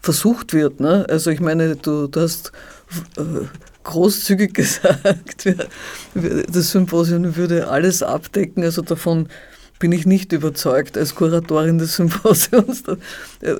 versucht 0.00 0.52
wird. 0.52 0.80
Ne? 0.80 1.06
Also 1.08 1.30
ich 1.30 1.40
meine, 1.40 1.76
du, 1.76 2.06
du 2.06 2.20
hast 2.20 2.52
äh, 3.16 3.46
großzügig 3.84 4.54
gesagt, 4.54 5.48
das 6.14 6.70
Symposium 6.70 7.36
würde 7.36 7.68
alles 7.68 8.02
abdecken, 8.02 8.62
also 8.62 8.82
davon 8.82 9.28
bin 9.78 9.92
ich 9.92 10.06
nicht 10.06 10.32
überzeugt 10.32 10.96
als 10.96 11.14
Kuratorin 11.14 11.78
des 11.78 11.96
Symposiums. 11.96 12.82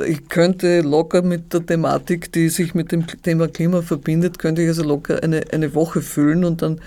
Ich 0.06 0.28
könnte 0.28 0.80
locker 0.80 1.22
mit 1.22 1.52
der 1.52 1.64
Thematik, 1.64 2.32
die 2.32 2.48
sich 2.48 2.74
mit 2.74 2.92
dem 2.92 3.06
Thema 3.06 3.48
Klima 3.48 3.82
verbindet, 3.82 4.38
könnte 4.38 4.62
ich 4.62 4.68
also 4.68 4.82
locker 4.82 5.22
eine, 5.22 5.42
eine 5.52 5.74
Woche 5.74 6.00
füllen 6.00 6.44
und 6.44 6.62
dann 6.62 6.80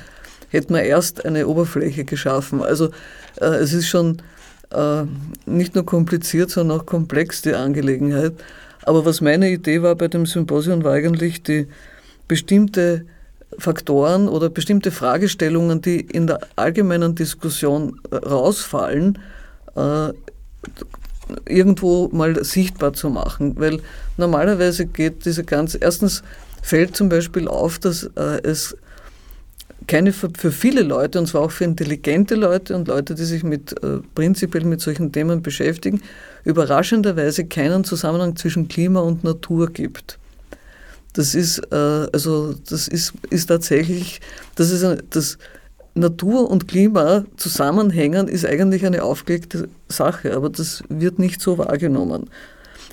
hätte 0.50 0.74
man 0.74 0.84
erst 0.84 1.26
eine 1.26 1.48
Oberfläche 1.48 2.06
geschaffen. 2.06 2.62
Also 2.62 2.90
äh, 3.40 3.46
es 3.46 3.74
ist 3.74 3.88
schon 3.88 4.22
äh, 4.72 5.04
nicht 5.46 5.76
nur 5.76 5.86
kompliziert, 5.86 6.50
sondern 6.50 6.80
auch 6.80 6.86
komplex, 6.86 7.42
die 7.42 7.54
Angelegenheit. 7.54 8.34
Aber 8.84 9.06
was 9.06 9.22
meine 9.22 9.50
Idee 9.50 9.82
war 9.82 9.96
bei 9.96 10.08
dem 10.08 10.26
Symposium, 10.26 10.84
war 10.84 10.94
eigentlich 10.94 11.44
die 11.44 11.68
bestimmte 12.28 13.06
Faktoren 13.58 14.28
oder 14.28 14.50
bestimmte 14.50 14.92
Fragestellungen, 14.92 15.82
die 15.82 16.00
in 16.00 16.28
der 16.28 16.40
allgemeinen 16.56 17.16
Diskussion 17.16 18.00
rausfallen, 18.12 19.18
irgendwo 21.46 22.10
mal 22.10 22.44
sichtbar 22.44 22.94
zu 22.94 23.10
machen. 23.10 23.56
Weil 23.60 23.80
normalerweise 24.18 24.86
geht 24.86 25.26
diese 25.26 25.44
ganze, 25.44 25.80
erstens 25.80 26.24
fällt 26.62 26.96
zum 26.96 27.10
Beispiel 27.10 27.48
auf, 27.48 27.80
dass 27.80 28.04
äh, 28.16 28.42
es 28.44 28.76
keine 29.90 30.14
für, 30.14 30.30
für, 30.38 30.52
viele 30.52 30.84
Leute, 30.84 31.20
und 31.20 31.28
zwar 31.28 31.42
auch 31.42 31.52
für 31.52 31.64
intelligente 31.64 32.36
Leute 32.36 32.76
und 32.76 32.88
Leute, 32.88 33.16
die 33.16 33.26
sich 33.26 33.44
mit, 33.44 33.74
äh, 33.84 33.98
prinzipiell 34.14 34.64
mit 34.64 34.82
solchen 34.82 35.12
Themen 35.12 35.42
beschäftigen, 35.42 36.02
überraschenderweise 36.46 37.46
keinen 37.46 37.84
Zusammenhang 37.84 38.36
zwischen 38.36 38.68
Klima 38.68 39.00
und 39.02 39.24
Natur 39.24 39.72
gibt. 39.72 40.20
Das 41.14 41.34
ist, 41.34 41.60
äh, 41.72 41.76
also, 42.14 42.54
das 42.70 42.88
ist, 42.88 43.14
ist 43.32 43.48
tatsächlich, 43.48 44.22
das 44.56 44.70
ist 44.70 44.86
das, 45.10 45.38
Natur 45.96 46.50
und 46.50 46.68
Klima 46.68 47.26
zusammenhängen, 47.36 48.28
ist 48.28 48.46
eigentlich 48.46 48.86
eine 48.86 49.04
aufgelegte 49.04 49.70
Sache, 49.90 50.36
aber 50.36 50.50
das 50.50 50.84
wird 50.88 51.18
nicht 51.18 51.42
so 51.42 51.58
wahrgenommen. 51.58 52.30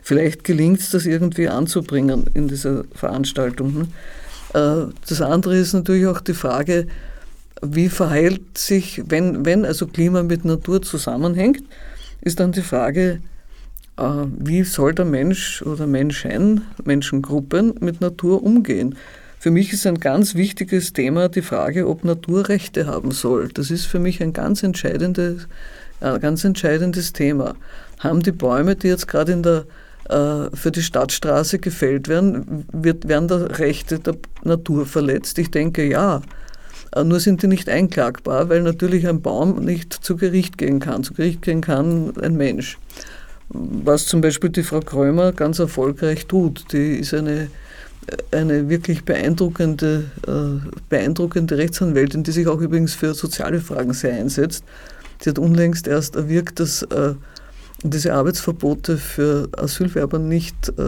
Vielleicht 0.03 0.45
gelingt 0.45 0.81
es, 0.81 0.91
das 0.91 1.05
irgendwie 1.05 1.49
anzubringen 1.49 2.25
in 2.33 2.49
dieser 2.49 2.85
Veranstaltung. 2.95 3.89
Äh, 4.55 4.93
das 5.09 5.23
andere 5.23 5.57
ist 5.57 5.73
natürlich 5.73 6.07
auch 6.07 6.21
die 6.21 6.35
Frage, 6.35 6.87
wie 7.63 7.89
verhält 7.89 8.59
sich, 8.59 9.03
wenn, 9.07 9.45
wenn 9.45 9.65
also 9.65 9.87
Klima 9.87 10.23
mit 10.23 10.45
Natur 10.45 10.83
zusammenhängt, 10.83 11.63
ist 12.21 12.41
dann 12.41 12.53
die 12.53 12.63
Frage, 12.63 13.21
äh, 13.97 14.03
wie 14.39 14.63
soll 14.63 14.95
der 14.95 15.05
Mensch 15.05 15.63
oder 15.63 15.87
Menschen, 15.87 16.63
Menschengruppen 16.85 17.75
mit 17.81 18.01
Natur 18.01 18.43
umgehen? 18.43 18.97
Für 19.39 19.51
mich 19.51 19.73
ist 19.73 19.87
ein 19.87 20.01
ganz 20.01 20.35
wichtiges 20.35 20.93
Thema 20.93 21.29
die 21.29 21.43
Frage, 21.43 21.87
ob 21.87 22.05
Natur 22.05 22.49
Rechte 22.49 22.87
haben 22.87 23.13
soll. 23.13 23.49
Das 23.49 23.71
ist 23.71 23.87
für 23.87 23.99
mich 23.99 24.23
ein 24.23 24.33
ganz 24.33 24.63
entscheidendes, 24.63 25.47
ein 26.01 26.21
ganz 26.21 26.45
entscheidendes 26.45 27.13
Thema. 27.13 27.55
Haben 28.01 28.23
die 28.23 28.33
Bäume, 28.33 28.77
die 28.77 28.89
jetzt 28.89 29.07
gerade 29.07 29.33
in 29.33 29.43
der 29.43 29.59
äh, 29.59 29.65
für 30.09 30.71
die 30.71 30.83
Stadtstraße 30.83 31.59
gefällt 31.59 32.09
werden, 32.09 32.64
wird, 32.73 33.09
werden 33.09 33.29
da 33.29 33.37
Rechte 33.37 33.99
der 33.99 34.16
Natur 34.45 34.87
verletzt? 34.87 35.38
Ich 35.38 35.51
denke 35.51 35.88
ja. 35.88 36.23
Äh, 36.95 37.05
nur 37.05 37.21
sind 37.21 37.42
die 37.42 37.49
nicht 37.49 37.69
einklagbar, 37.69 38.49
weil 38.49 38.62
natürlich 38.62 39.09
ein 39.09 39.21
Baum 39.21 39.64
nicht 39.64 39.92
zu 39.92 40.16
Gericht 40.16 40.59
gehen 40.59 40.81
kann. 40.81 41.03
Zu 41.03 41.14
Gericht 41.14 41.42
gehen 41.42 41.61
kann 41.61 42.12
ein 42.21 42.37
Mensch. 42.37 42.79
Was 43.49 44.07
zum 44.07 44.21
Beispiel 44.21 44.51
die 44.51 44.62
Frau 44.62 44.81
Krömer 44.81 45.33
ganz 45.33 45.59
erfolgreich 45.59 46.27
tut. 46.27 46.73
Die 46.73 46.99
ist 46.99 47.14
eine 47.14 47.49
eine 48.31 48.69
wirklich 48.69 49.05
beeindruckende, 49.05 50.05
äh, 50.27 50.69
beeindruckende 50.88 51.59
Rechtsanwältin, 51.59 52.23
die 52.23 52.31
sich 52.31 52.47
auch 52.47 52.61
übrigens 52.61 52.95
für 52.95 53.14
soziale 53.14 53.61
Fragen 53.61 53.92
sehr 53.92 54.14
einsetzt. 54.14 54.64
Sie 55.21 55.31
hat 55.31 55.38
unlängst 55.38 55.88
erst 55.88 56.16
erwirkt, 56.16 56.61
dass 56.61 56.83
äh, 56.83 57.14
diese 57.83 58.15
Arbeitsverbote 58.15 58.97
für 58.97 59.49
Asylwerber 59.57 60.19
nicht 60.19 60.73
äh, 60.79 60.83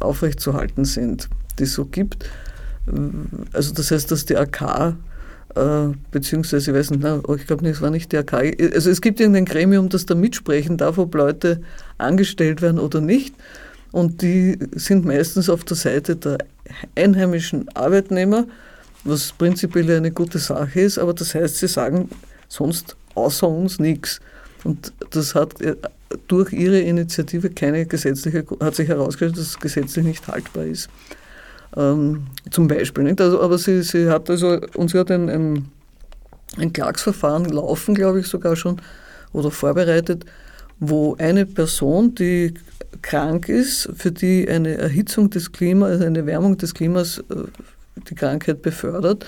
aufrechtzuerhalten 0.00 0.84
sind, 0.84 1.28
die 1.58 1.64
es 1.64 1.74
so 1.74 1.84
gibt. 1.86 2.28
Also 3.52 3.74
das 3.74 3.90
heißt, 3.90 4.10
dass 4.10 4.26
die 4.26 4.36
AK 4.36 4.94
beziehungsweise 6.10 6.70
ich 6.70 6.76
weiß 6.76 6.90
nicht, 6.90 7.02
na, 7.02 7.22
ich 7.34 7.46
glaube 7.46 7.64
nicht, 7.64 7.76
es 7.76 7.80
war 7.80 7.90
nicht 7.90 8.12
die 8.12 8.18
AK. 8.18 8.34
Also 8.74 8.90
es 8.90 9.00
gibt 9.00 9.20
irgendein 9.20 9.46
Gremium, 9.46 9.88
das 9.88 10.04
da 10.04 10.14
mitsprechen 10.14 10.76
darf, 10.76 10.98
ob 10.98 11.14
Leute 11.14 11.62
angestellt 11.96 12.60
werden 12.60 12.78
oder 12.78 13.00
nicht. 13.00 13.34
Und 13.92 14.20
die 14.20 14.58
sind 14.72 15.06
meistens 15.06 15.48
auf 15.48 15.64
der 15.64 15.76
Seite 15.76 16.16
der 16.16 16.38
einheimischen 16.94 17.68
Arbeitnehmer, 17.74 18.46
was 19.04 19.32
prinzipiell 19.32 19.90
eine 19.90 20.10
gute 20.10 20.38
Sache 20.38 20.80
ist, 20.80 20.98
aber 20.98 21.14
das 21.14 21.34
heißt, 21.34 21.56
sie 21.56 21.68
sagen 21.68 22.10
sonst 22.48 22.96
außer 23.14 23.48
uns 23.48 23.78
nichts. 23.78 24.20
Und 24.66 24.92
das 25.10 25.36
hat 25.36 25.60
äh, 25.60 25.76
durch 26.26 26.52
ihre 26.52 26.80
Initiative 26.80 27.50
keine 27.50 27.86
gesetzliche, 27.86 28.44
hat 28.60 28.74
sich 28.74 28.88
herausgestellt, 28.88 29.36
dass 29.36 29.46
es 29.46 29.58
gesetzlich 29.60 30.04
nicht 30.04 30.26
haltbar 30.26 30.64
ist. 30.64 30.88
Ähm, 31.76 32.26
zum 32.50 32.66
Beispiel. 32.66 33.04
Nicht? 33.04 33.20
Also, 33.20 33.40
aber 33.40 33.58
sie, 33.58 33.82
sie 33.82 34.08
hat 34.08 34.28
also, 34.28 34.58
und 34.74 34.90
sie 34.90 34.98
hat 34.98 35.12
ein, 35.12 35.28
ein, 35.28 35.68
ein 36.58 36.72
Klagsverfahren 36.72 37.44
laufen, 37.44 37.94
glaube 37.94 38.20
ich, 38.20 38.26
sogar 38.26 38.56
schon, 38.56 38.80
oder 39.32 39.52
vorbereitet, 39.52 40.24
wo 40.80 41.14
eine 41.14 41.46
Person, 41.46 42.16
die 42.16 42.54
krank 43.02 43.48
ist, 43.48 43.88
für 43.94 44.10
die 44.10 44.48
eine 44.48 44.78
Erhitzung 44.78 45.30
des 45.30 45.52
Klimas, 45.52 45.90
also 45.90 46.06
eine 46.06 46.26
Wärmung 46.26 46.58
des 46.58 46.74
Klimas 46.74 47.18
äh, 47.30 47.44
die 48.10 48.16
Krankheit 48.16 48.62
befördert, 48.62 49.26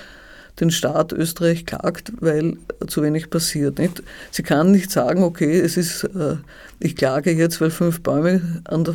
den 0.61 0.71
Staat 0.71 1.13
Österreich 1.13 1.67
klagt, 1.67 2.13
weil 2.21 2.57
zu 2.87 3.03
wenig 3.03 3.31
passiert. 3.31 3.79
Nicht? 3.79 4.03
Sie 4.31 4.43
kann 4.43 4.73
nicht 4.73 4.91
sagen, 4.91 5.23
okay, 5.23 5.59
es 5.59 5.77
ist, 5.77 6.05
äh, 6.05 6.37
ich 6.81 6.97
klage 6.97 7.33
jetzt, 7.33 7.61
weil 7.61 7.71
fünf 7.71 8.01
Bäume 8.03 8.63
der, 8.69 8.95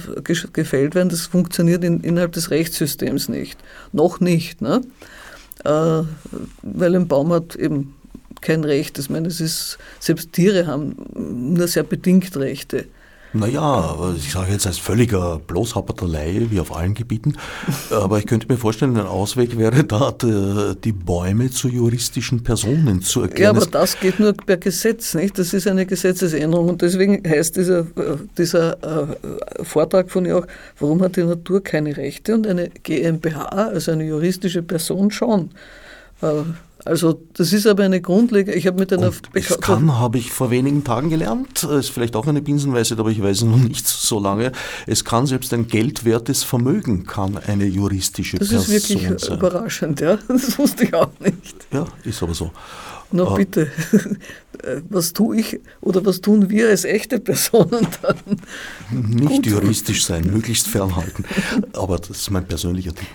gefällt 0.53 0.95
werden. 0.95 1.09
Das 1.09 1.27
funktioniert 1.27 1.83
in, 1.83 2.01
innerhalb 2.01 2.33
des 2.33 2.51
Rechtssystems 2.51 3.29
nicht. 3.29 3.59
Noch 3.91 4.19
nicht. 4.19 4.61
Ne? 4.61 4.81
Äh, 5.63 6.03
weil 6.61 6.95
ein 6.95 7.07
Baum 7.07 7.31
hat 7.31 7.55
eben 7.55 7.95
kein 8.41 8.63
Recht. 8.63 8.99
Ich 8.99 9.09
meine, 9.09 9.27
es 9.27 9.39
ist, 9.39 9.77
selbst 9.99 10.33
Tiere 10.33 10.67
haben 10.67 10.95
nur 11.15 11.67
sehr 11.67 11.83
bedingt 11.83 12.35
Rechte. 12.37 12.85
Naja, 13.33 14.13
ich 14.15 14.31
sage 14.31 14.51
jetzt 14.51 14.67
als 14.67 14.77
völliger 14.77 15.39
Bloßhappertelei, 15.47 16.47
wie 16.49 16.59
auf 16.59 16.75
allen 16.75 16.93
Gebieten, 16.93 17.35
aber 17.89 18.19
ich 18.19 18.27
könnte 18.27 18.47
mir 18.47 18.57
vorstellen, 18.57 18.95
ein 18.95 19.07
Ausweg 19.07 19.57
wäre 19.57 19.83
da, 19.83 20.11
die 20.11 20.91
Bäume 20.91 21.49
zu 21.49 21.67
juristischen 21.67 22.43
Personen 22.43 23.01
zu 23.01 23.21
erklären. 23.21 23.55
Ja, 23.55 23.61
aber 23.61 23.71
das 23.71 23.99
geht 23.99 24.19
nur 24.19 24.33
per 24.33 24.57
Gesetz, 24.57 25.15
nicht? 25.15 25.39
Das 25.39 25.53
ist 25.53 25.67
eine 25.67 25.85
Gesetzesänderung 25.85 26.69
und 26.69 26.81
deswegen 26.83 27.27
heißt 27.27 27.57
dieser, 27.57 27.87
dieser 28.37 28.73
äh, 28.83 29.63
Vortrag 29.63 30.11
von 30.11 30.25
ihr 30.25 30.37
auch, 30.37 30.47
warum 30.79 31.01
hat 31.01 31.15
die 31.15 31.23
Natur 31.23 31.63
keine 31.63 31.97
Rechte 31.97 32.35
und 32.35 32.45
eine 32.45 32.69
GmbH, 32.69 33.45
also 33.45 33.91
eine 33.91 34.05
juristische 34.05 34.61
Person 34.61 35.09
schon. 35.09 35.49
Äh, 36.23 36.43
also 36.85 37.21
das 37.33 37.53
ist 37.53 37.65
aber 37.65 37.83
eine 37.83 38.01
Grundlegende. 38.01 38.57
Ich 38.57 38.67
habe 38.67 38.77
mit 38.77 38.91
einer 38.91 39.11
Es 39.33 39.59
kann, 39.61 39.99
habe 39.99 40.17
ich 40.17 40.31
vor 40.31 40.51
wenigen 40.51 40.83
Tagen 40.83 41.09
gelernt, 41.09 41.63
ist 41.63 41.89
vielleicht 41.89 42.15
auch 42.15 42.27
eine 42.27 42.41
Binsenweisheit, 42.41 42.99
aber 42.99 43.09
ich 43.09 43.23
weiß 43.23 43.37
es 43.37 43.43
noch 43.43 43.57
nicht 43.57 43.87
so 43.87 44.19
lange. 44.19 44.51
Es 44.85 45.05
kann 45.05 45.25
selbst 45.25 45.53
ein 45.53 45.67
geldwertes 45.67 46.43
Vermögen 46.43 47.05
kann 47.05 47.37
eine 47.37 47.65
juristische 47.65 48.37
das 48.37 48.49
Person 48.49 48.65
sein. 48.65 48.75
Das 48.75 48.83
ist 48.83 48.99
wirklich 48.99 49.21
sein. 49.21 49.37
überraschend, 49.37 50.01
ja. 50.01 50.17
Das 50.27 50.57
wusste 50.59 50.83
ich 50.83 50.93
auch 50.93 51.11
nicht. 51.19 51.55
Ja, 51.71 51.85
ist 52.03 52.21
aber 52.21 52.33
so. 52.33 52.51
Na 53.15 53.31
uh, 53.31 53.35
bitte, 53.35 53.71
was 54.89 55.13
tue 55.13 55.37
ich 55.37 55.59
oder 55.81 56.03
was 56.03 56.19
tun 56.19 56.49
wir 56.49 56.69
als 56.69 56.83
echte 56.83 57.19
Personen 57.19 57.87
dann? 58.01 58.17
Nicht 58.91 59.27
Gut. 59.27 59.45
juristisch 59.45 60.03
sein, 60.03 60.25
möglichst 60.25 60.67
fernhalten. 60.67 61.23
Aber 61.73 61.97
das 61.97 62.09
ist 62.09 62.31
mein 62.31 62.45
persönlicher 62.45 62.93
Tipp. 62.93 63.07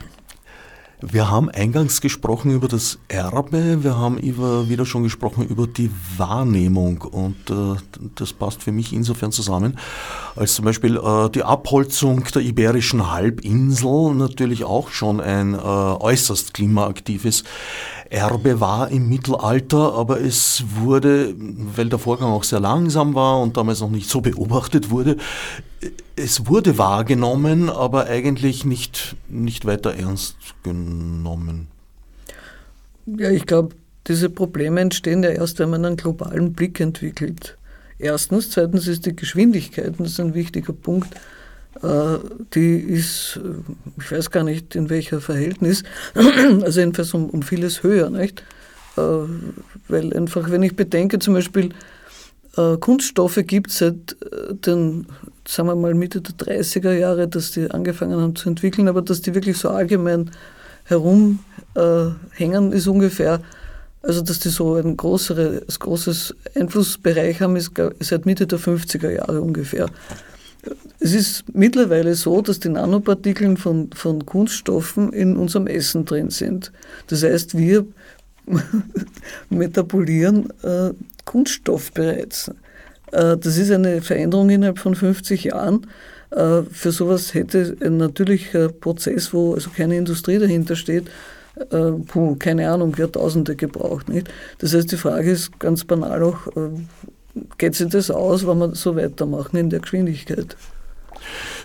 Wir 1.01 1.31
haben 1.31 1.49
eingangs 1.49 2.01
gesprochen 2.01 2.51
über 2.51 2.67
das 2.67 2.99
Erbe, 3.07 3.85
wir 3.85 3.97
haben 3.97 4.19
über, 4.19 4.69
wieder 4.69 4.85
schon 4.85 5.05
gesprochen 5.05 5.47
über 5.47 5.69
die 5.69 5.93
Wahrnehmung 6.17 7.03
und 7.03 7.51
äh, 7.51 7.77
das 8.17 8.33
passt 8.33 8.65
für 8.65 8.73
mich 8.73 8.93
insofern 8.93 9.31
zusammen, 9.31 9.79
als 10.35 10.57
zum 10.57 10.65
Beispiel 10.65 10.97
äh, 10.97 11.31
die 11.31 11.45
Abholzung 11.45 12.25
der 12.35 12.43
iberischen 12.43 13.13
Halbinsel 13.13 14.13
natürlich 14.15 14.65
auch 14.65 14.91
schon 14.91 15.21
ein 15.21 15.55
äh, 15.55 15.59
äußerst 15.59 16.53
klimaaktives 16.53 17.45
Erbe 18.11 18.59
war 18.59 18.91
im 18.91 19.09
Mittelalter, 19.09 19.95
aber 19.95 20.21
es 20.21 20.65
wurde, 20.81 21.33
weil 21.77 21.91
der 21.91 22.01
Vorgang 22.01 22.31
auch 22.31 22.45
sehr 22.45 22.59
langsam 22.59 23.15
war 23.15 23.41
und 23.41 23.57
damals 23.57 23.81
noch 23.81 23.91
nicht 23.91 24.09
so 24.11 24.21
beobachtet 24.21 24.91
wurde, 24.91 25.17
es 26.17 26.47
wurde 26.47 26.79
wahrgenommen, 26.79 27.71
aber 27.71 28.07
eigentlich 28.07 28.65
nicht, 28.65 29.17
nicht 29.29 29.65
weiter 29.65 29.95
ernst 29.95 30.37
genommen. 30.63 30.88
Ja, 33.07 33.31
ich 33.31 33.47
glaube, 33.47 33.75
diese 34.07 34.31
Probleme 34.31 34.81
entstehen 34.81 35.23
ja 35.23 35.31
erst, 35.31 35.59
wenn 35.59 35.71
man 35.71 35.85
einen 35.85 35.97
globalen 35.97 36.53
Blick 36.53 36.81
entwickelt. 36.81 37.57
Erstens. 37.99 38.51
Zweitens 38.51 38.87
ist 38.87 39.07
die 39.07 39.17
Geschwindigkeit, 39.17 39.95
das 39.99 40.13
ist 40.13 40.21
ein 40.21 40.35
wichtiger 40.35 40.73
Punkt, 40.73 41.15
äh, 41.83 42.19
die 42.55 42.79
ist, 42.79 43.39
äh, 43.43 44.01
ich 44.01 44.13
weiß 44.13 44.31
gar 44.31 44.45
nicht 44.45 44.75
in 44.75 44.91
welcher 44.91 45.21
Verhältnis, 45.21 45.85
also 46.63 46.81
jedenfalls 46.81 47.15
um, 47.15 47.31
um 47.31 47.43
vieles 47.43 47.83
höher, 47.83 48.11
nicht? 48.11 48.43
Äh, 48.97 49.01
weil 49.89 50.17
einfach, 50.17 50.51
wenn 50.51 50.63
ich 50.63 50.77
bedenke, 50.77 51.19
zum 51.19 51.35
Beispiel, 51.35 51.71
Kunststoffe 52.81 53.39
gibt 53.47 53.71
es 53.71 53.79
seit 53.79 54.17
den, 54.67 55.07
sagen 55.47 55.69
wir 55.69 55.77
mal, 55.77 55.95
Mitte 55.95 56.21
der 56.21 56.35
30er 56.35 56.91
Jahre, 56.93 57.29
dass 57.29 57.53
die 57.53 57.71
angefangen 57.71 58.21
haben 58.21 58.35
zu 58.35 58.49
entwickeln, 58.49 58.89
aber 58.89 59.01
dass 59.01 59.21
die 59.21 59.33
wirklich 59.33 59.59
so 59.59 59.69
allgemein 59.69 60.33
herumhängen, 60.89 62.73
ist 62.73 62.87
ungefähr, 62.87 63.41
also 64.03 64.23
dass 64.23 64.41
die 64.41 64.49
so 64.49 64.75
ein 64.75 64.97
größere, 64.97 65.63
großes 65.79 66.35
Einflussbereich 66.55 67.41
haben, 67.41 67.57
ist 67.57 67.73
seit 68.01 68.27
Mitte 68.27 68.47
der 68.47 68.59
50er 68.59 69.11
Jahre 69.11 69.41
ungefähr. 69.41 69.89
es 71.01 71.15
ist 71.15 71.45
mittlerweile 71.53 72.15
so, 72.15 72.43
dass 72.43 72.59
die 72.61 72.69
Nanopartikeln 72.69 73.57
von, 73.57 73.91
von 73.93 74.27
Kunststoffen 74.27 75.13
in 75.13 75.37
unserem 75.37 75.67
Essen 75.67 76.05
drin 76.05 76.31
sind. 76.31 76.73
Das 77.09 77.23
heißt, 77.23 77.57
wir 77.57 77.87
metabolieren 79.51 80.51
äh, 80.63 80.91
Kunststoff 81.25 81.93
bereits. 81.93 82.51
Äh, 83.13 83.37
das 83.37 83.57
ist 83.57 83.71
eine 83.71 84.03
Veränderung 84.03 84.51
innerhalb 84.51 84.79
von 84.79 84.95
50 84.95 85.45
Jahren. 85.45 85.87
Äh, 86.31 86.63
für 86.71 86.93
sowas 86.93 87.35
hätte 87.35 87.77
ein 87.83 87.97
natürlicher 87.97 88.69
Prozess, 88.69 89.33
wo 89.33 89.55
also 89.55 89.71
keine 89.71 89.97
Industrie 89.97 90.39
dahinter 90.39 90.77
steht, 90.77 91.09
äh, 91.71 91.93
puh, 92.07 92.37
keine 92.37 92.71
Ahnung, 92.71 92.95
Jahrtausende 92.97 93.57
gebraucht. 93.57 94.09
Nicht? 94.09 94.29
Das 94.59 94.75
heißt, 94.75 94.93
die 94.93 94.97
Frage 94.97 95.31
ist 95.31 95.59
ganz 95.59 95.85
banal 95.85 96.23
auch, 96.23 96.47
äh, 96.49 96.71
geht 97.57 97.75
sich 97.75 97.89
das 97.89 98.11
aus, 98.11 98.47
wenn 98.47 98.59
wir 98.59 98.75
so 98.75 98.97
weitermachen 98.97 99.57
in 99.57 99.71
der 99.71 99.81
Geschwindigkeit? 99.81 100.57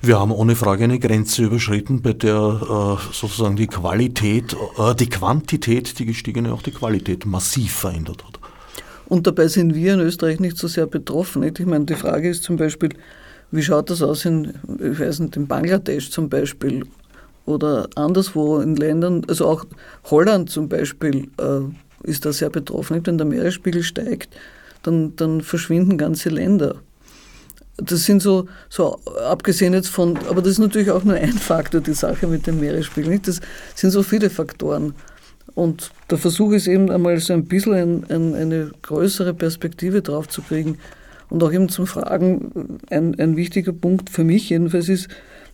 Wir 0.01 0.19
haben 0.19 0.31
ohne 0.31 0.55
Frage 0.55 0.83
eine 0.83 0.99
Grenze 0.99 1.43
überschritten, 1.43 2.01
bei 2.01 2.13
der 2.13 2.35
äh, 2.35 3.13
sozusagen 3.13 3.55
die 3.55 3.67
Qualität, 3.67 4.55
äh, 4.77 4.95
die 4.95 5.09
Quantität, 5.09 5.99
die 5.99 6.05
gestiegene, 6.05 6.53
auch 6.53 6.61
die 6.61 6.71
Qualität 6.71 7.25
massiv 7.25 7.73
verändert 7.73 8.23
hat. 8.25 8.39
Und 9.05 9.27
dabei 9.27 9.47
sind 9.47 9.75
wir 9.75 9.93
in 9.93 9.99
Österreich 9.99 10.39
nicht 10.39 10.57
so 10.57 10.67
sehr 10.67 10.87
betroffen. 10.87 11.41
Nicht? 11.41 11.59
Ich 11.59 11.65
meine, 11.65 11.85
die 11.85 11.95
Frage 11.95 12.29
ist 12.29 12.43
zum 12.43 12.55
Beispiel, 12.57 12.89
wie 13.53 13.61
schaut 13.61 13.91
das 13.91 14.01
aus 14.01 14.25
in, 14.25 14.51
ich 14.79 14.99
weiß 14.99 15.19
nicht, 15.19 15.35
in 15.35 15.47
Bangladesch 15.47 16.09
zum 16.09 16.27
Beispiel 16.27 16.85
oder 17.45 17.87
anderswo 17.93 18.59
in 18.59 18.75
Ländern, 18.75 19.23
also 19.27 19.45
auch 19.45 19.65
Holland 20.05 20.49
zum 20.49 20.67
Beispiel 20.67 21.27
äh, 21.37 22.09
ist 22.09 22.25
da 22.25 22.33
sehr 22.33 22.49
betroffen. 22.49 23.05
Wenn 23.05 23.19
der 23.19 23.27
Meeresspiegel 23.27 23.83
steigt, 23.83 24.35
dann, 24.81 25.15
dann 25.17 25.41
verschwinden 25.41 25.99
ganze 25.99 26.29
Länder. 26.29 26.77
Das 27.77 28.05
sind 28.05 28.23
so, 28.23 28.47
so, 28.69 28.99
abgesehen 29.27 29.73
jetzt 29.73 29.89
von, 29.89 30.17
aber 30.29 30.41
das 30.41 30.53
ist 30.53 30.59
natürlich 30.59 30.89
auch 30.89 31.03
nur 31.03 31.15
ein 31.15 31.33
Faktor, 31.33 31.81
die 31.81 31.93
Sache 31.93 32.25
mit 32.25 32.47
dem 32.47 32.59
Meeresspiegel. 32.59 33.11
Nicht? 33.11 33.27
Das 33.27 33.39
sind 33.75 33.91
so 33.91 34.01
viele 34.01 34.31
Faktoren. 34.31 34.95
Und 35.53 35.91
der 36.09 36.17
Versuch 36.17 36.53
ist 36.53 36.67
eben 36.67 36.89
einmal 36.89 37.19
so 37.19 37.33
ein 37.33 37.45
bisschen 37.45 37.73
ein, 37.73 38.03
ein, 38.09 38.33
eine 38.33 38.71
größere 38.81 39.35
Perspektive 39.35 40.01
drauf 40.01 40.27
zu 40.27 40.41
kriegen. 40.41 40.79
Und 41.33 41.41
auch 41.41 41.51
eben 41.51 41.67
zum 41.67 41.87
Fragen, 41.87 42.79
ein, 42.91 43.19
ein 43.19 43.35
wichtiger 43.35 43.73
Punkt 43.73 44.11
für 44.11 44.23
mich 44.23 44.51
jedenfalls 44.51 44.87
ist 44.87 45.07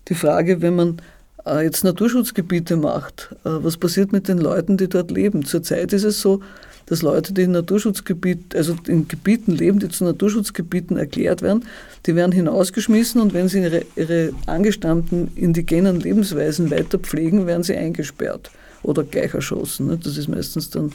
die 0.09 0.13
Frage, 0.13 0.61
wenn 0.61 0.75
man 0.75 0.97
äh, 1.45 1.63
jetzt 1.63 1.85
Naturschutzgebiete 1.85 2.75
macht, 2.75 3.33
äh, 3.45 3.49
was 3.63 3.77
passiert 3.77 4.11
mit 4.11 4.27
den 4.27 4.39
Leuten, 4.39 4.75
die 4.75 4.89
dort 4.89 5.09
leben? 5.09 5.45
Zurzeit 5.45 5.93
ist 5.93 6.03
es 6.03 6.19
so, 6.19 6.41
dass 6.87 7.01
Leute, 7.01 7.31
die 7.31 7.43
in 7.43 7.51
Naturschutzgebiet, 7.51 8.57
also 8.57 8.75
in 8.89 9.07
Gebieten 9.07 9.53
leben, 9.53 9.79
die 9.79 9.87
zu 9.87 10.03
Naturschutzgebieten 10.03 10.97
erklärt 10.97 11.41
werden, 11.41 11.63
die 12.05 12.13
werden 12.13 12.33
hinausgeschmissen 12.33 13.21
und 13.21 13.33
wenn 13.33 13.47
sie 13.47 13.61
ihre, 13.61 13.85
ihre 13.95 14.33
angestammten 14.47 15.31
indigenen 15.37 16.01
Lebensweisen 16.01 16.71
weiter 16.71 16.99
pflegen, 16.99 17.47
werden 17.47 17.63
sie 17.63 17.77
eingesperrt 17.77 18.51
oder 18.83 19.05
gleich 19.05 19.33
erschossen. 19.33 19.87
Ne? 19.87 19.97
Das 19.97 20.17
ist 20.17 20.27
meistens 20.27 20.71
dann, 20.71 20.91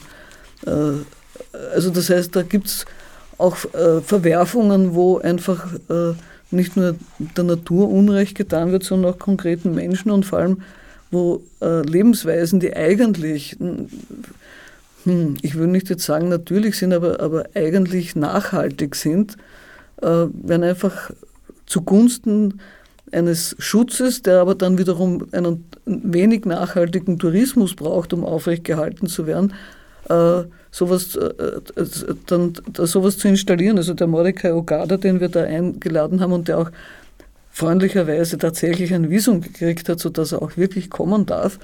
äh, 0.67 0.99
also 1.73 1.89
das 1.89 2.11
heißt, 2.11 2.35
da 2.35 2.43
gibt 2.43 2.67
es 2.67 2.85
auch 3.37 3.57
äh, 3.73 4.01
Verwerfungen, 4.01 4.95
wo 4.95 5.17
einfach 5.17 5.73
äh, 5.89 6.13
nicht 6.51 6.77
nur 6.77 6.95
der 7.19 7.43
Natur 7.43 7.89
Unrecht 7.89 8.35
getan 8.35 8.71
wird, 8.71 8.83
sondern 8.83 9.13
auch 9.13 9.19
konkreten 9.19 9.75
Menschen 9.75 10.11
und 10.11 10.25
vor 10.25 10.39
allem, 10.39 10.61
wo 11.11 11.41
Lebensweisen, 11.61 12.59
die 12.59 12.75
eigentlich 12.75 13.55
hm, 15.05 15.35
ich 15.41 15.55
würde 15.55 15.71
nicht 15.71 15.89
jetzt 15.89 16.03
sagen 16.03 16.29
natürlich 16.29 16.77
sind, 16.77 16.91
aber, 16.91 17.19
aber 17.19 17.45
eigentlich 17.53 18.15
nachhaltig 18.15 18.95
sind, 18.95 19.37
äh, 20.01 20.07
werden 20.07 20.63
einfach 20.63 21.11
zugunsten 21.67 22.59
eines 23.11 23.55
Schutzes, 23.59 24.23
der 24.23 24.41
aber 24.41 24.55
dann 24.55 24.79
wiederum 24.79 25.27
einen 25.31 25.65
wenig 25.85 26.45
nachhaltigen 26.45 27.19
Tourismus 27.19 27.75
braucht, 27.75 28.13
um 28.13 28.25
aufrechtgehalten 28.25 29.07
zu 29.07 29.27
werden, 29.27 29.53
äh, 30.09 30.43
sowas, 30.75 31.15
äh, 31.15 31.27
äh 31.79 31.85
dann, 32.27 32.53
sowas 32.73 33.17
zu 33.17 33.27
installieren. 33.27 33.77
Also 33.77 33.93
der 33.93 34.07
Mordecai 34.07 34.53
Ogada, 34.53 34.97
den 34.97 35.21
wir 35.21 35.29
da 35.29 35.43
eingeladen 35.43 36.19
haben 36.19 36.33
und 36.33 36.47
der 36.47 36.59
auch 36.59 36.71
freundlicherweise 37.49 38.37
tatsächlich 38.37 38.93
ein 38.93 39.09
Visum 39.09 39.39
gekriegt 39.39 39.87
hat, 39.87 39.99
sodass 39.99 40.33
er 40.33 40.41
auch 40.41 40.57
wirklich 40.57 40.89
kommen 40.89 41.25
darf, 41.25 41.59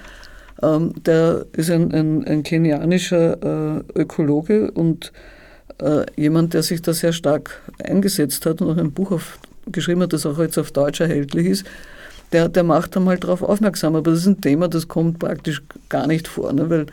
ähm, 0.63 0.93
der 1.05 1.45
ist 1.51 1.69
ein, 1.69 1.93
ein, 1.93 2.25
ein 2.25 2.43
kenianischer 2.43 3.81
äh, 3.95 3.99
Ökologe 3.99 4.71
und 4.71 5.11
äh, 5.79 6.05
jemand, 6.15 6.53
der 6.53 6.63
sich 6.63 6.81
da 6.81 6.93
sehr 6.93 7.11
stark 7.11 7.61
eingesetzt 7.83 8.45
hat 8.45 8.61
und 8.61 8.69
auch 8.69 8.77
ein 8.77 8.93
Buch 8.93 9.11
auf, 9.11 9.39
geschrieben 9.69 10.03
hat, 10.03 10.13
das 10.13 10.25
auch 10.25 10.39
jetzt 10.39 10.57
auf 10.57 10.71
Deutsch 10.71 11.01
erhältlich 11.01 11.47
ist. 11.47 11.65
Der, 12.31 12.47
der 12.47 12.63
macht 12.63 12.95
einmal 12.95 13.17
darauf 13.17 13.43
aufmerksam. 13.43 13.97
Aber 13.97 14.09
das 14.11 14.21
ist 14.21 14.27
ein 14.27 14.39
Thema, 14.39 14.69
das 14.69 14.87
kommt 14.87 15.19
praktisch 15.19 15.61
gar 15.89 16.07
nicht 16.07 16.29
vor, 16.29 16.53
ne? 16.53 16.69
weil 16.69 16.85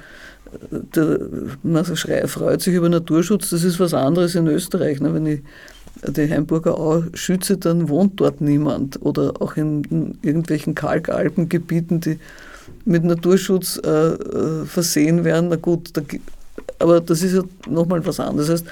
der, 0.71 1.21
man 1.63 1.85
freut 1.85 2.63
sich 2.63 2.75
über 2.75 2.89
Naturschutz, 2.89 3.51
das 3.51 3.65
ist 3.65 3.81
was 3.81 3.95
anderes 3.95 4.35
in 4.35 4.47
Österreich. 4.47 5.01
Ne? 5.01 5.13
Wenn 5.15 5.27
ich 5.27 5.41
die 6.07 6.31
Heimburger 6.31 6.79
Au 6.79 7.05
schütze, 7.15 7.57
dann 7.57 7.89
wohnt 7.89 8.21
dort 8.21 8.41
niemand. 8.41 9.01
Oder 9.03 9.35
auch 9.41 9.57
in, 9.57 9.85
in 9.85 10.19
irgendwelchen 10.23 10.75
Kalkalpengebieten, 10.75 12.01
die 12.01 12.19
mit 12.85 13.05
Naturschutz 13.05 13.81
äh, 13.85 13.89
äh, 13.89 14.65
versehen 14.65 15.25
werden, 15.25 15.49
na 15.51 15.57
gut, 15.57 15.91
da, 15.97 16.03
aber 16.79 17.01
das 17.01 17.23
ist 17.23 17.35
ja 17.35 17.43
nochmal 17.69 18.05
was 18.07 18.21
anderes. 18.21 18.49
Das 18.49 18.61
heißt, 18.61 18.67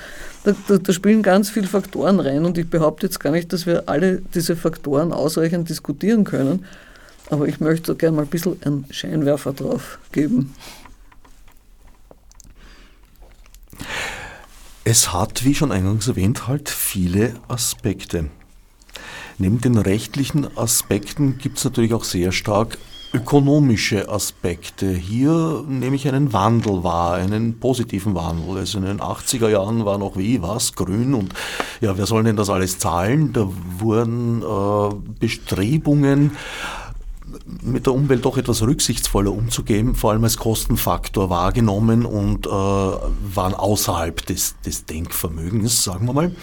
da, 0.45 0.55
da, 0.69 0.79
da, 0.79 0.93
spielen 0.93 1.23
ganz 1.23 1.51
viele 1.51 1.67
Faktoren 1.67 2.21
rein 2.21 2.45
und 2.45 2.57
ich 2.57 2.69
behaupte 2.69 3.07
jetzt 3.07 3.21
gar 3.21 3.33
nicht, 3.33 3.53
dass 3.53 3.67
wir 3.67 3.89
alle 3.89 4.23
diese 4.35 4.57
Faktoren 4.57 5.13
ausreichend 5.13 5.69
diskutieren 5.69 6.25
können, 6.25 6.65
aber 7.31 7.49
ich 7.49 7.61
möchte 7.61 7.95
gerne 7.95 8.17
mal 8.17 8.23
ein 8.23 8.29
bisschen 8.29 8.57
einen 8.63 8.87
Scheinwerfer 8.91 9.53
drauf 9.53 9.99
geben. 10.13 10.55
Es 14.85 15.13
hat, 15.13 15.45
wie 15.45 15.55
schon 15.55 15.73
eingangs 15.73 16.09
erwähnt, 16.09 16.47
halt 16.47 16.69
viele 16.69 17.35
Aspekte. 17.49 18.31
Neben 19.39 19.61
den 19.61 19.77
rechtlichen 19.77 20.57
Aspekten 20.57 21.39
gibt 21.39 21.59
es 21.59 21.65
natürlich 21.65 21.93
auch 21.93 22.05
sehr 22.05 22.33
stark 22.33 22.79
ökonomische 23.13 24.09
Aspekte. 24.09 24.91
Hier 24.91 25.65
nehme 25.67 25.97
ich 25.97 26.07
einen 26.07 26.33
Wandel 26.33 26.85
wahr, 26.85 27.15
einen 27.15 27.59
positiven 27.59 28.15
Wandel. 28.15 28.59
Also 28.59 28.79
in 28.79 28.85
den 28.85 29.01
80er 29.01 29.49
Jahren 29.49 29.85
war 29.85 29.99
noch 29.99 30.17
wie, 30.17 30.43
was, 30.43 30.75
grün 30.75 31.15
und 31.15 31.33
ja, 31.81 31.97
wer 31.97 32.07
soll 32.07 32.25
denn 32.25 32.37
das 32.37 32.51
alles 32.51 32.79
zahlen? 32.79 33.33
Da 33.33 33.49
wurden 33.79 34.43
äh, 34.43 34.95
Bestrebungen, 35.19 36.33
mit 37.63 37.87
der 37.87 37.95
Umwelt 37.95 38.25
doch 38.25 38.37
etwas 38.37 38.63
rücksichtsvoller 38.63 39.33
umzugehen, 39.33 39.95
vor 39.95 40.11
allem 40.11 40.25
als 40.25 40.37
Kostenfaktor 40.37 41.31
wahrgenommen 41.31 42.05
und 42.05 42.47
äh, 42.47 42.51
waren 42.51 43.55
außerhalb 43.55 44.25
des, 44.27 44.57
des 44.65 44.87
Denkvermögens, 44.87 45.85
sagen 45.85 46.07
wir 46.07 46.13
mal. 46.13 46.37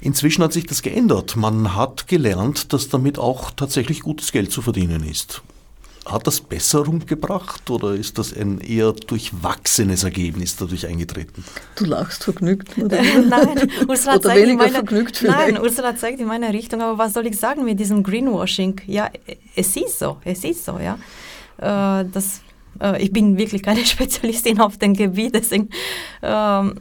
Inzwischen 0.00 0.42
hat 0.42 0.52
sich 0.52 0.66
das 0.66 0.82
geändert. 0.82 1.36
Man 1.36 1.74
hat 1.74 2.06
gelernt, 2.06 2.72
dass 2.72 2.88
damit 2.88 3.18
auch 3.18 3.50
tatsächlich 3.50 4.00
gutes 4.00 4.32
Geld 4.32 4.52
zu 4.52 4.62
verdienen 4.62 5.04
ist. 5.04 5.42
Hat 6.06 6.26
das 6.26 6.40
Besserung 6.40 7.04
gebracht 7.04 7.68
oder 7.68 7.94
ist 7.94 8.16
das 8.16 8.32
ein 8.32 8.58
eher 8.60 8.92
durchwachsenes 8.92 10.02
Ergebnis 10.02 10.56
dadurch 10.56 10.86
eingetreten? 10.86 11.44
Du 11.76 11.84
lachst 11.84 12.24
vergnügt. 12.24 12.76
Oder? 12.78 13.02
nein, 13.28 13.70
Ursula 13.86 14.14
oder 14.16 14.22
zeigt 14.22 14.42
weniger 14.42 14.56
meine, 14.56 14.72
vergnügt 14.72 15.18
vielleicht. 15.18 15.52
Nein, 15.52 15.60
Ursula 15.60 15.94
zeigt 15.94 16.20
in 16.20 16.26
meine 16.26 16.52
Richtung, 16.52 16.80
aber 16.80 16.96
was 16.96 17.12
soll 17.12 17.26
ich 17.26 17.38
sagen 17.38 17.64
mit 17.64 17.78
diesem 17.78 18.02
Greenwashing? 18.02 18.80
Ja, 18.86 19.10
es 19.54 19.76
ist 19.76 19.98
so, 19.98 20.16
es 20.24 20.42
ist 20.42 20.64
so, 20.64 20.78
ja. 20.78 20.94
Äh, 21.58 22.06
das, 22.10 22.40
äh, 22.80 23.02
ich 23.02 23.12
bin 23.12 23.36
wirklich 23.36 23.62
keine 23.62 23.84
Spezialistin 23.84 24.58
auf 24.58 24.78
dem 24.78 24.94
Gebiet, 24.94 25.34
deswegen 25.34 25.68
ähm, 26.22 26.80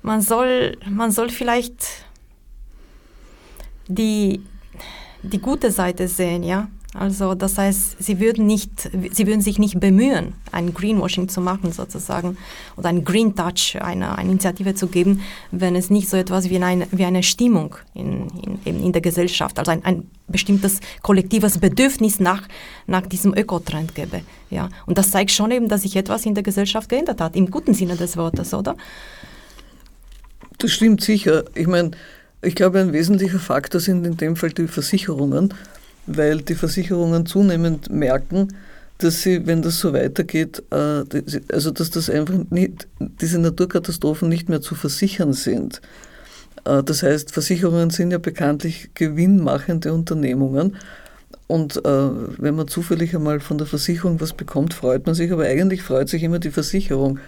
man 0.00 0.22
soll, 0.22 0.78
man 0.88 1.10
soll 1.10 1.28
vielleicht 1.28 1.84
die, 3.86 4.42
die 5.22 5.40
gute 5.40 5.70
Seite 5.70 6.08
sehen, 6.08 6.42
ja. 6.42 6.68
Also 6.94 7.34
das 7.34 7.58
heißt, 7.58 8.02
sie 8.02 8.18
würden, 8.18 8.46
nicht, 8.46 8.88
sie 9.12 9.26
würden 9.26 9.42
sich 9.42 9.58
nicht 9.58 9.78
bemühen, 9.78 10.32
ein 10.52 10.72
Greenwashing 10.72 11.28
zu 11.28 11.42
machen 11.42 11.70
sozusagen 11.70 12.38
oder 12.76 12.88
ein 12.88 13.04
Green 13.04 13.36
Touch, 13.36 13.76
eine, 13.78 14.16
eine 14.16 14.30
Initiative 14.30 14.74
zu 14.74 14.86
geben, 14.86 15.20
wenn 15.50 15.76
es 15.76 15.90
nicht 15.90 16.08
so 16.08 16.16
etwas 16.16 16.48
wie 16.48 16.56
eine, 16.56 16.86
wie 16.90 17.04
eine 17.04 17.22
Stimmung 17.22 17.76
in, 17.92 18.28
in, 18.64 18.82
in 18.82 18.92
der 18.92 19.02
Gesellschaft, 19.02 19.58
also 19.58 19.70
ein, 19.70 19.84
ein 19.84 20.10
bestimmtes 20.28 20.80
kollektives 21.02 21.58
Bedürfnis 21.58 22.20
nach, 22.20 22.48
nach 22.86 23.06
diesem 23.06 23.34
Ökotrend 23.34 23.94
gäbe. 23.94 24.22
Ja. 24.48 24.70
Und 24.86 24.96
das 24.96 25.10
zeigt 25.10 25.30
schon 25.30 25.50
eben, 25.50 25.68
dass 25.68 25.82
sich 25.82 25.94
etwas 25.94 26.24
in 26.24 26.34
der 26.34 26.42
Gesellschaft 26.42 26.88
geändert 26.88 27.20
hat, 27.20 27.36
im 27.36 27.50
guten 27.50 27.74
Sinne 27.74 27.96
des 27.96 28.16
Wortes, 28.16 28.54
oder? 28.54 28.76
Das 30.56 30.70
stimmt 30.70 31.02
sicher. 31.02 31.44
Ich 31.54 31.66
meine, 31.66 31.90
ich 32.40 32.54
glaube, 32.54 32.80
ein 32.80 32.94
wesentlicher 32.94 33.38
Faktor 33.38 33.80
sind 33.80 34.06
in 34.06 34.16
dem 34.16 34.36
Fall 34.36 34.50
die 34.50 34.68
Versicherungen 34.68 35.52
weil 36.08 36.40
die 36.42 36.54
Versicherungen 36.54 37.26
zunehmend 37.26 37.90
merken, 37.90 38.48
dass 38.98 39.22
sie, 39.22 39.46
wenn 39.46 39.62
das 39.62 39.78
so 39.78 39.92
weitergeht, 39.92 40.62
äh, 40.70 41.04
also 41.52 41.70
dass 41.70 41.90
das 41.90 42.10
einfach 42.10 42.34
nicht, 42.50 42.88
diese 42.98 43.38
Naturkatastrophen 43.38 44.28
nicht 44.28 44.48
mehr 44.48 44.60
zu 44.60 44.74
versichern 44.74 45.32
sind. 45.32 45.80
Äh, 46.64 46.82
das 46.82 47.02
heißt, 47.02 47.32
Versicherungen 47.32 47.90
sind 47.90 48.10
ja 48.10 48.18
bekanntlich 48.18 48.90
gewinnmachende 48.94 49.92
Unternehmungen. 49.92 50.76
Und 51.46 51.76
äh, 51.76 52.10
wenn 52.38 52.56
man 52.56 52.68
zufällig 52.68 53.14
einmal 53.14 53.40
von 53.40 53.56
der 53.56 53.66
Versicherung 53.66 54.20
was 54.20 54.34
bekommt, 54.34 54.74
freut 54.74 55.06
man 55.06 55.14
sich, 55.14 55.32
aber 55.32 55.44
eigentlich 55.44 55.82
freut 55.82 56.08
sich 56.08 56.22
immer 56.22 56.38
die 56.38 56.50
Versicherung. 56.50 57.20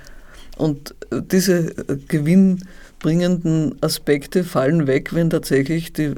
Und 0.58 0.94
diese 1.10 1.70
äh, 1.88 1.96
gewinnbringenden 3.00 3.76
Aspekte 3.82 4.44
fallen 4.44 4.86
weg, 4.86 5.14
wenn 5.14 5.30
tatsächlich 5.30 5.92
die 5.92 6.04
äh, 6.04 6.14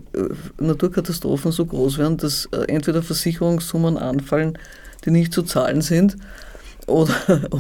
Naturkatastrophen 0.59 1.53
so 1.53 1.65
groß 1.67 1.99
werden, 1.99 2.17
dass 2.17 2.49
äh, 2.53 2.65
entweder 2.69 3.03
Versicherungssummen 3.03 3.97
anfallen, 3.97 4.59
die 5.05 5.11
nicht 5.11 5.33
zu 5.33 5.43
zahlen 5.43 5.81
sind, 5.83 6.17
oder, 6.87 7.15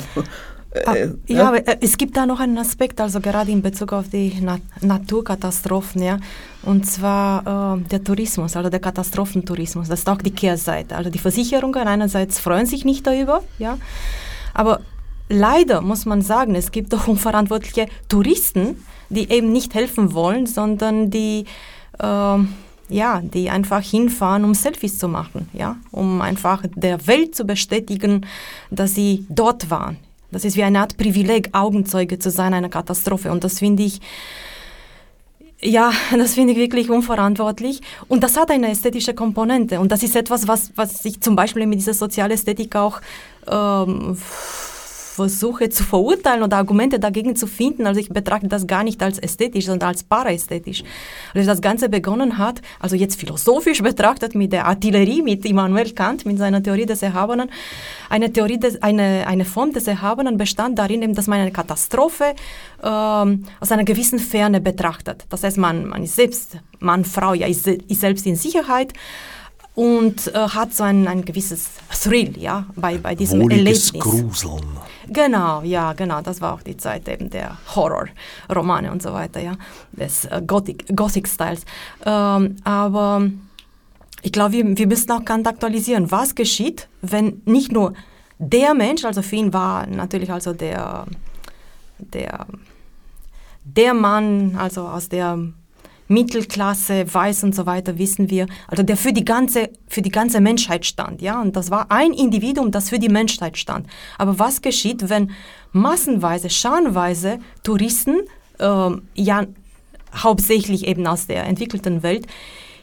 Ah, 0.86 0.94
äh, 0.94 1.10
ja, 1.26 1.48
aber 1.48 1.68
äh, 1.68 1.76
es 1.82 1.98
gibt 1.98 2.16
da 2.16 2.24
noch 2.24 2.40
einen 2.40 2.56
Aspekt, 2.56 2.98
also 2.98 3.20
gerade 3.20 3.50
in 3.50 3.60
Bezug 3.60 3.92
auf 3.92 4.08
die 4.08 4.38
Na 4.40 4.58
Naturkatastrophen, 4.80 6.02
ja, 6.02 6.16
und 6.62 6.86
zwar 6.86 7.76
äh, 7.76 7.88
der 7.90 8.02
Tourismus, 8.02 8.56
also 8.56 8.70
der 8.70 8.80
Katastrophentourismus. 8.80 9.88
Das 9.88 9.98
ist 9.98 10.08
auch 10.08 10.22
die 10.22 10.30
Kehrseite. 10.30 10.96
Also 10.96 11.10
die 11.10 11.18
Versicherungen 11.18 11.86
einerseits 11.86 12.38
freuen 12.38 12.64
sich 12.64 12.86
nicht 12.86 13.06
darüber, 13.06 13.42
ja, 13.58 13.76
aber 14.54 14.80
leider 15.28 15.82
muss 15.82 16.06
man 16.06 16.22
sagen, 16.22 16.54
es 16.54 16.70
gibt 16.70 16.94
doch 16.94 17.06
unverantwortliche 17.06 17.86
Touristen, 18.08 18.76
die 19.12 19.30
eben 19.30 19.52
nicht 19.52 19.74
helfen 19.74 20.14
wollen, 20.14 20.46
sondern 20.46 21.10
die 21.10 21.44
äh, 21.98 22.38
ja, 22.88 23.22
die 23.22 23.48
einfach 23.48 23.82
hinfahren, 23.82 24.44
um 24.44 24.54
Selfies 24.54 24.98
zu 24.98 25.08
machen, 25.08 25.48
ja, 25.54 25.76
um 25.92 26.20
einfach 26.20 26.62
der 26.74 27.06
Welt 27.06 27.34
zu 27.34 27.44
bestätigen, 27.44 28.26
dass 28.70 28.94
sie 28.94 29.24
dort 29.30 29.70
waren, 29.70 29.96
das 30.32 30.46
ist 30.46 30.56
wie 30.56 30.62
eine 30.62 30.80
Art 30.80 30.96
Privileg, 30.96 31.50
Augenzeuge 31.52 32.18
zu 32.18 32.30
sein 32.30 32.54
einer 32.54 32.70
Katastrophe. 32.70 33.30
Und 33.30 33.44
das 33.44 33.58
finde 33.58 33.82
ich, 33.82 34.00
ja, 35.60 35.92
das 36.16 36.34
finde 36.34 36.54
ich 36.54 36.58
wirklich 36.58 36.90
unverantwortlich. 36.90 37.82
Und 38.08 38.24
das 38.24 38.36
hat 38.36 38.50
eine 38.50 38.70
ästhetische 38.70 39.14
Komponente. 39.14 39.78
Und 39.78 39.92
das 39.92 40.02
ist 40.02 40.16
etwas, 40.16 40.48
was, 40.48 40.72
was 40.74 41.04
ich 41.04 41.20
zum 41.20 41.36
Beispiel 41.36 41.66
mit 41.66 41.78
dieser 41.78 41.94
Sozialästhetik 41.94 42.74
auch 42.74 43.00
ähm, 43.46 44.16
versuche 45.22 45.68
zu 45.68 45.84
verurteilen 45.84 46.42
oder 46.42 46.56
Argumente 46.56 46.98
dagegen 46.98 47.36
zu 47.36 47.46
finden. 47.46 47.86
Also 47.86 48.00
ich 48.00 48.08
betrachte 48.08 48.48
das 48.48 48.66
gar 48.66 48.82
nicht 48.82 49.02
als 49.02 49.18
ästhetisch, 49.18 49.66
sondern 49.66 49.90
als 49.90 50.02
paraästhetisch. 50.02 50.82
Als 51.34 51.46
das 51.46 51.60
Ganze 51.60 51.88
begonnen 51.88 52.38
hat, 52.38 52.60
also 52.80 52.96
jetzt 52.96 53.20
philosophisch 53.20 53.82
betrachtet 53.82 54.34
mit 54.34 54.52
der 54.52 54.66
Artillerie, 54.66 55.22
mit 55.22 55.44
Immanuel 55.44 55.90
Kant, 55.92 56.26
mit 56.26 56.38
seiner 56.38 56.60
Theorie 56.62 56.86
des 56.86 57.02
Erhabenen, 57.02 57.48
eine 58.10 58.32
Theorie 58.32 58.58
des, 58.58 58.82
eine, 58.82 59.26
eine 59.26 59.44
Form 59.44 59.72
des 59.72 59.86
Erhabenen 59.86 60.36
bestand 60.36 60.78
darin, 60.78 61.14
dass 61.14 61.26
man 61.28 61.40
eine 61.40 61.52
Katastrophe 61.52 62.34
ähm, 62.82 63.44
aus 63.60 63.70
einer 63.72 63.84
gewissen 63.84 64.18
Ferne 64.18 64.60
betrachtet. 64.60 65.24
Das 65.30 65.44
heißt, 65.44 65.58
man, 65.58 65.86
man 65.86 66.02
ist 66.02 66.16
selbst, 66.16 66.58
Mann, 66.80 67.04
Frau, 67.04 67.32
ja, 67.34 67.46
ist, 67.46 67.66
ist 67.66 68.00
selbst 68.00 68.26
in 68.26 68.36
Sicherheit 68.36 68.92
und 69.74 70.34
äh, 70.34 70.38
hat 70.38 70.74
so 70.74 70.84
ein, 70.84 71.08
ein 71.08 71.24
gewisses 71.24 71.70
Thrill, 72.02 72.36
ja, 72.38 72.66
bei, 72.76 72.98
bei 72.98 73.14
diesem 73.14 73.40
Wohliges 73.40 73.92
Erlebnis. 73.92 73.92
Gruseln. 73.92 74.66
Genau, 75.08 75.62
ja, 75.62 75.92
genau, 75.94 76.20
das 76.20 76.40
war 76.40 76.54
auch 76.54 76.62
die 76.62 76.76
Zeit 76.76 77.08
eben 77.08 77.30
der 77.30 77.56
Horror-Romane 77.74 78.92
und 78.92 79.02
so 79.02 79.12
weiter, 79.12 79.40
ja, 79.40 79.56
des 79.92 80.26
äh, 80.26 80.42
Gothic-Styles. 80.46 81.64
ähm, 82.04 82.56
aber 82.64 83.30
ich 84.22 84.32
glaube, 84.32 84.52
wir, 84.52 84.76
wir 84.76 84.86
müssen 84.86 85.10
auch 85.10 85.24
ganz 85.24 85.46
aktualisieren, 85.46 86.10
was 86.10 86.34
geschieht, 86.34 86.88
wenn 87.00 87.42
nicht 87.44 87.72
nur 87.72 87.94
der 88.38 88.74
Mensch, 88.74 89.04
also 89.04 89.22
für 89.22 89.36
ihn 89.36 89.52
war 89.52 89.86
natürlich 89.86 90.30
also 90.30 90.52
der, 90.52 91.06
der, 91.98 92.46
der 93.64 93.94
Mann, 93.94 94.56
also 94.56 94.82
aus 94.82 95.08
der 95.08 95.38
Mittelklasse, 96.12 97.12
weiß 97.12 97.44
und 97.44 97.54
so 97.54 97.66
weiter, 97.66 97.98
wissen 97.98 98.30
wir, 98.30 98.46
also 98.68 98.82
der 98.82 98.96
für 98.96 99.12
die 99.12 99.24
ganze, 99.24 99.70
für 99.88 100.02
die 100.02 100.10
ganze 100.10 100.40
Menschheit 100.40 100.86
stand, 100.86 101.22
ja, 101.22 101.40
und 101.40 101.56
das 101.56 101.70
war 101.70 101.90
ein 101.90 102.12
Individuum, 102.12 102.70
das 102.70 102.90
für 102.90 102.98
die 102.98 103.08
Menschheit 103.08 103.56
stand. 103.56 103.86
Aber 104.18 104.38
was 104.38 104.62
geschieht, 104.62 105.08
wenn 105.08 105.30
massenweise, 105.72 106.50
scharenweise 106.50 107.38
Touristen, 107.62 108.20
äh, 108.58 108.90
ja, 109.14 109.46
hauptsächlich 110.14 110.86
eben 110.86 111.06
aus 111.06 111.26
der 111.26 111.46
entwickelten 111.46 112.02
Welt, 112.02 112.26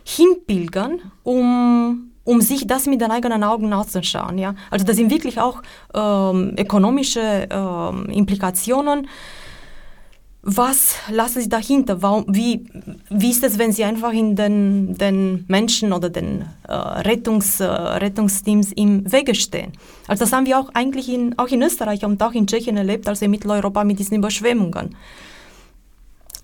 hinpilgern, 0.03 0.99
um 1.23 2.09
um 2.30 2.41
sich 2.41 2.67
das 2.67 2.86
mit 2.86 3.01
den 3.01 3.09
eigenen 3.09 3.43
Augen 3.43 3.73
auszuschauen. 3.73 4.38
Ja? 4.38 4.53
Also 4.69 4.86
das 4.86 4.97
sind 4.97 5.09
wirklich 5.09 5.39
auch 5.39 5.63
ähm, 5.95 6.53
ökonomische 6.59 7.47
ähm, 7.49 8.05
Implikationen 8.11 9.07
was 10.42 10.96
lassen 11.12 11.42
Sie 11.42 11.50
dahinter? 11.50 12.02
Warum, 12.02 12.26
wie, 12.28 12.66
wie 13.10 13.30
ist 13.30 13.44
es, 13.44 13.58
wenn 13.58 13.74
Sie 13.74 13.84
einfach 13.84 14.14
in 14.14 14.36
den, 14.38 14.98
den 14.98 15.44
Menschen 15.50 15.92
oder 15.92 16.10
den 16.10 16.46
äh, 16.66 16.74
Rettungs, 16.74 17.60
äh, 17.60 17.66
Rettungsteams 17.66 18.72
im 18.72 19.12
Wege 19.12 19.36
stehen? 19.36 19.74
Also 20.08 20.24
das 20.24 20.32
haben 20.32 20.46
wir 20.46 20.58
auch 20.58 20.70
eigentlich 20.74 21.10
in, 21.10 21.38
auch 21.38 21.50
in 21.50 21.62
Österreich 21.62 22.06
und 22.06 22.24
auch 22.24 22.32
in 22.32 22.48
Tschechien 22.48 22.78
erlebt, 22.78 23.10
also 23.10 23.26
in 23.26 23.32
Mitteleuropa 23.32 23.84
mit 23.84 24.00
diesen 24.00 24.16
Überschwemmungen, 24.18 24.96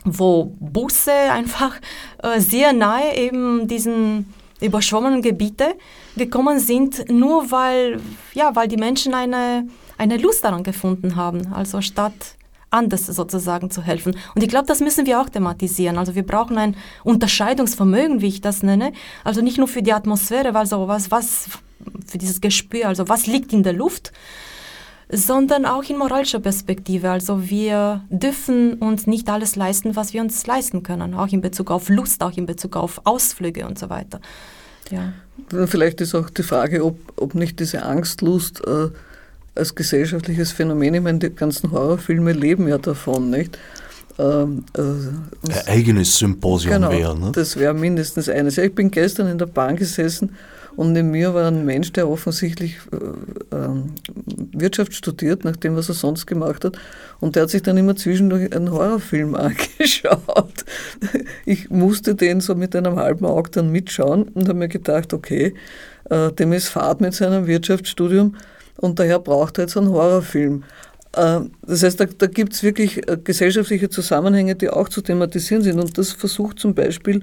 wo 0.03 0.53
Busse 0.59 1.13
einfach 1.13 1.79
äh, 2.21 2.41
sehr 2.41 2.73
nahe 2.73 3.15
eben 3.15 3.65
diesen 3.67 4.25
überschwommenen 4.59 5.21
Gebiete 5.21 5.75
gekommen 6.17 6.59
sind, 6.59 7.09
nur 7.09 7.49
weil, 7.49 8.01
ja, 8.33 8.55
weil 8.55 8.67
die 8.67 8.77
Menschen 8.77 9.13
eine, 9.13 9.67
eine 9.97 10.17
Lust 10.17 10.43
daran 10.43 10.63
gefunden 10.63 11.15
haben. 11.15 11.53
Also 11.53 11.79
statt 11.81 12.34
anders 12.75 13.07
sozusagen 13.07 13.71
zu 13.71 13.81
helfen. 13.81 14.15
Und 14.35 14.43
ich 14.43 14.49
glaube, 14.49 14.67
das 14.67 14.79
müssen 14.79 15.05
wir 15.05 15.19
auch 15.21 15.29
thematisieren. 15.29 15.97
Also 15.97 16.13
wir 16.13 16.23
brauchen 16.23 16.57
ein 16.57 16.75
Unterscheidungsvermögen, 17.03 18.21
wie 18.21 18.27
ich 18.27 18.41
das 18.41 18.61
nenne. 18.61 18.93
Also 19.23 19.41
nicht 19.41 19.57
nur 19.57 19.67
für 19.67 19.81
die 19.81 19.93
Atmosphäre, 19.93 20.53
weil 20.53 20.65
so 20.65 20.87
was, 20.87 21.09
was 21.09 21.47
für 22.05 22.17
dieses 22.17 22.41
Gespür, 22.41 22.87
also 22.87 23.09
was 23.09 23.27
liegt 23.27 23.53
in 23.53 23.63
der 23.63 23.73
Luft, 23.73 24.11
sondern 25.09 25.65
auch 25.65 25.83
in 25.83 25.97
moralischer 25.97 26.39
Perspektive. 26.39 27.09
Also 27.09 27.49
wir 27.49 28.03
dürfen 28.09 28.75
uns 28.75 29.07
nicht 29.07 29.29
alles 29.29 29.55
leisten, 29.55 29.95
was 29.95 30.13
wir 30.13 30.21
uns 30.21 30.45
leisten 30.47 30.83
können, 30.83 31.13
auch 31.13 31.27
in 31.27 31.41
Bezug 31.41 31.71
auf 31.71 31.89
Lust, 31.89 32.23
auch 32.23 32.35
in 32.35 32.45
Bezug 32.45 32.75
auf 32.75 33.01
Ausflüge 33.03 33.67
und 33.67 33.77
so 33.77 33.89
weiter. 33.89 34.19
Ja. 34.91 35.13
Vielleicht 35.67 36.01
ist 36.01 36.15
auch 36.15 36.29
die 36.29 36.43
Frage, 36.43 36.83
ob, 36.83 36.97
ob 37.17 37.35
nicht 37.35 37.59
diese 37.59 37.83
Angstlust 37.83 38.65
äh, 38.65 38.89
als 39.55 39.73
gesellschaftliches 39.73 40.51
Phänomen. 40.51 40.93
Ich 40.93 41.01
meine, 41.01 41.19
die 41.19 41.33
ganzen 41.33 41.71
Horrorfilme 41.71 42.33
leben 42.33 42.67
ja 42.67 42.77
davon, 42.77 43.29
nicht? 43.29 43.57
Ähm, 44.17 44.63
äh, 44.77 44.81
Ein 45.51 45.67
eigenes 45.67 46.17
Symposium 46.17 46.73
genau, 46.73 46.91
wäre. 46.91 47.19
Ne? 47.19 47.31
Das 47.33 47.57
wäre 47.57 47.73
mindestens 47.73 48.29
eines. 48.29 48.55
Ja, 48.55 48.63
ich 48.63 48.73
bin 48.73 48.91
gestern 48.91 49.27
in 49.27 49.37
der 49.37 49.47
Bahn 49.47 49.75
gesessen 49.75 50.31
und 50.75 50.93
neben 50.93 51.11
mir 51.11 51.33
war 51.33 51.47
ein 51.47 51.65
Mensch, 51.65 51.91
der 51.93 52.09
offensichtlich 52.09 52.77
äh, 52.91 53.55
äh, 53.55 53.69
Wirtschaft 54.53 54.93
studiert, 54.93 55.43
nach 55.43 55.55
dem, 55.55 55.75
was 55.75 55.89
er 55.89 55.95
sonst 55.95 56.25
gemacht 56.27 56.63
hat. 56.65 56.77
Und 57.19 57.35
der 57.35 57.43
hat 57.43 57.49
sich 57.49 57.61
dann 57.61 57.77
immer 57.77 57.95
zwischendurch 57.95 58.53
einen 58.53 58.71
Horrorfilm 58.71 59.35
angeschaut. 59.35 60.65
Ich 61.45 61.69
musste 61.69 62.15
den 62.15 62.41
so 62.41 62.55
mit 62.55 62.75
einem 62.75 62.97
halben 62.97 63.25
Auge 63.25 63.51
dann 63.51 63.71
mitschauen 63.71 64.23
und 64.29 64.47
habe 64.47 64.59
mir 64.59 64.69
gedacht, 64.69 65.13
okay, 65.13 65.53
äh, 66.09 66.31
dem 66.31 66.53
ist 66.53 66.67
Fahrt 66.67 67.01
mit 67.01 67.13
seinem 67.13 67.47
Wirtschaftsstudium 67.47 68.35
und 68.77 68.99
daher 68.99 69.19
braucht 69.19 69.57
er 69.57 69.65
jetzt 69.65 69.77
einen 69.77 69.89
Horrorfilm. 69.89 70.63
Äh, 71.15 71.41
das 71.65 71.83
heißt, 71.83 71.99
da, 71.99 72.05
da 72.05 72.27
gibt 72.27 72.53
es 72.53 72.63
wirklich 72.63 73.07
äh, 73.09 73.17
gesellschaftliche 73.21 73.89
Zusammenhänge, 73.89 74.55
die 74.55 74.69
auch 74.69 74.89
zu 74.89 75.01
thematisieren 75.01 75.63
sind. 75.63 75.79
Und 75.79 75.97
das 75.97 76.11
versucht 76.11 76.59
zum 76.59 76.75
Beispiel, 76.75 77.21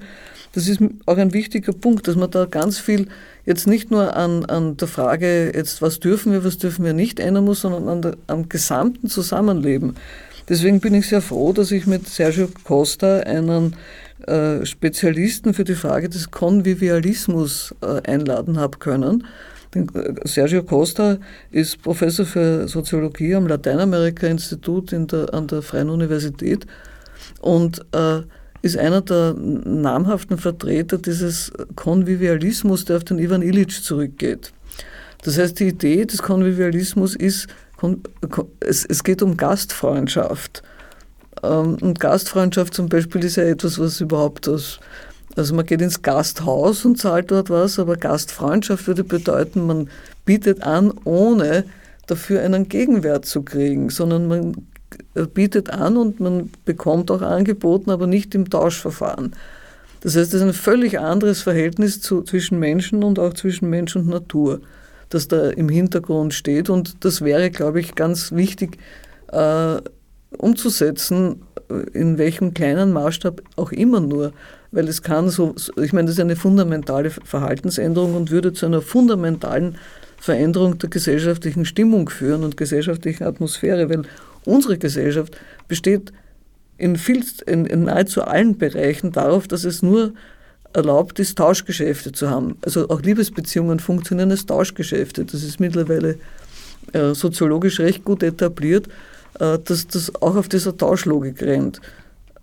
das 0.54 0.68
ist 0.68 0.80
auch 1.06 1.16
ein 1.16 1.32
wichtiger 1.32 1.72
Punkt, 1.72 2.08
dass 2.08 2.16
man 2.16 2.30
da 2.30 2.46
ganz 2.46 2.78
viel 2.78 3.08
jetzt 3.44 3.66
nicht 3.66 3.90
nur 3.90 4.16
an, 4.16 4.44
an 4.44 4.76
der 4.76 4.88
Frage, 4.88 5.52
jetzt 5.54 5.82
was 5.82 6.00
dürfen 6.00 6.32
wir, 6.32 6.44
was 6.44 6.58
dürfen 6.58 6.84
wir 6.84 6.92
nicht 6.92 7.20
ändern 7.20 7.44
muss, 7.44 7.60
sondern 7.62 7.88
an 7.88 8.02
der, 8.02 8.16
am 8.26 8.48
gesamten 8.48 9.08
Zusammenleben. 9.08 9.96
Deswegen 10.48 10.80
bin 10.80 10.94
ich 10.94 11.08
sehr 11.08 11.22
froh, 11.22 11.52
dass 11.52 11.70
ich 11.70 11.86
mit 11.86 12.08
Sergio 12.08 12.48
Costa 12.64 13.20
einen 13.20 13.76
äh, 14.26 14.66
Spezialisten 14.66 15.54
für 15.54 15.64
die 15.64 15.74
Frage 15.74 16.08
des 16.08 16.30
Konvivialismus 16.30 17.74
äh, 17.80 18.10
einladen 18.10 18.58
habe 18.58 18.78
können 18.78 19.24
Sergio 20.24 20.62
Costa 20.62 21.18
ist 21.50 21.82
Professor 21.82 22.26
für 22.26 22.68
Soziologie 22.68 23.34
am 23.34 23.46
Lateinamerika-Institut 23.46 24.92
an 24.92 25.46
der 25.46 25.62
Freien 25.62 25.88
Universität 25.88 26.66
und 27.40 27.80
äh, 27.94 28.20
ist 28.62 28.76
einer 28.76 29.00
der 29.00 29.34
namhaften 29.34 30.38
Vertreter 30.38 30.98
dieses 30.98 31.52
Konvivialismus, 31.74 32.84
der 32.84 32.98
auf 32.98 33.04
den 33.04 33.18
Ivan 33.18 33.42
Illich 33.42 33.82
zurückgeht. 33.82 34.52
Das 35.24 35.38
heißt, 35.38 35.58
die 35.58 35.68
Idee 35.68 36.04
des 36.04 36.22
Konvivialismus 36.22 37.16
ist, 37.16 37.48
es, 38.60 39.04
geht 39.04 39.22
um 39.22 39.36
Gastfreundschaft. 39.36 40.62
Ähm, 41.42 41.76
und 41.80 41.98
Gastfreundschaft 41.98 42.74
zum 42.74 42.88
Beispiel 42.88 43.24
ist 43.24 43.36
ja 43.36 43.44
etwas, 43.44 43.78
was 43.78 44.00
überhaupt 44.00 44.48
aus 44.48 44.78
also 45.36 45.54
man 45.54 45.66
geht 45.66 45.80
ins 45.80 46.02
Gasthaus 46.02 46.84
und 46.84 46.98
zahlt 46.98 47.30
dort 47.30 47.50
was, 47.50 47.78
aber 47.78 47.96
Gastfreundschaft 47.96 48.86
würde 48.86 49.04
bedeuten, 49.04 49.66
man 49.66 49.88
bietet 50.24 50.62
an, 50.62 50.92
ohne 51.04 51.64
dafür 52.06 52.42
einen 52.42 52.68
Gegenwert 52.68 53.24
zu 53.24 53.42
kriegen, 53.42 53.90
sondern 53.90 54.28
man 54.28 54.66
bietet 55.34 55.70
an 55.70 55.96
und 55.96 56.20
man 56.20 56.50
bekommt 56.64 57.10
auch 57.10 57.22
angeboten, 57.22 57.90
aber 57.90 58.06
nicht 58.06 58.34
im 58.34 58.50
Tauschverfahren. 58.50 59.34
Das 60.00 60.16
heißt, 60.16 60.34
es 60.34 60.40
ist 60.40 60.42
ein 60.42 60.52
völlig 60.52 60.98
anderes 60.98 61.42
Verhältnis 61.42 62.00
zu, 62.00 62.22
zwischen 62.22 62.58
Menschen 62.58 63.04
und 63.04 63.18
auch 63.18 63.34
zwischen 63.34 63.70
Mensch 63.70 63.94
und 63.94 64.08
Natur, 64.08 64.60
das 65.10 65.28
da 65.28 65.50
im 65.50 65.68
Hintergrund 65.68 66.34
steht. 66.34 66.70
Und 66.70 67.04
das 67.04 67.22
wäre, 67.22 67.50
glaube 67.50 67.80
ich, 67.80 67.94
ganz 67.94 68.32
wichtig 68.32 68.78
äh, 69.28 69.76
umzusetzen, 70.36 71.42
in 71.92 72.18
welchem 72.18 72.52
kleinen 72.52 72.92
Maßstab 72.92 73.42
auch 73.56 73.70
immer 73.70 74.00
nur. 74.00 74.32
Weil 74.72 74.88
es 74.88 75.02
kann 75.02 75.28
so, 75.28 75.54
ich 75.80 75.92
meine, 75.92 76.06
das 76.06 76.16
ist 76.16 76.20
eine 76.20 76.36
fundamentale 76.36 77.10
Verhaltensänderung 77.10 78.14
und 78.14 78.30
würde 78.30 78.52
zu 78.52 78.66
einer 78.66 78.82
fundamentalen 78.82 79.76
Veränderung 80.18 80.78
der 80.78 80.88
gesellschaftlichen 80.88 81.64
Stimmung 81.64 82.08
führen 82.08 82.42
und 82.42 82.56
gesellschaftlichen 82.56 83.24
Atmosphäre, 83.24 83.90
weil 83.90 84.02
unsere 84.44 84.78
Gesellschaft 84.78 85.36
besteht 85.68 86.12
in, 86.78 86.96
viel, 86.96 87.24
in, 87.46 87.66
in 87.66 87.84
nahezu 87.84 88.22
allen 88.22 88.56
Bereichen 88.56 89.12
darauf, 89.12 89.46
dass 89.46 89.64
es 89.64 89.82
nur 89.82 90.14
erlaubt 90.72 91.18
ist, 91.18 91.38
Tauschgeschäfte 91.38 92.12
zu 92.12 92.30
haben. 92.30 92.56
Also 92.62 92.88
auch 92.88 93.02
Liebesbeziehungen 93.02 93.78
funktionieren 93.78 94.30
als 94.30 94.46
Tauschgeschäfte. 94.46 95.24
Das 95.24 95.42
ist 95.42 95.60
mittlerweile 95.60 96.18
äh, 96.92 97.14
soziologisch 97.14 97.80
recht 97.80 98.04
gut 98.04 98.22
etabliert, 98.22 98.88
äh, 99.38 99.58
dass 99.58 99.86
das 99.86 100.14
auch 100.22 100.36
auf 100.36 100.48
dieser 100.48 100.76
Tauschlogik 100.76 101.42
rennt. 101.42 101.80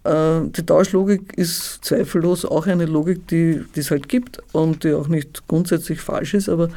Äh, 0.03 0.41
die 0.45 0.65
Tauschlogik 0.65 1.33
ist 1.37 1.83
zweifellos 1.83 2.45
auch 2.45 2.67
eine 2.67 2.85
Logik, 2.85 3.27
die, 3.27 3.63
die 3.75 3.79
es 3.79 3.91
halt 3.91 4.07
gibt 4.07 4.39
und 4.53 4.83
die 4.83 4.93
auch 4.93 5.07
nicht 5.07 5.47
grundsätzlich 5.47 6.01
falsch 6.01 6.33
ist, 6.33 6.49
aber 6.49 6.69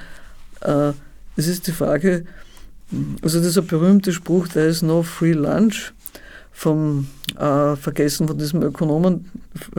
äh, 0.60 0.92
es 1.36 1.46
ist 1.46 1.66
die 1.66 1.72
Frage, 1.72 2.24
also 3.22 3.40
dieser 3.40 3.62
berühmte 3.62 4.12
Spruch, 4.12 4.48
there 4.48 4.66
is 4.66 4.82
no 4.82 5.02
free 5.02 5.32
lunch, 5.32 5.92
vom 6.52 7.08
äh, 7.38 7.76
vergessen 7.76 8.28
von 8.28 8.38
diesem 8.38 8.62
Ökonomen 8.62 9.30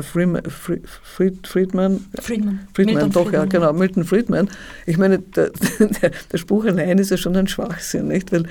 Friedman, 0.02 0.44
Fried, 0.50 1.48
Friedman, 1.48 2.06
Friedman, 2.20 2.68
Friedman 2.74 3.12
doch, 3.12 3.24
Friedman, 3.24 3.42
ja, 3.42 3.46
genau, 3.46 3.74
Milton 3.74 4.04
Friedman. 4.04 4.50
Ich 4.86 4.98
meine, 4.98 5.20
der, 5.20 5.52
der, 5.80 6.12
der, 6.32 6.38
Spruch 6.38 6.66
allein 6.66 6.98
ist 6.98 7.12
ja 7.12 7.18
schon 7.18 7.36
ein 7.36 7.48
Schwachsinn, 7.48 8.08
nicht? 8.08 8.32
Weil 8.32 8.46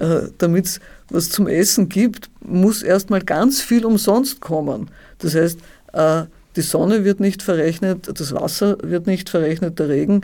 äh, 0.00 0.28
damit 0.38 0.66
es 0.66 0.80
was 1.10 1.30
zum 1.30 1.46
Essen 1.46 1.88
gibt, 1.88 2.30
muss 2.44 2.82
erstmal 2.82 3.20
ganz 3.20 3.60
viel 3.60 3.84
umsonst 3.84 4.40
kommen. 4.40 4.90
Das 5.18 5.34
heißt, 5.34 5.58
äh, 5.92 6.24
die 6.56 6.62
Sonne 6.62 7.04
wird 7.04 7.20
nicht 7.20 7.42
verrechnet, 7.42 8.10
das 8.12 8.32
Wasser 8.32 8.78
wird 8.82 9.06
nicht 9.06 9.30
verrechnet, 9.30 9.78
der 9.78 9.88
Regen 9.88 10.22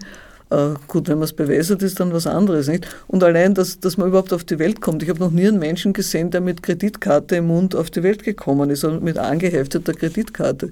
äh, 0.51 0.75
gut, 0.87 1.09
wenn 1.09 1.19
man 1.19 1.25
es 1.25 1.33
bewässert, 1.33 1.83
ist 1.83 1.99
dann 1.99 2.13
was 2.13 2.27
anderes. 2.27 2.69
Nicht? 2.69 2.87
Und 3.09 3.23
allein, 3.25 3.55
dass, 3.55 3.81
dass 3.81 3.97
man 3.97 4.09
überhaupt 4.09 4.33
auf 4.33 4.45
die 4.45 4.59
Welt 4.59 4.81
kommt. 4.81 5.03
Ich 5.03 5.09
habe 5.09 5.21
noch 5.21 5.31
nie 5.31 5.49
einen 5.49 5.59
Menschen 5.59 5.93
gesehen, 5.93 6.31
der 6.31 6.41
mit 6.41 6.63
Kreditkarte 6.63 7.37
im 7.37 7.49
Mund 7.49 7.75
auf 7.75 7.91
die 7.91 8.03
Welt 8.03 8.23
gekommen 8.23 8.71
ist, 8.71 8.85
mit 8.85 9.19
angehefteter 9.19 9.93
Kreditkarte. 9.93 10.71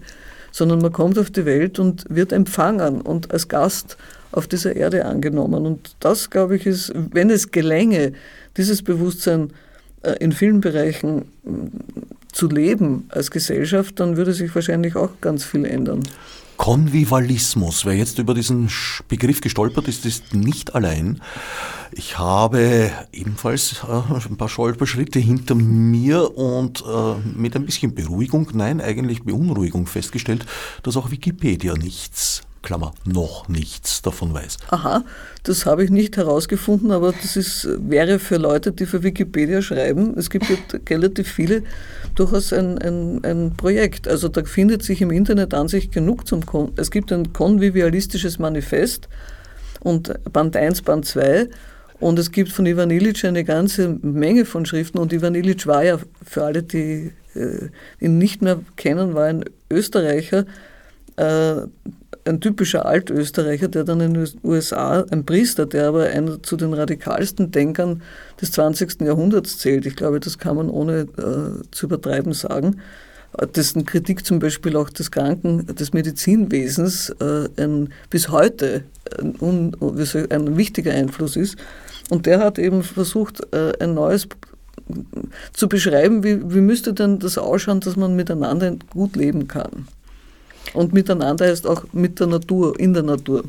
Sondern 0.53 0.81
man 0.81 0.93
kommt 0.93 1.19
auf 1.19 1.31
die 1.31 1.45
Welt 1.45 1.81
und 1.81 2.05
wird 2.09 2.33
empfangen 2.33 3.01
und 3.01 3.33
als 3.33 3.49
Gast 3.49 3.97
auf 4.31 4.47
dieser 4.47 4.77
Erde 4.77 5.05
angenommen. 5.05 5.67
Und 5.67 5.97
das, 5.99 6.31
glaube 6.31 6.57
ich, 6.57 6.67
ist, 6.67 6.93
wenn 6.95 7.31
es 7.31 7.51
gelänge, 7.51 8.13
dieses 8.57 8.83
Bewusstsein 8.83 9.51
äh, 10.03 10.13
in 10.21 10.31
vielen 10.31 10.61
Bereichen 10.61 11.25
zu 12.33 12.49
leben 12.49 13.07
als 13.09 13.31
Gesellschaft, 13.31 13.99
dann 13.99 14.17
würde 14.17 14.33
sich 14.33 14.55
wahrscheinlich 14.55 14.95
auch 14.95 15.11
ganz 15.21 15.45
viel 15.45 15.65
ändern. 15.65 16.03
Konvivalismus. 16.65 17.85
Wer 17.85 17.93
jetzt 17.93 18.19
über 18.19 18.33
diesen 18.33 18.71
Begriff 19.09 19.43
gestolpert 19.43 19.87
ist, 19.87 20.07
ist 20.07 20.33
nicht 20.33 20.75
allein. 20.75 21.21
Ich 21.93 22.19
habe 22.19 22.91
ebenfalls 23.13 23.85
äh, 23.87 24.29
ein 24.31 24.39
paar 24.39 24.49
Stolperschritte 24.49 25.19
hinter 25.19 25.55
mir 25.57 26.39
und 26.39 26.83
äh, 26.89 27.17
mit 27.37 27.55
ein 27.55 27.67
bisschen 27.67 27.95
Beruhigung, 27.95 28.49
nein, 28.55 28.81
eigentlich 28.81 29.25
Beunruhigung 29.25 29.87
festgestellt, 29.87 30.47
dass 30.83 30.97
auch 30.97 31.11
Wikipedia 31.11 31.75
nichts 31.75 32.41
Klammer, 32.65 32.93
noch 33.05 33.47
nichts 33.49 34.03
davon 34.03 34.35
weiß. 34.35 34.57
Aha, 34.71 35.05
das 35.45 35.67
habe 35.67 35.85
ich 35.85 35.91
nicht 35.91 36.17
herausgefunden, 36.17 36.91
aber 36.91 37.13
das 37.13 37.37
ist, 37.37 37.69
wäre 37.79 38.19
für 38.19 38.39
Leute, 38.39 38.73
die 38.73 38.87
für 38.87 39.05
Wikipedia 39.05 39.63
schreiben, 39.63 40.15
es 40.19 40.31
gibt 40.31 40.47
ja 40.49 40.57
relativ 40.89 41.29
viele, 41.29 41.63
durchaus 42.17 42.53
ein, 42.53 42.79
ein, 42.79 43.25
ein 43.25 43.55
Projekt. 43.57 44.09
Also 44.09 44.29
da 44.29 44.43
findet 44.45 44.83
sich 44.83 45.01
im 45.03 45.11
Internet 45.11 45.55
an 45.55 45.69
sich 45.69 45.91
genug 45.91 46.27
zum 46.27 46.45
Kon 46.47 46.73
Es 46.77 46.91
gibt 46.91 47.13
ein 47.13 47.33
konvivialistisches 47.33 48.39
Manifest 48.39 49.09
und 49.81 50.13
Band 50.33 50.57
1, 50.57 50.83
Band 50.83 51.05
2 51.05 51.49
und 52.01 52.19
es 52.19 52.33
gibt 52.33 52.51
von 52.51 52.67
Ivan 52.67 52.91
Illich 52.91 53.25
eine 53.27 53.45
ganze 53.45 53.89
Menge 54.03 54.45
von 54.45 54.67
Schriften 54.67 54.99
und 54.99 55.13
Ivan 55.13 55.35
Illich 55.35 55.67
war 55.67 55.85
ja, 55.85 55.99
für 56.25 56.45
alle, 56.45 56.63
die 56.63 57.13
äh, 57.35 57.69
ihn 58.01 58.19
nicht 58.19 58.43
mehr 58.43 58.61
kennen, 58.77 59.15
war 59.15 59.25
ein 59.25 59.45
Österreicher, 59.71 60.45
äh, 61.17 61.57
ein 62.25 62.41
typischer 62.41 62.87
Altösterreicher, 62.87 63.69
der 63.69 63.85
dann 63.85 64.01
in 64.01 64.15
den 64.15 64.29
USA, 64.43 65.05
ein 65.11 65.25
Priester, 65.25 65.67
der 65.67 65.89
aber 65.89 66.05
einer 66.05 66.43
zu 66.43 66.57
den 66.57 66.73
radikalsten 66.73 67.51
Denkern 67.51 68.03
des 68.41 68.53
20. 68.53 69.03
Jahrhunderts 69.03 69.59
zählt. 69.59 69.87
Ich 69.87 69.97
glaube, 69.97 70.21
das 70.21 70.39
kann 70.39 70.57
man 70.57 70.71
ohne 70.71 71.01
äh, 71.19 71.71
zu 71.71 71.87
übertreiben 71.87 72.33
sagen. 72.33 72.81
Dessen 73.57 73.85
Kritik 73.85 74.25
zum 74.25 74.39
Beispiel 74.39 74.77
auch 74.77 74.91
des 74.91 75.11
Kranken, 75.11 75.67
des 75.67 75.93
Medizinwesens 75.93 77.11
äh, 77.21 77.49
ein, 77.61 77.93
bis 78.09 78.29
heute 78.29 78.85
ein, 79.19 79.35
un, 79.41 79.77
ein, 80.31 80.57
wichtiger 80.57 80.93
Einfluss 80.93 81.35
ist. 81.35 81.57
Und 82.11 82.27
der 82.27 82.39
hat 82.39 82.59
eben 82.59 82.83
versucht, 82.85 83.41
äh, 83.53 83.73
ein 83.81 83.95
neues 83.95 84.29
zu 85.53 85.69
beschreiben, 85.69 86.23
wie, 86.23 86.55
wie 86.55 86.61
müsste 86.61 86.93
denn 86.93 87.19
das 87.19 87.39
ausschauen, 87.39 87.81
dass 87.81 87.97
man 87.97 88.15
miteinander 88.15 88.77
gut 88.91 89.17
leben 89.17 89.49
kann. 89.49 89.89
Und 90.75 90.93
miteinander 90.93 91.47
heißt 91.47 91.67
auch 91.67 91.85
mit 91.93 92.21
der 92.21 92.27
Natur, 92.27 92.79
in 92.79 92.93
der 92.93 93.05
Natur. 93.05 93.45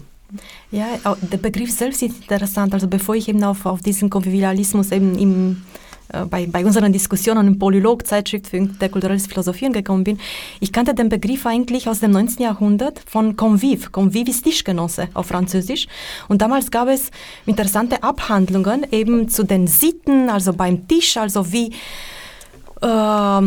Ja, 0.72 0.88
der 1.22 1.38
Begriff 1.38 1.72
selbst 1.72 2.02
ist 2.02 2.22
interessant. 2.22 2.74
Also 2.74 2.88
bevor 2.88 3.16
ich 3.16 3.28
eben 3.28 3.44
auf, 3.44 3.66
auf 3.66 3.82
diesen 3.82 4.10
Konvivialismus 4.10 4.92
eben 4.92 5.18
im, 5.18 5.62
äh, 6.10 6.26
bei, 6.26 6.46
bei 6.48 6.66
unseren 6.66 6.92
Diskussionen 6.92 7.48
im 7.48 7.60
Polylog, 7.60 8.06
Zeitschrift 8.06 8.48
für 8.48 8.58
interkulturelles 8.58 9.28
Philosophien 9.28 9.72
gekommen 9.72 10.04
bin, 10.04 10.20
ich 10.60 10.72
kannte 10.72 10.94
den 10.94 11.10
Begriff 11.10 11.46
eigentlich 11.46 11.88
aus 11.88 12.00
dem 12.00 12.12
19. 12.12 12.44
Jahrhundert 12.44 13.02
von 13.08 13.36
Convive. 13.36 13.90
Convive 13.92 14.30
ist 14.30 14.44
Tischgenosse 14.44 15.10
auf 15.14 15.28
Französisch. 15.28 15.88
Und 16.28 16.42
damals 16.42 16.72
gab 16.72 16.88
es 16.90 17.12
interessante 17.46 18.04
Abhandlungen 18.04 18.86
eben 18.92 19.30
zu 19.30 19.44
den 19.44 19.68
Sitten, 19.68 20.30
also 20.30 20.54
beim 20.54 20.88
Tisch, 20.88 21.18
also 21.18 21.52
wie, 21.52 21.72
äh, 22.82 23.42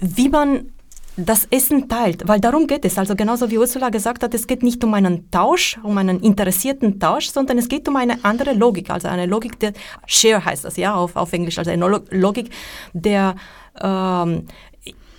wie 0.00 0.28
man 0.28 0.73
das 1.16 1.46
Essen 1.50 1.88
teilt, 1.88 2.26
weil 2.26 2.40
darum 2.40 2.66
geht 2.66 2.84
es. 2.84 2.98
Also 2.98 3.14
genauso 3.14 3.50
wie 3.50 3.58
Ursula 3.58 3.90
gesagt 3.90 4.22
hat, 4.22 4.34
es 4.34 4.46
geht 4.46 4.62
nicht 4.62 4.82
um 4.82 4.94
einen 4.94 5.30
Tausch, 5.30 5.78
um 5.82 5.96
einen 5.98 6.20
interessierten 6.20 6.98
Tausch, 6.98 7.30
sondern 7.30 7.58
es 7.58 7.68
geht 7.68 7.88
um 7.88 7.96
eine 7.96 8.24
andere 8.24 8.52
Logik, 8.52 8.90
also 8.90 9.08
eine 9.08 9.26
Logik 9.26 9.58
der 9.60 9.72
Share 10.06 10.44
heißt 10.44 10.64
das 10.64 10.76
ja 10.76 10.94
auf, 10.94 11.14
auf 11.14 11.32
Englisch, 11.32 11.58
also 11.58 11.70
eine 11.70 12.02
Logik 12.10 12.50
der 12.92 13.36
ähm, 13.80 14.46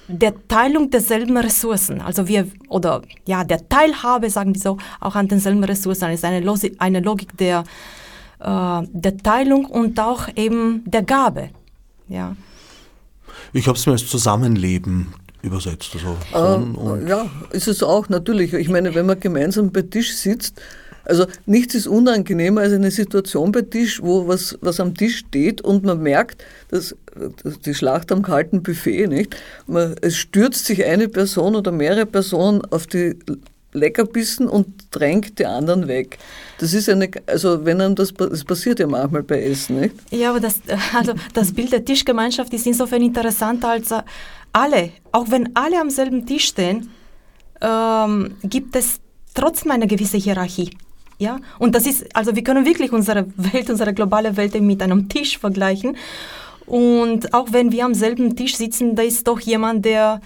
der 0.08 0.48
Teilung 0.48 0.92
derselben 0.92 1.36
Ressourcen, 1.36 2.00
also 2.00 2.28
wir 2.28 2.48
oder 2.70 3.02
ja 3.26 3.44
der 3.44 3.68
Teilhabe, 3.68 4.30
sagen 4.30 4.54
wir 4.54 4.62
so, 4.62 4.78
auch 5.00 5.16
an 5.16 5.28
denselben 5.28 5.64
Ressourcen, 5.64 6.12
ist 6.12 6.24
eine, 6.24 6.42
Losi 6.42 6.76
eine 6.78 7.00
Logik 7.00 7.36
der 7.38 7.64
äh, 8.40 8.82
der 8.92 9.18
Teilung 9.18 9.66
und 9.66 10.00
auch 10.00 10.28
eben 10.36 10.84
der 10.86 11.04
Gabe, 11.04 11.50
ja. 12.10 12.36
Ich 13.52 13.68
habe 13.68 13.78
es 13.78 13.86
mir 13.86 13.94
als 13.94 14.08
Zusammenleben 14.08 15.14
übersetzt. 15.46 15.96
Also 16.32 16.98
äh, 16.98 17.10
ja, 17.10 17.30
ist 17.52 17.68
es 17.68 17.84
auch 17.84 18.10
natürlich. 18.10 18.54
Ich 18.54 18.70
meine, 18.70 18.96
wenn 18.96 19.06
man 19.06 19.20
gemeinsam 19.20 19.72
bei 19.72 19.84
Tisch 19.84 20.14
sitzt, 20.16 20.62
also 21.06 21.26
nichts 21.46 21.76
ist 21.76 21.88
unangenehmer 21.88 22.62
als 22.62 22.74
eine 22.74 22.92
Situation 22.92 23.52
bei 23.52 23.62
Tisch, 23.62 24.02
wo 24.02 24.28
was, 24.28 24.58
was 24.62 24.80
am 24.80 24.96
Tisch 24.96 25.20
steht 25.20 25.62
und 25.62 25.84
man 25.84 26.02
merkt, 26.02 26.44
dass, 26.70 26.96
dass 27.44 27.60
die 27.60 27.76
Schlacht 27.76 28.12
am 28.12 28.24
kalten 28.24 28.64
Buffet, 28.64 29.08
nicht? 29.08 29.36
Man, 29.68 29.96
es 30.02 30.18
stürzt 30.18 30.66
sich 30.66 30.84
eine 30.84 31.08
Person 31.08 31.56
oder 31.56 31.72
mehrere 31.72 32.08
Personen 32.08 32.62
auf 32.72 32.88
die 32.88 33.18
Leckerbissen 33.76 34.48
und 34.48 34.68
drängt 34.92 35.38
die 35.38 35.46
anderen 35.46 35.88
weg. 35.88 36.18
Das 36.60 36.74
ist 36.74 36.90
eine, 36.90 37.10
also 37.28 37.66
wenn 37.66 37.82
einem 37.82 37.96
das, 37.96 38.14
das 38.14 38.44
passiert 38.44 38.80
ja 38.80 38.88
manchmal 38.88 39.24
bei 39.24 39.44
Essen, 39.44 39.82
nicht? 39.82 39.96
Ja, 40.12 40.32
aber 40.32 40.40
das, 40.40 40.62
also 40.96 41.14
das 41.34 41.54
Bild 41.54 41.72
der 41.72 41.86
Tischgemeinschaft 41.86 42.54
ist 42.54 42.66
insofern 42.66 43.02
interessant, 43.02 43.64
als 43.64 43.94
alle, 44.56 44.92
auch 45.12 45.26
wenn 45.30 45.56
alle 45.56 45.80
am 45.82 45.90
selben 45.90 46.26
Tisch 46.26 46.48
stehen, 46.48 46.90
ähm, 47.62 48.36
gibt 48.44 48.76
es 48.76 49.02
trotzdem 49.34 49.72
eine 49.72 49.86
gewisse 49.86 50.18
Hierarchie. 50.18 50.70
Ja, 51.18 51.40
und 51.60 51.76
das 51.76 51.86
ist, 51.86 52.16
also 52.16 52.36
wir 52.36 52.44
können 52.44 52.66
wirklich 52.66 52.92
unsere 52.92 53.26
Welt, 53.38 53.70
unsere 53.70 53.94
globale 53.94 54.36
Welt 54.38 54.60
mit 54.62 54.82
einem 54.82 55.08
Tisch 55.08 55.38
vergleichen. 55.38 55.98
Und 56.66 57.34
auch 57.34 57.48
wenn 57.52 57.72
wir 57.72 57.86
am 57.86 57.94
selben 57.94 58.36
Tisch 58.36 58.56
sitzen, 58.56 58.96
da 58.96 59.04
ist 59.04 59.28
doch 59.28 59.40
jemand, 59.40 59.86
der 59.86 60.22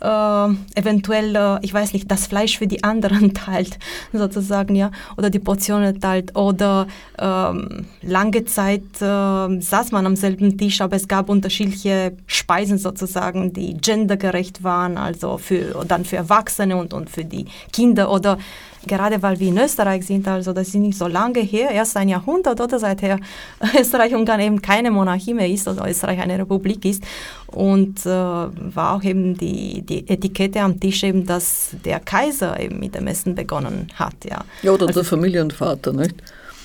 äh, 0.00 0.78
eventuell, 0.78 1.36
äh, 1.36 1.58
ich 1.62 1.72
weiß 1.72 1.92
nicht, 1.92 2.10
das 2.10 2.26
Fleisch 2.26 2.58
für 2.58 2.66
die 2.66 2.82
anderen 2.84 3.34
teilt, 3.34 3.78
sozusagen, 4.12 4.74
ja, 4.74 4.90
oder 5.16 5.30
die 5.30 5.38
Portionen 5.38 6.00
teilt. 6.00 6.36
Oder 6.36 6.86
ähm, 7.18 7.86
lange 8.02 8.44
Zeit 8.44 8.82
äh, 9.00 9.60
saß 9.60 9.92
man 9.92 10.06
am 10.06 10.16
selben 10.16 10.56
Tisch, 10.58 10.80
aber 10.80 10.96
es 10.96 11.08
gab 11.08 11.28
unterschiedliche 11.28 12.12
Speisen 12.26 12.78
sozusagen, 12.78 13.52
die 13.52 13.74
gendergerecht 13.74 14.62
waren, 14.64 14.96
also 14.96 15.38
für, 15.38 15.84
dann 15.86 16.04
für 16.04 16.16
Erwachsene 16.16 16.76
und, 16.76 16.94
und 16.94 17.10
für 17.10 17.24
die 17.24 17.46
Kinder. 17.72 18.10
Oder 18.10 18.38
gerade 18.86 19.22
weil 19.22 19.38
wir 19.38 19.48
in 19.48 19.58
Österreich 19.58 20.06
sind, 20.06 20.26
also 20.26 20.52
das 20.52 20.68
ist 20.68 20.74
nicht 20.74 20.96
so 20.96 21.06
lange 21.06 21.40
her, 21.40 21.70
erst 21.70 21.96
ein 21.96 22.08
Jahrhundert 22.08 22.60
oder 22.60 22.78
seither 22.78 23.18
Österreich-Ungarn 23.78 24.40
eben 24.40 24.62
keine 24.62 24.90
Monarchie 24.90 25.34
mehr 25.34 25.48
ist, 25.48 25.68
also 25.68 25.84
Österreich 25.84 26.20
eine 26.20 26.38
Republik 26.38 26.84
ist. 26.84 27.02
Und 27.46 28.00
äh, 28.06 28.08
war 28.08 28.96
auch 28.96 29.02
eben 29.02 29.36
die, 29.36 29.82
die 29.82 30.08
Etikette 30.08 30.60
am 30.60 30.78
Tisch 30.78 31.02
eben, 31.02 31.26
dass 31.26 31.70
der 31.84 32.00
Kaiser 32.00 32.58
eben 32.58 32.78
mit 32.80 32.94
dem 32.94 33.06
Essen 33.06 33.34
begonnen 33.34 33.88
hat. 33.94 34.14
Ja, 34.24 34.44
ja 34.62 34.72
oder 34.72 34.86
also, 34.86 35.00
der 35.00 35.08
Familienvater, 35.08 35.92
nicht? 35.92 36.14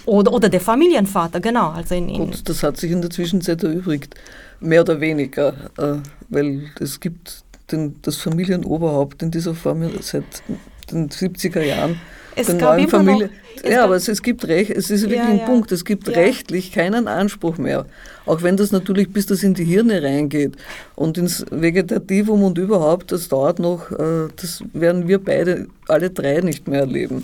Oder, 0.05 0.31
oder 0.33 0.49
der 0.49 0.61
Familienvater, 0.61 1.39
genau. 1.39 1.71
Also 1.71 1.95
in, 1.95 2.09
in 2.09 2.17
Gut, 2.17 2.47
das 2.47 2.61
hat 2.63 2.77
sich 2.77 2.91
in 2.91 3.01
der 3.01 3.09
Zwischenzeit 3.09 3.63
erübrigt, 3.63 4.15
mehr 4.59 4.81
oder 4.81 5.01
weniger, 5.01 5.53
äh, 5.77 5.95
weil 6.29 6.69
es 6.79 6.99
gibt 6.99 7.43
den, 7.71 7.99
das 8.03 8.17
Familienoberhaupt 8.17 9.23
in 9.23 9.31
dieser 9.31 9.55
Form 9.55 9.89
seit 10.01 10.43
den 10.91 11.09
70er 11.09 11.61
Jahren. 11.61 11.99
Es 12.35 12.47
der 12.47 12.55
neuen 12.55 12.87
Familie. 12.87 13.29
Noch, 13.63 13.69
ja, 13.69 13.83
aber 13.83 13.95
es, 13.95 14.07
es, 14.07 14.21
gibt 14.21 14.47
recht, 14.47 14.69
es 14.69 14.91
ist 14.91 15.03
wirklich 15.03 15.19
ja, 15.19 15.27
ein 15.27 15.39
ja. 15.39 15.45
Punkt, 15.45 15.71
es 15.71 15.85
gibt 15.85 16.07
ja. 16.07 16.13
rechtlich 16.13 16.71
keinen 16.71 17.07
Anspruch 17.07 17.57
mehr. 17.57 17.85
Auch 18.25 18.41
wenn 18.43 18.57
das 18.57 18.71
natürlich, 18.71 19.11
bis 19.11 19.25
das 19.25 19.43
in 19.43 19.53
die 19.53 19.63
Hirne 19.63 20.03
reingeht 20.03 20.55
und 20.95 21.17
ins 21.17 21.45
Vegetativum 21.49 22.43
und 22.43 22.57
überhaupt, 22.57 23.11
das 23.11 23.29
dauert 23.29 23.59
noch, 23.59 23.91
äh, 23.91 24.27
das 24.35 24.63
werden 24.73 25.07
wir 25.07 25.19
beide, 25.19 25.67
alle 25.87 26.09
drei 26.09 26.41
nicht 26.41 26.67
mehr 26.67 26.81
erleben. 26.81 27.23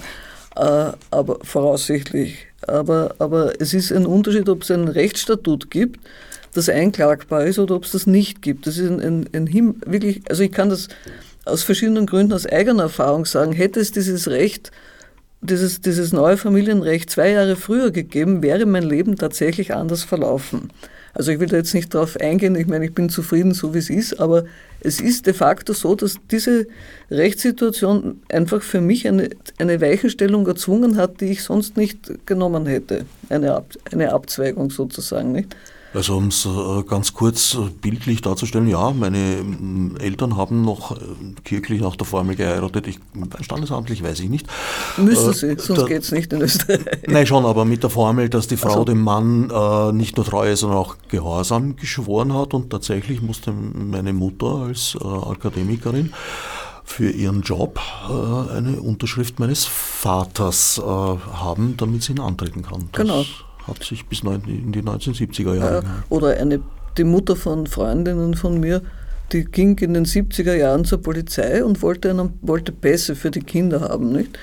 Äh, 0.56 0.92
aber 1.12 1.40
voraussichtlich. 1.44 2.48
Aber, 2.68 3.16
aber 3.20 3.60
es 3.60 3.74
ist 3.74 3.92
ein 3.92 4.06
Unterschied, 4.06 4.48
ob 4.48 4.64
es 4.64 4.72
ein 4.72 4.88
Rechtsstatut 4.88 5.72
gibt, 5.72 6.00
das 6.54 6.70
einklagbar 6.70 7.46
ist 7.46 7.60
oder 7.60 7.76
ob 7.76 7.86
es 7.86 7.92
das 7.92 8.08
nicht 8.08 8.42
gibt. 8.42 8.68
Das 8.68 8.78
ist 8.78 8.90
ein, 8.90 9.00
ein, 9.00 9.30
ein 9.34 9.76
wirklich, 9.86 10.22
also 10.30 10.44
ich 10.44 10.52
kann 10.52 10.70
das 10.70 10.90
aus 11.46 11.64
verschiedenen 11.64 12.06
Gründen 12.06 12.34
aus 12.34 12.46
eigener 12.46 12.84
Erfahrung 12.84 13.26
sagen, 13.26 13.52
hätte 13.52 13.80
es 13.80 13.92
dieses 13.92 14.28
Recht, 14.28 14.72
dieses, 15.42 15.82
dieses 15.82 16.14
neue 16.14 16.38
Familienrecht 16.38 17.10
zwei 17.10 17.32
Jahre 17.32 17.56
früher 17.56 17.92
gegeben, 17.92 18.44
wäre 18.44 18.66
mein 18.66 18.84
Leben 18.84 19.16
tatsächlich 19.16 19.74
anders 19.74 20.04
verlaufen. 20.04 20.72
Also 21.14 21.32
ich 21.32 21.40
will 21.40 21.48
da 21.48 21.58
jetzt 21.58 21.74
nicht 21.74 21.94
darauf 21.94 22.16
eingehen, 22.18 22.56
ich 22.56 22.68
meine, 22.68 22.86
ich 22.86 22.94
bin 22.94 23.10
zufrieden, 23.10 23.54
so 23.54 23.74
wie 23.74 23.80
es 23.80 23.90
ist, 23.90 24.20
aber 24.20 24.46
es 24.80 25.02
ist 25.02 25.28
de 25.28 25.34
facto 25.34 25.74
so, 25.74 25.96
dass 25.96 26.16
diese 26.32 26.68
Rechtssituation 27.10 28.22
einfach 28.30 28.62
für 28.62 28.80
mich 28.80 29.08
eine, 29.08 29.30
eine 29.58 29.82
Weichenstellung 29.82 30.48
erzwungen 30.48 30.96
hat, 30.96 31.20
die 31.20 31.26
ich 31.26 31.44
sonst 31.44 31.76
nicht 31.76 32.26
genommen 32.26 32.66
hätte. 32.66 33.06
Eine, 33.30 33.56
Ab, 33.56 33.66
eine 33.92 34.14
Abzweigung 34.14 34.70
sozusagen. 34.70 35.34
Nicht? 35.34 35.56
Also 35.94 36.16
um 36.16 36.28
es 36.28 36.46
äh, 36.46 36.84
ganz 36.84 37.14
kurz 37.14 37.56
äh, 37.56 37.70
bildlich 37.70 38.22
darzustellen, 38.22 38.68
ja, 38.68 38.92
meine 38.92 39.44
Eltern 40.00 40.38
haben 40.38 40.64
noch 40.64 40.96
äh, 40.96 41.00
kirchlich 41.44 41.82
nach 41.82 41.98
der 41.98 42.08
Formel 42.08 42.36
geheiratet. 42.36 42.88
Ich, 42.88 43.00
standesamtlich 43.42 44.02
weiß 44.02 44.22
ich 44.22 44.30
nicht. 44.30 44.48
Müssen 44.96 45.34
sie, 45.34 45.56
sonst 45.58 45.88
geht 45.88 46.04
es 46.04 46.12
nicht 46.14 46.32
in 46.32 46.42
Österreich. 46.42 46.80
Nein, 47.08 47.28
schon, 47.28 47.46
aber 47.46 47.66
mit 47.66 47.84
der 47.84 47.90
Formel, 47.90 48.30
dass 48.30 48.48
die 48.48 48.56
Frau 48.56 48.70
also. 48.70 48.86
dem 48.86 49.02
Mann 49.02 49.50
äh, 49.50 49.92
nicht 49.92 50.16
nur 50.16 50.26
Treue, 50.26 50.56
sondern 50.56 50.80
auch 50.80 50.96
Gehorsam 51.10 51.76
geschworen 51.76 52.34
hat. 52.34 52.54
Und 52.54 52.70
tatsächlich 52.70 53.22
musste 53.22 53.52
meine 53.52 54.14
Mutter 54.14 54.68
als 54.68 54.98
äh, 55.02 55.06
Akademikerin 55.06 56.14
für 56.86 57.10
ihren 57.10 57.42
Job 57.42 57.80
äh, 58.10 58.54
eine 58.56 58.82
Unterschrift 58.82 59.40
meines 59.40 59.66
Vaters 59.66 60.82
haben, 60.82 61.76
damit 61.78 62.04
sie 62.04 62.14
ihn 62.14 62.20
antreten 62.20 62.64
kann. 62.64 62.90
Das 62.92 63.02
genau 63.02 63.26
hat 63.68 63.84
sich 63.84 64.06
bis 64.06 64.22
in 64.22 64.72
die 64.72 64.82
1970er 64.82 65.56
Jahre. 65.56 65.84
Ja, 65.84 66.04
oder 66.10 66.38
eine, 66.38 66.62
die 66.98 67.04
Mutter 67.04 67.36
von 67.36 67.68
Freundinnen 67.68 68.34
von 68.36 68.60
mir, 68.60 68.82
die 69.32 69.46
ging 69.46 69.78
in 69.80 69.94
den 69.94 70.06
70er 70.06 70.56
Jahren 70.56 70.86
zur 70.86 71.02
Polizei 71.02 71.64
und 71.64 71.82
wollte, 71.82 72.10
einen, 72.10 72.34
wollte 72.42 72.72
Pässe 72.72 73.16
für 73.16 73.32
die 73.32 73.42
Kinder 73.42 73.82
haben. 73.82 74.12
Nicht? 74.12 74.38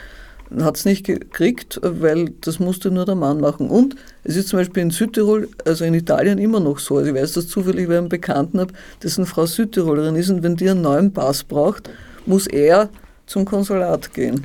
Hat 0.61 0.77
es 0.77 0.87
nicht 0.87 1.05
gekriegt, 1.05 1.79
weil 1.83 2.31
das 2.41 2.59
musste 2.59 2.91
nur 2.91 3.05
der 3.05 3.17
Mann 3.17 3.41
machen. 3.41 3.69
Und 3.69 3.97
es 4.25 4.37
ist 4.37 4.49
zum 4.49 4.61
Beispiel 4.61 4.83
in 4.83 4.91
Südtirol, 4.91 5.49
also 5.67 5.85
in 5.85 5.93
Italien 5.93 6.39
immer 6.39 6.61
noch 6.61 6.79
so. 6.79 6.97
Also 6.97 7.11
ich 7.11 7.17
weiß 7.17 7.35
das 7.35 7.49
zufällig, 7.49 7.87
weil 7.87 7.95
ich 7.95 7.99
einen 7.99 8.09
Bekannten 8.09 8.61
habe, 8.61 8.73
dessen 9.03 9.27
Frau 9.27 9.45
Südtirolerin 9.45 10.17
ist 10.17 10.31
und 10.31 10.43
wenn 10.43 10.57
die 10.57 10.71
einen 10.71 10.81
neuen 10.81 11.13
Pass 11.13 11.45
braucht, 11.45 11.91
muss 12.25 12.47
er 12.47 12.89
zum 13.27 13.45
Konsulat 13.45 14.15
gehen 14.15 14.45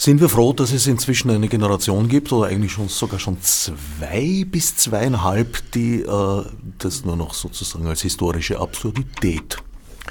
sind 0.00 0.18
wir 0.18 0.30
froh, 0.30 0.54
dass 0.54 0.72
es 0.72 0.86
inzwischen 0.86 1.30
eine 1.30 1.46
Generation 1.46 2.08
gibt 2.08 2.32
oder 2.32 2.48
eigentlich 2.48 2.72
schon 2.72 2.88
sogar 2.88 3.20
schon 3.20 3.36
zwei 3.42 4.46
bis 4.50 4.74
zweieinhalb, 4.74 5.70
die 5.72 6.00
äh, 6.00 6.44
das 6.78 7.04
nur 7.04 7.16
noch 7.16 7.34
sozusagen 7.34 7.86
als 7.86 8.00
historische 8.00 8.58
Absurdität 8.58 9.58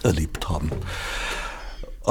erlebt 0.04 0.48
haben. 0.48 0.70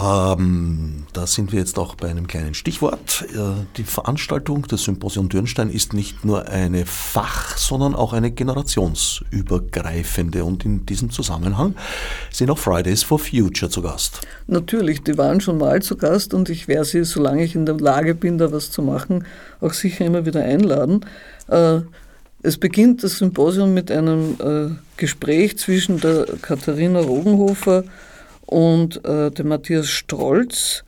Ähm, 0.01 1.07
da 1.13 1.27
sind 1.27 1.51
wir 1.51 1.59
jetzt 1.59 1.77
auch 1.79 1.97
bei 1.97 2.09
einem 2.09 2.29
kleinen 2.29 2.55
Stichwort. 2.55 3.27
Äh, 3.35 3.65
die 3.77 3.83
Veranstaltung 3.83 4.63
des 4.63 4.85
Symposium 4.85 5.29
Dürnstein 5.29 5.71
ist 5.71 5.93
nicht 5.93 6.25
nur 6.25 6.47
eine 6.49 6.87
Fach-, 6.87 7.57
sondern 7.57 7.97
auch 7.97 8.13
eine 8.13 8.31
generationsübergreifende. 8.31 10.45
Und 10.45 10.65
in 10.65 10.87
diesem 10.87 11.11
Zusammenhang 11.11 11.75
sind 12.31 12.49
auch 12.51 12.59
Fridays 12.59 13.03
for 13.03 13.19
Future 13.19 13.69
zu 13.71 13.83
Gast. 13.83 14.21
Natürlich, 14.47 15.03
die 15.03 15.19
waren 15.19 15.41
schon 15.41 15.59
mal 15.59 15.83
zu 15.83 15.97
Gast 15.97 16.33
und 16.33 16.49
ich 16.49 16.69
werde 16.69 16.85
sie, 16.85 17.03
solange 17.05 17.43
ich 17.43 17.57
in 17.57 17.67
der 17.67 17.79
Lage 17.79 18.15
bin, 18.15 18.39
da 18.39 18.53
was 18.53 18.71
zu 18.71 18.83
machen, 18.83 19.25
auch 19.61 19.73
sicher 19.73 20.07
immer 20.07 20.25
wieder 20.25 20.45
einladen. 20.45 21.05
Äh, 21.49 21.81
es 22.43 22.57
beginnt 22.57 23.03
das 23.03 23.19
Symposium 23.19 23.75
mit 23.75 23.91
einem 23.91 24.37
äh, 24.41 24.69
Gespräch 24.97 25.59
zwischen 25.59 25.99
der 26.01 26.25
Katharina 26.41 27.01
Rogenhofer 27.01 27.83
und 28.49 29.05
äh, 29.05 29.31
der 29.31 29.45
Matthias 29.45 29.89
Strolz 29.89 30.83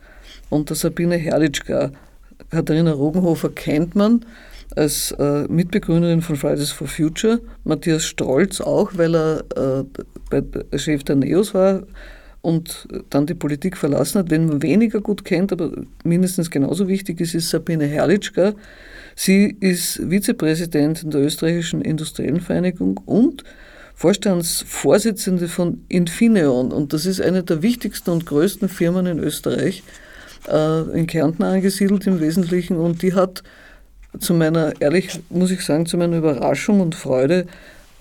und 0.49 0.71
der 0.71 0.77
Sabine 0.77 1.17
Herrlichka. 1.17 1.93
Katharina 2.51 2.93
Rogenhofer 2.93 3.51
kennt 3.51 3.95
man 3.95 4.25
als 4.77 5.13
äh, 5.13 5.43
Mitbegründerin 5.49 6.23
von 6.23 6.37
Fridays 6.37 6.71
for 6.71 6.89
Future, 6.89 7.41
Matthias 7.65 8.05
Strolz 8.05 8.63
auch, 8.63 8.93
weil 8.95 9.15
er 9.15 9.45
äh, 10.33 10.79
Chef 10.79 11.05
der 11.05 11.17
NEOS 11.17 11.53
war 11.53 11.83
und 12.41 12.89
dann 13.11 13.27
die 13.27 13.35
Politik 13.35 13.77
verlassen 13.77 14.21
hat. 14.21 14.31
Wenn 14.31 14.47
man 14.47 14.63
weniger 14.63 15.03
gut 15.03 15.27
kennt, 15.27 15.53
aber 15.53 15.71
mindestens 16.03 16.51
genauso 16.51 16.89
wichtig 16.89 17.21
ist, 17.21 17.35
ist 17.35 17.51
Sabine 17.51 17.85
Herrlichka. 17.85 18.55
Sie 19.15 19.55
ist 19.61 20.01
Vizepräsidentin 20.09 21.11
der 21.11 21.21
österreichischen 21.21 21.83
Industriellen 21.83 22.41
Vereinigung 22.41 22.97
und 23.05 23.45
Vorstandsvorsitzende 24.01 25.47
von 25.47 25.85
Infineon 25.89 26.73
und 26.73 26.95
das 26.95 27.05
ist 27.05 27.21
eine 27.21 27.43
der 27.43 27.61
wichtigsten 27.61 28.09
und 28.09 28.25
größten 28.25 28.71
Firmen 28.71 29.05
in 29.05 29.19
Österreich, 29.19 29.83
äh, 30.49 30.99
in 30.99 31.07
Kärnten 31.07 31.43
angesiedelt 31.43 32.07
im 32.07 32.19
Wesentlichen 32.19 32.79
und 32.79 33.03
die 33.03 33.13
hat 33.13 33.43
zu 34.19 34.33
meiner, 34.33 34.73
ehrlich 34.81 35.21
muss 35.29 35.51
ich 35.51 35.63
sagen, 35.67 35.85
zu 35.85 35.99
meiner 35.99 36.17
Überraschung 36.17 36.81
und 36.81 36.95
Freude 36.95 37.45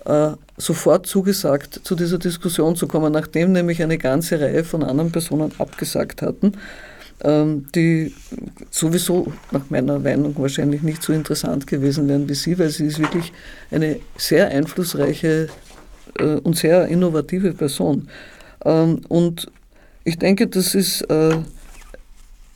äh, 0.06 0.30
sofort 0.56 1.06
zugesagt, 1.06 1.82
zu 1.84 1.94
dieser 1.94 2.16
Diskussion 2.16 2.76
zu 2.76 2.86
kommen, 2.86 3.12
nachdem 3.12 3.52
nämlich 3.52 3.82
eine 3.82 3.98
ganze 3.98 4.40
Reihe 4.40 4.64
von 4.64 4.82
anderen 4.82 5.12
Personen 5.12 5.52
abgesagt 5.58 6.22
hatten, 6.22 6.54
ähm, 7.22 7.66
die 7.74 8.14
sowieso 8.70 9.30
nach 9.50 9.68
meiner 9.68 9.98
Meinung 9.98 10.34
wahrscheinlich 10.38 10.80
nicht 10.80 11.02
so 11.02 11.12
interessant 11.12 11.66
gewesen 11.66 12.08
wären 12.08 12.26
wie 12.26 12.34
sie, 12.34 12.58
weil 12.58 12.70
sie 12.70 12.86
ist 12.86 12.98
wirklich 12.98 13.34
eine 13.70 14.00
sehr 14.16 14.48
einflussreiche 14.48 15.48
äh, 16.20 16.40
und 16.40 16.56
sehr 16.56 16.86
innovative 16.88 17.52
Person. 17.52 18.08
Ähm, 18.64 19.00
und 19.08 19.50
ich 20.04 20.18
denke, 20.18 20.46
das 20.46 20.74
ist 20.74 21.02
äh, 21.02 21.36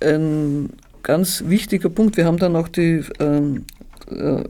ein 0.00 0.70
ganz 1.02 1.44
wichtiger 1.46 1.88
Punkt. 1.88 2.16
Wir 2.16 2.26
haben 2.26 2.38
dann 2.38 2.56
auch 2.56 2.68
die 2.68 3.04
ähm, 3.20 3.64
äh, 4.10 4.44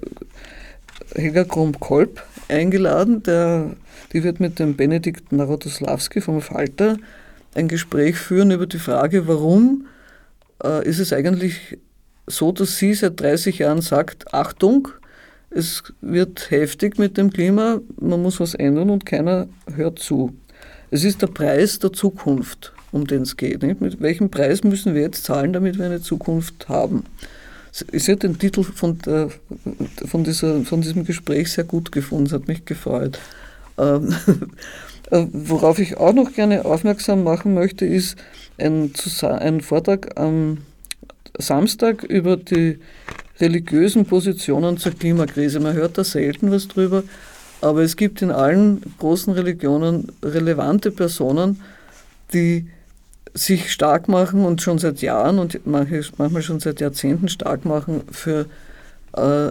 Helga 1.14 1.44
Krumm-Kolb 1.44 2.22
eingeladen. 2.48 3.22
Der, 3.22 3.70
die 4.12 4.24
wird 4.24 4.40
mit 4.40 4.58
dem 4.58 4.76
Benedikt 4.76 5.32
Narodoslawski 5.32 6.20
vom 6.20 6.40
Falter 6.40 6.96
ein 7.54 7.68
Gespräch 7.68 8.16
führen 8.16 8.50
über 8.50 8.66
die 8.66 8.78
Frage, 8.78 9.28
warum 9.28 9.86
äh, 10.62 10.86
ist 10.88 10.98
es 10.98 11.12
eigentlich 11.12 11.78
so, 12.26 12.52
dass 12.52 12.78
sie 12.78 12.94
seit 12.94 13.20
30 13.20 13.58
Jahren 13.58 13.80
sagt, 13.80 14.32
Achtung, 14.32 14.88
es 15.54 15.82
wird 16.00 16.50
heftig 16.50 16.98
mit 16.98 17.16
dem 17.16 17.32
Klima, 17.32 17.80
man 18.00 18.22
muss 18.22 18.40
was 18.40 18.54
ändern 18.54 18.90
und 18.90 19.06
keiner 19.06 19.48
hört 19.74 19.98
zu. 19.98 20.34
Es 20.90 21.04
ist 21.04 21.22
der 21.22 21.28
Preis 21.28 21.78
der 21.78 21.92
Zukunft, 21.92 22.72
um 22.92 23.06
den 23.06 23.22
es 23.22 23.36
geht. 23.36 23.62
Nicht? 23.62 23.80
Mit 23.80 24.00
welchem 24.00 24.30
Preis 24.30 24.62
müssen 24.64 24.94
wir 24.94 25.02
jetzt 25.02 25.24
zahlen, 25.24 25.52
damit 25.52 25.78
wir 25.78 25.86
eine 25.86 26.00
Zukunft 26.00 26.68
haben? 26.68 27.04
Ich 27.90 28.08
habe 28.08 28.18
den 28.18 28.38
Titel 28.38 28.62
von, 28.62 28.98
der, 28.98 29.30
von, 30.06 30.22
dieser, 30.22 30.62
von 30.62 30.80
diesem 30.80 31.04
Gespräch 31.04 31.50
sehr 31.52 31.64
gut 31.64 31.90
gefunden, 31.90 32.26
es 32.26 32.32
hat 32.32 32.46
mich 32.46 32.64
gefreut. 32.64 33.18
Ähm, 33.78 34.14
Äh, 35.10 35.26
worauf 35.32 35.78
ich 35.78 35.96
auch 35.96 36.12
noch 36.12 36.32
gerne 36.32 36.64
aufmerksam 36.64 37.24
machen 37.24 37.54
möchte, 37.54 37.84
ist 37.84 38.16
ein, 38.58 38.92
ein 39.22 39.60
Vortrag 39.60 40.18
am 40.18 40.58
Samstag 41.38 42.04
über 42.04 42.36
die 42.36 42.78
religiösen 43.40 44.06
Positionen 44.06 44.78
zur 44.78 44.92
Klimakrise. 44.92 45.60
Man 45.60 45.74
hört 45.74 45.98
da 45.98 46.04
selten 46.04 46.50
was 46.50 46.68
drüber, 46.68 47.02
aber 47.60 47.82
es 47.82 47.96
gibt 47.96 48.22
in 48.22 48.30
allen 48.30 48.82
großen 48.98 49.32
Religionen 49.32 50.12
relevante 50.22 50.90
Personen, 50.90 51.60
die 52.32 52.66
sich 53.34 53.72
stark 53.72 54.08
machen 54.08 54.44
und 54.44 54.62
schon 54.62 54.78
seit 54.78 55.02
Jahren 55.02 55.38
und 55.38 55.66
manchmal 55.66 56.42
schon 56.42 56.60
seit 56.60 56.80
Jahrzehnten 56.80 57.28
stark 57.28 57.64
machen 57.64 58.02
für 58.10 58.46
äh, 59.16 59.50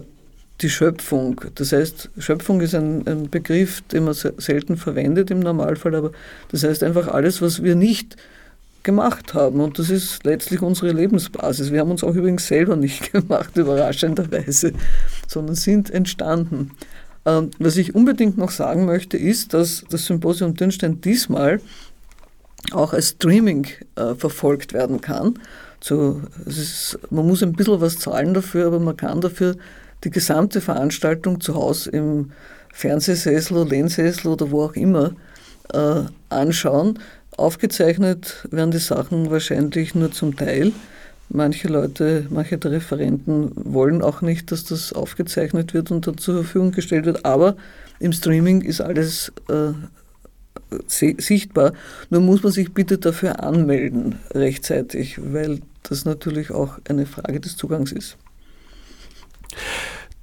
die 0.61 0.69
Schöpfung. 0.69 1.41
Das 1.55 1.73
heißt, 1.73 2.09
Schöpfung 2.17 2.61
ist 2.61 2.73
ein, 2.73 3.05
ein, 3.05 3.29
Begriff, 3.29 3.81
den 3.81 4.05
man 4.05 4.13
selten 4.13 4.77
verwendet 4.77 5.31
im 5.31 5.41
Normalfall, 5.41 5.95
aber 5.95 6.11
das 6.51 6.63
heißt 6.63 6.83
einfach 6.83 7.09
alles, 7.09 7.41
was 7.41 7.61
wir 7.61 7.75
nicht 7.75 8.15
gemacht 8.83 9.33
haben. 9.33 9.61
Und 9.61 9.79
das 9.79 9.89
ist 9.89 10.23
letztlich 10.25 10.61
unsere 10.61 10.91
Lebensbasis. 10.91 11.71
Wir 11.71 11.79
haben 11.79 11.91
uns 11.91 12.03
auch 12.03 12.13
übrigens 12.13 12.47
selber 12.47 12.75
nicht 12.75 13.11
gemacht, 13.13 13.55
überraschenderweise, 13.55 14.73
sondern 15.27 15.55
sind 15.55 15.89
entstanden. 15.89 16.71
Ähm, 17.25 17.51
was 17.59 17.77
ich 17.77 17.95
unbedingt 17.95 18.37
noch 18.37 18.51
sagen 18.51 18.85
möchte, 18.85 19.17
ist, 19.17 19.53
dass 19.53 19.83
das 19.89 20.05
Symposium 20.05 20.53
Dürnstein 20.53 21.01
diesmal 21.01 21.61
auch 22.71 22.93
als 22.93 23.09
Streaming 23.09 23.67
äh, 23.95 24.15
verfolgt 24.15 24.73
werden 24.73 25.01
kann. 25.01 25.39
So, 25.81 26.21
ist, 26.45 26.97
man 27.09 27.27
muss 27.27 27.43
ein 27.43 27.53
bisschen 27.53 27.81
was 27.81 27.99
zahlen 27.99 28.33
dafür, 28.33 28.67
aber 28.67 28.79
man 28.79 28.95
kann 28.95 29.21
dafür 29.21 29.55
die 30.03 30.09
gesamte 30.09 30.61
Veranstaltung 30.61 31.41
zu 31.41 31.55
Hause 31.55 31.89
im 31.91 32.31
Fernsehsessel 32.73 33.67
Lehnsessel 33.67 34.31
oder 34.31 34.51
wo 34.51 34.63
auch 34.63 34.73
immer 34.73 35.11
äh, 35.73 36.03
anschauen. 36.29 36.99
Aufgezeichnet 37.37 38.47
werden 38.51 38.71
die 38.71 38.79
Sachen 38.79 39.31
wahrscheinlich 39.31 39.95
nur 39.95 40.11
zum 40.11 40.35
Teil. 40.35 40.71
Manche 41.29 41.67
Leute, 41.67 42.27
manche 42.29 42.57
der 42.57 42.71
Referenten 42.71 43.51
wollen 43.55 44.01
auch 44.01 44.21
nicht, 44.21 44.51
dass 44.51 44.65
das 44.65 44.93
aufgezeichnet 44.93 45.73
wird 45.73 45.89
und 45.89 46.05
dann 46.05 46.17
zur 46.17 46.35
Verfügung 46.35 46.71
gestellt 46.71 47.05
wird. 47.05 47.25
Aber 47.25 47.55
im 47.99 48.13
Streaming 48.13 48.61
ist 48.61 48.81
alles 48.81 49.31
äh, 49.49 49.71
sichtbar. 50.87 51.73
Nur 52.09 52.21
muss 52.21 52.43
man 52.43 52.51
sich 52.51 52.73
bitte 52.73 52.97
dafür 52.97 53.43
anmelden 53.43 54.19
rechtzeitig, 54.33 55.19
weil 55.23 55.59
das 55.83 56.05
natürlich 56.05 56.51
auch 56.51 56.79
eine 56.87 57.05
Frage 57.05 57.39
des 57.39 57.57
Zugangs 57.57 57.91
ist. 57.91 58.17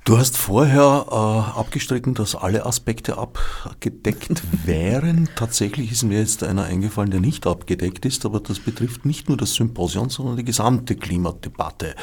Du 0.04 0.16
hast 0.16 0.38
vorher 0.38 1.06
äh, 1.10 1.58
abgestritten, 1.58 2.14
dass 2.14 2.34
alle 2.34 2.64
Aspekte 2.64 3.18
abgedeckt 3.18 4.42
wären. 4.66 5.28
Tatsächlich 5.36 5.92
ist 5.92 6.04
mir 6.04 6.20
jetzt 6.20 6.42
einer 6.42 6.64
eingefallen, 6.64 7.10
der 7.10 7.20
nicht 7.20 7.46
abgedeckt 7.46 8.06
ist, 8.06 8.24
aber 8.24 8.40
das 8.40 8.60
betrifft 8.60 9.04
nicht 9.04 9.28
nur 9.28 9.36
das 9.36 9.54
Symposium, 9.54 10.08
sondern 10.08 10.36
die 10.36 10.44
gesamte 10.44 10.96
Klimadebatte. 10.96 11.94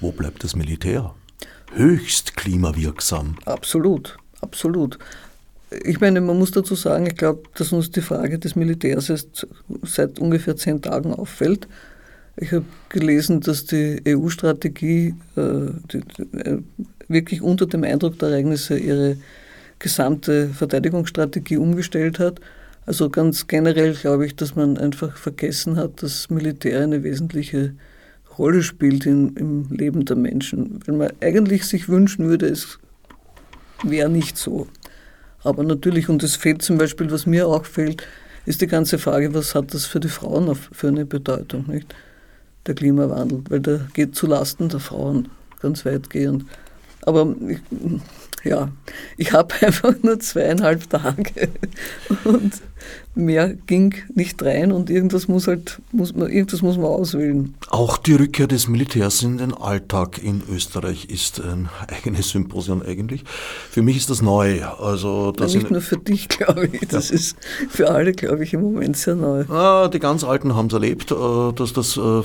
Wo 0.00 0.12
bleibt 0.12 0.44
das 0.44 0.56
Militär? 0.56 1.14
Höchst 1.74 2.36
klimawirksam. 2.36 3.36
Absolut, 3.44 4.16
absolut. 4.40 4.98
Ich 5.84 6.00
meine, 6.00 6.22
man 6.22 6.38
muss 6.38 6.52
dazu 6.52 6.74
sagen, 6.74 7.06
ich 7.06 7.16
glaube, 7.16 7.42
dass 7.54 7.72
uns 7.72 7.90
die 7.90 8.00
Frage 8.00 8.38
des 8.38 8.56
Militärs 8.56 9.10
erst 9.10 9.46
seit 9.82 10.18
ungefähr 10.18 10.56
zehn 10.56 10.80
Tagen 10.80 11.12
auffällt. 11.12 11.68
Ich 12.36 12.52
habe 12.52 12.64
gelesen, 12.88 13.40
dass 13.40 13.64
die 13.64 14.02
EU-Strategie 14.06 15.14
äh, 15.36 15.40
äh, 15.40 16.62
wirklich 17.08 17.42
unter 17.42 17.66
dem 17.66 17.84
Eindruck 17.84 18.18
der 18.18 18.30
Ereignisse 18.30 18.78
ihre 18.78 19.16
gesamte 19.78 20.48
Verteidigungsstrategie 20.48 21.56
umgestellt 21.56 22.18
hat. 22.18 22.40
Also 22.86 23.10
ganz 23.10 23.46
generell 23.46 23.94
glaube 23.94 24.26
ich, 24.26 24.36
dass 24.36 24.54
man 24.54 24.78
einfach 24.78 25.16
vergessen 25.16 25.76
hat, 25.76 26.02
dass 26.02 26.30
Militär 26.30 26.82
eine 26.82 27.02
wesentliche 27.02 27.74
Rolle 28.38 28.62
spielt 28.62 29.06
in, 29.06 29.34
im 29.36 29.68
Leben 29.70 30.04
der 30.04 30.16
Menschen. 30.16 30.80
Wenn 30.84 30.98
man 30.98 31.10
eigentlich 31.20 31.64
sich 31.64 31.88
wünschen 31.88 32.26
würde, 32.26 32.46
es 32.46 32.78
wäre 33.82 34.08
nicht 34.08 34.36
so. 34.36 34.68
Aber 35.42 35.62
natürlich, 35.62 36.08
und 36.08 36.22
es 36.22 36.36
fehlt 36.36 36.62
zum 36.62 36.78
Beispiel, 36.78 37.10
was 37.10 37.26
mir 37.26 37.46
auch 37.46 37.64
fehlt, 37.64 38.02
ist 38.46 38.60
die 38.60 38.66
ganze 38.66 38.98
Frage, 38.98 39.34
was 39.34 39.54
hat 39.54 39.74
das 39.74 39.86
für 39.86 40.00
die 40.00 40.08
Frauen 40.08 40.54
für 40.54 40.88
eine 40.88 41.04
Bedeutung, 41.04 41.66
nicht? 41.68 41.94
Der 42.66 42.74
Klimawandel, 42.74 43.42
weil 43.48 43.60
der 43.60 43.88
geht 43.92 44.16
zu 44.16 44.26
Lasten 44.26 44.68
der 44.68 44.80
Frauen, 44.80 45.28
ganz 45.60 45.84
weitgehend. 45.84 46.44
Aber 47.06 47.34
ich, 47.48 47.60
ja, 48.46 48.70
ich 49.16 49.32
habe 49.32 49.54
einfach 49.60 49.94
nur 50.02 50.18
zweieinhalb 50.20 50.88
Tage 50.88 51.48
und 52.24 52.60
mehr 53.16 53.54
ging 53.66 53.94
nicht 54.14 54.42
rein 54.42 54.72
und 54.72 54.90
irgendwas 54.90 55.26
muss 55.26 55.46
halt, 55.46 55.80
muss 55.90 56.14
man, 56.14 56.30
irgendwas 56.30 56.60
muss 56.60 56.76
man 56.76 56.86
auswählen. 56.86 57.54
Auch 57.70 57.96
die 57.96 58.14
Rückkehr 58.14 58.46
des 58.46 58.68
Militärs 58.68 59.22
in 59.22 59.38
den 59.38 59.54
Alltag 59.54 60.22
in 60.22 60.42
Österreich 60.50 61.06
ist 61.06 61.40
ein 61.40 61.68
eigenes 61.88 62.30
Symposium 62.30 62.82
eigentlich. 62.82 63.24
Für 63.70 63.82
mich 63.82 63.96
ist 63.96 64.10
das 64.10 64.22
neu. 64.22 64.62
Also 64.64 65.32
das 65.32 65.54
ja, 65.54 65.60
nicht 65.60 65.70
nur 65.70 65.80
für 65.80 65.96
dich, 65.96 66.28
glaube 66.28 66.66
ich. 66.66 66.86
Das 66.88 67.08
ja. 67.08 67.16
ist 67.16 67.36
für 67.70 67.90
alle, 67.90 68.12
glaube 68.12 68.44
ich, 68.44 68.52
im 68.52 68.60
Moment 68.60 68.96
sehr 68.96 69.14
neu. 69.14 69.44
Ah, 69.48 69.88
die 69.88 69.98
ganz 69.98 70.22
Alten 70.22 70.54
haben 70.54 70.66
es 70.66 70.74
erlebt, 70.74 71.10
äh, 71.10 71.52
dass 71.54 71.72
das 71.72 71.96
äh, 71.96 72.22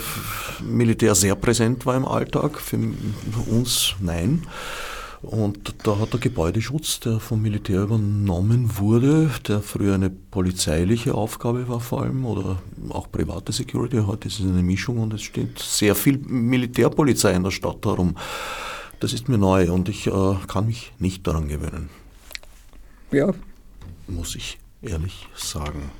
Militär 0.61 1.15
sehr 1.15 1.35
präsent 1.35 1.85
war 1.85 1.95
im 1.95 2.05
Alltag. 2.05 2.59
Für 2.59 2.77
uns 3.47 3.95
nein. 4.01 4.43
Und 5.21 5.75
da 5.83 5.99
hat 5.99 6.13
der 6.13 6.19
Gebäudeschutz, 6.19 6.99
der 6.99 7.19
vom 7.19 7.43
Militär 7.43 7.83
übernommen 7.83 8.79
wurde, 8.79 9.29
der 9.47 9.61
früher 9.61 9.93
eine 9.93 10.09
polizeiliche 10.09 11.13
Aufgabe 11.13 11.67
war 11.67 11.79
vor 11.79 12.01
allem 12.01 12.25
oder 12.25 12.59
auch 12.89 13.11
private 13.11 13.51
Security, 13.51 13.97
heute 13.97 14.29
ist 14.29 14.39
es 14.39 14.45
eine 14.45 14.63
Mischung 14.63 14.97
und 14.97 15.13
es 15.13 15.21
steht 15.21 15.59
sehr 15.59 15.93
viel 15.93 16.17
Militärpolizei 16.17 17.33
in 17.33 17.43
der 17.43 17.51
Stadt 17.51 17.85
herum. 17.85 18.15
Das 18.99 19.13
ist 19.13 19.29
mir 19.29 19.37
neu 19.37 19.71
und 19.71 19.89
ich 19.89 20.07
äh, 20.07 20.35
kann 20.47 20.65
mich 20.65 20.91
nicht 20.97 21.25
daran 21.27 21.47
gewöhnen. 21.47 21.89
Ja. 23.11 23.31
Muss 24.07 24.35
ich 24.35 24.57
ehrlich 24.81 25.27
sagen. 25.35 25.91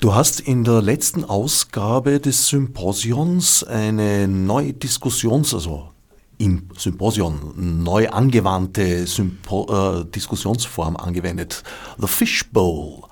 Du 0.00 0.14
hast 0.14 0.40
in 0.40 0.64
der 0.64 0.82
letzten 0.82 1.24
Ausgabe 1.24 2.20
des 2.20 2.48
Symposions 2.48 3.64
eine 3.64 4.28
neue 4.28 4.74
Diskussions-, 4.74 5.54
also 5.54 5.91
im 6.38 6.68
Symposion 6.76 7.82
neu 7.82 8.08
angewandte 8.08 9.06
Sympo 9.06 10.00
äh, 10.00 10.04
Diskussionsform 10.04 10.96
angewendet. 10.96 11.62
The 11.98 12.06
Fishbowl. 12.06 13.02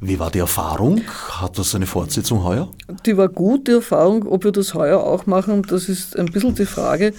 Wie 0.00 0.18
war 0.20 0.30
die 0.30 0.38
Erfahrung? 0.38 1.02
Hat 1.30 1.58
das 1.58 1.74
eine 1.74 1.86
Fortsetzung 1.86 2.44
heuer? 2.44 2.70
Die 3.04 3.16
war 3.16 3.28
gut, 3.28 3.66
die 3.66 3.72
Erfahrung. 3.72 4.26
Ob 4.28 4.44
wir 4.44 4.52
das 4.52 4.74
heuer 4.74 5.00
auch 5.00 5.26
machen, 5.26 5.62
das 5.62 5.88
ist 5.88 6.16
ein 6.16 6.26
bisschen 6.26 6.54
die 6.54 6.66
Frage. 6.66 7.12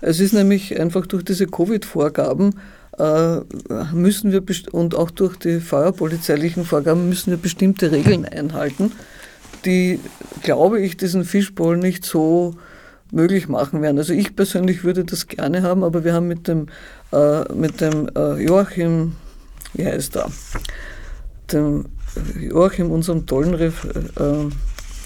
Es 0.00 0.18
ist 0.18 0.32
nämlich 0.32 0.80
einfach 0.80 1.06
durch 1.06 1.24
diese 1.24 1.46
Covid-Vorgaben 1.46 2.54
äh, 2.98 3.40
müssen 3.92 4.32
wir 4.32 4.42
und 4.72 4.94
auch 4.94 5.10
durch 5.10 5.36
die 5.36 5.60
feuerpolizeilichen 5.60 6.64
Vorgaben 6.64 7.08
müssen 7.08 7.30
wir 7.30 7.36
bestimmte 7.36 7.92
Regeln 7.92 8.24
einhalten, 8.24 8.92
die, 9.64 10.00
glaube 10.42 10.80
ich, 10.80 10.96
diesen 10.96 11.24
Fishbowl 11.24 11.76
nicht 11.76 12.04
so 12.04 12.54
möglich 13.12 13.48
machen 13.48 13.82
werden. 13.82 13.98
Also 13.98 14.12
ich 14.12 14.34
persönlich 14.34 14.82
würde 14.82 15.04
das 15.04 15.28
gerne 15.28 15.62
haben, 15.62 15.84
aber 15.84 16.02
wir 16.02 16.14
haben 16.14 16.26
mit 16.26 16.48
dem, 16.48 16.66
äh, 17.12 17.52
mit 17.52 17.80
dem 17.80 18.08
äh, 18.16 18.42
Joachim, 18.42 19.14
wie 19.74 19.86
heißt 19.86 20.16
er, 20.16 20.30
dem 21.52 21.84
Joachim, 22.40 22.90
unserem 22.90 23.26
tollen 23.26 23.54
Ref, 23.54 23.84
äh, 23.84 24.48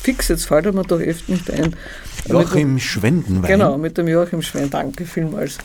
Fix, 0.03 0.29
jetzt 0.29 0.47
fällt 0.47 0.67
er 0.67 0.73
mir 0.73 0.85
doch 0.85 1.01
echt 1.01 1.29
nicht 1.29 1.51
ein. 1.51 1.75
Joachim 2.29 2.79
Schwendenwein. 2.79 3.51
Genau, 3.51 3.77
mit 3.77 3.99
dem 3.99 4.07
Joachim 4.07 4.41
Schwendenwein, 4.41 4.85
danke 4.85 5.05
vielmals. 5.05 5.59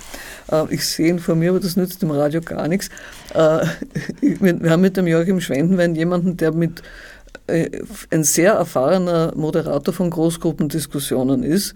Äh, 0.51 0.65
ich 0.71 0.85
sehe 0.85 1.09
ihn 1.09 1.19
vor 1.19 1.35
mir, 1.35 1.51
aber 1.51 1.59
das 1.59 1.75
nützt 1.75 2.01
dem 2.01 2.09
Radio 2.09 2.41
gar 2.41 2.67
nichts. 2.67 2.89
Äh, 3.35 3.65
wir 4.39 4.69
haben 4.71 4.81
mit 4.81 4.97
dem 4.97 5.05
Joachim 5.05 5.41
Schwendenwein 5.41 5.93
jemanden, 5.93 6.37
der 6.37 6.51
mit 6.53 6.81
äh, 7.45 7.69
ein 8.09 8.23
sehr 8.23 8.53
erfahrener 8.53 9.31
Moderator 9.35 9.93
von 9.93 10.09
Großgruppendiskussionen 10.09 11.43
ist 11.43 11.75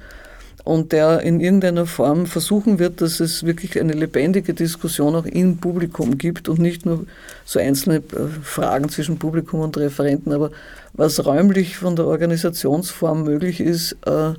und 0.66 0.92
der 0.92 1.22
in 1.22 1.40
irgendeiner 1.40 1.86
Form 1.86 2.26
versuchen 2.26 2.80
wird, 2.80 3.00
dass 3.00 3.20
es 3.20 3.46
wirklich 3.46 3.80
eine 3.80 3.94
lebendige 3.94 4.56
Diskussion 4.56 5.16
auch 5.16 5.26
im 5.28 5.58
Publikum 5.58 6.18
gibt 6.18 6.50
und 6.50 6.58
nicht 6.58 6.88
nur 6.88 7.06
so 7.46 7.60
einzelne 7.60 7.98
äh, 7.98 8.28
Fragen 8.42 8.90
zwischen 8.90 9.20
Publikum 9.20 9.60
und 9.60 9.78
Referenten. 9.78 10.34
Aber 10.34 10.50
was 10.94 11.24
räumlich 11.24 11.78
von 11.78 11.96
der 11.96 12.08
Organisationsform 12.08 13.24
möglich 13.24 13.60
ist, 13.62 13.94
äh, 14.08 14.34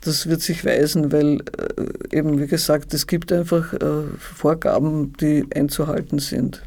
das 0.00 0.26
wird 0.26 0.40
sich 0.40 0.64
weisen, 0.64 1.12
weil 1.12 1.40
äh, 1.40 2.16
eben, 2.16 2.40
wie 2.40 2.46
gesagt, 2.46 2.94
es 2.94 3.06
gibt 3.06 3.30
einfach 3.30 3.74
Vorgaben, 4.18 5.12
die 5.20 5.44
einzuhalten 5.54 6.18
sind. 6.18 6.62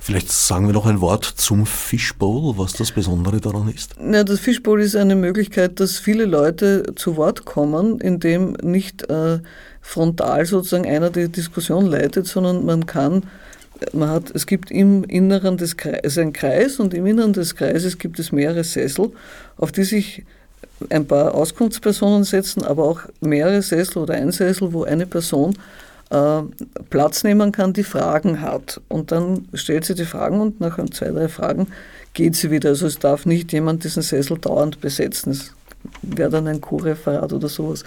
Vielleicht 0.00 0.30
sagen 0.30 0.66
wir 0.66 0.72
noch 0.72 0.86
ein 0.86 1.00
Wort 1.00 1.24
zum 1.24 1.66
Fishbowl, 1.66 2.58
was 2.58 2.72
das 2.72 2.92
Besondere 2.92 3.40
daran 3.40 3.68
ist. 3.68 3.94
Ja, 4.00 4.24
das 4.24 4.40
Fishbowl 4.40 4.80
ist 4.80 4.96
eine 4.96 5.16
Möglichkeit, 5.16 5.80
dass 5.80 5.98
viele 5.98 6.24
Leute 6.24 6.94
zu 6.96 7.16
Wort 7.16 7.44
kommen, 7.44 8.00
indem 8.00 8.52
nicht 8.62 9.08
äh, 9.10 9.40
frontal 9.80 10.46
sozusagen 10.46 10.86
einer 10.86 11.10
die 11.10 11.28
Diskussion 11.28 11.86
leitet, 11.86 12.26
sondern 12.26 12.64
man 12.64 12.86
kann 12.86 13.24
man 13.92 14.10
hat, 14.10 14.30
es 14.34 14.46
gibt 14.46 14.70
im 14.70 15.04
Inneren 15.04 15.56
des 15.56 15.76
Kreises 15.76 16.18
einen 16.18 16.32
Kreis 16.32 16.78
und 16.80 16.94
im 16.94 17.06
Inneren 17.06 17.32
des 17.32 17.56
Kreises 17.56 17.98
gibt 17.98 18.18
es 18.18 18.30
mehrere 18.30 18.64
Sessel, 18.64 19.10
auf 19.56 19.72
die 19.72 19.84
sich 19.84 20.24
ein 20.88 21.06
paar 21.06 21.34
Auskunftspersonen 21.34 22.24
setzen, 22.24 22.62
aber 22.62 22.84
auch 22.84 23.00
mehrere 23.20 23.62
Sessel 23.62 23.98
oder 23.98 24.14
ein 24.14 24.32
Sessel, 24.32 24.72
wo 24.72 24.84
eine 24.84 25.06
Person 25.06 25.56
äh, 26.10 26.42
Platz 26.90 27.24
nehmen 27.24 27.52
kann, 27.52 27.72
die 27.72 27.84
Fragen 27.84 28.40
hat. 28.40 28.80
Und 28.88 29.12
dann 29.12 29.48
stellt 29.54 29.84
sie 29.84 29.94
die 29.94 30.04
Fragen 30.04 30.40
und 30.40 30.60
nach 30.60 30.78
zwei, 30.90 31.10
drei 31.10 31.28
Fragen 31.28 31.68
geht 32.14 32.36
sie 32.36 32.50
wieder. 32.50 32.70
Also 32.70 32.86
es 32.86 32.98
darf 32.98 33.26
nicht 33.26 33.52
jemand 33.52 33.84
diesen 33.84 34.02
Sessel 34.02 34.38
dauernd 34.38 34.80
besetzen. 34.80 35.32
Es 35.32 35.52
wäre 36.02 36.30
dann 36.30 36.46
ein 36.48 36.60
Co-Referat 36.60 37.32
oder 37.32 37.48
sowas. 37.48 37.84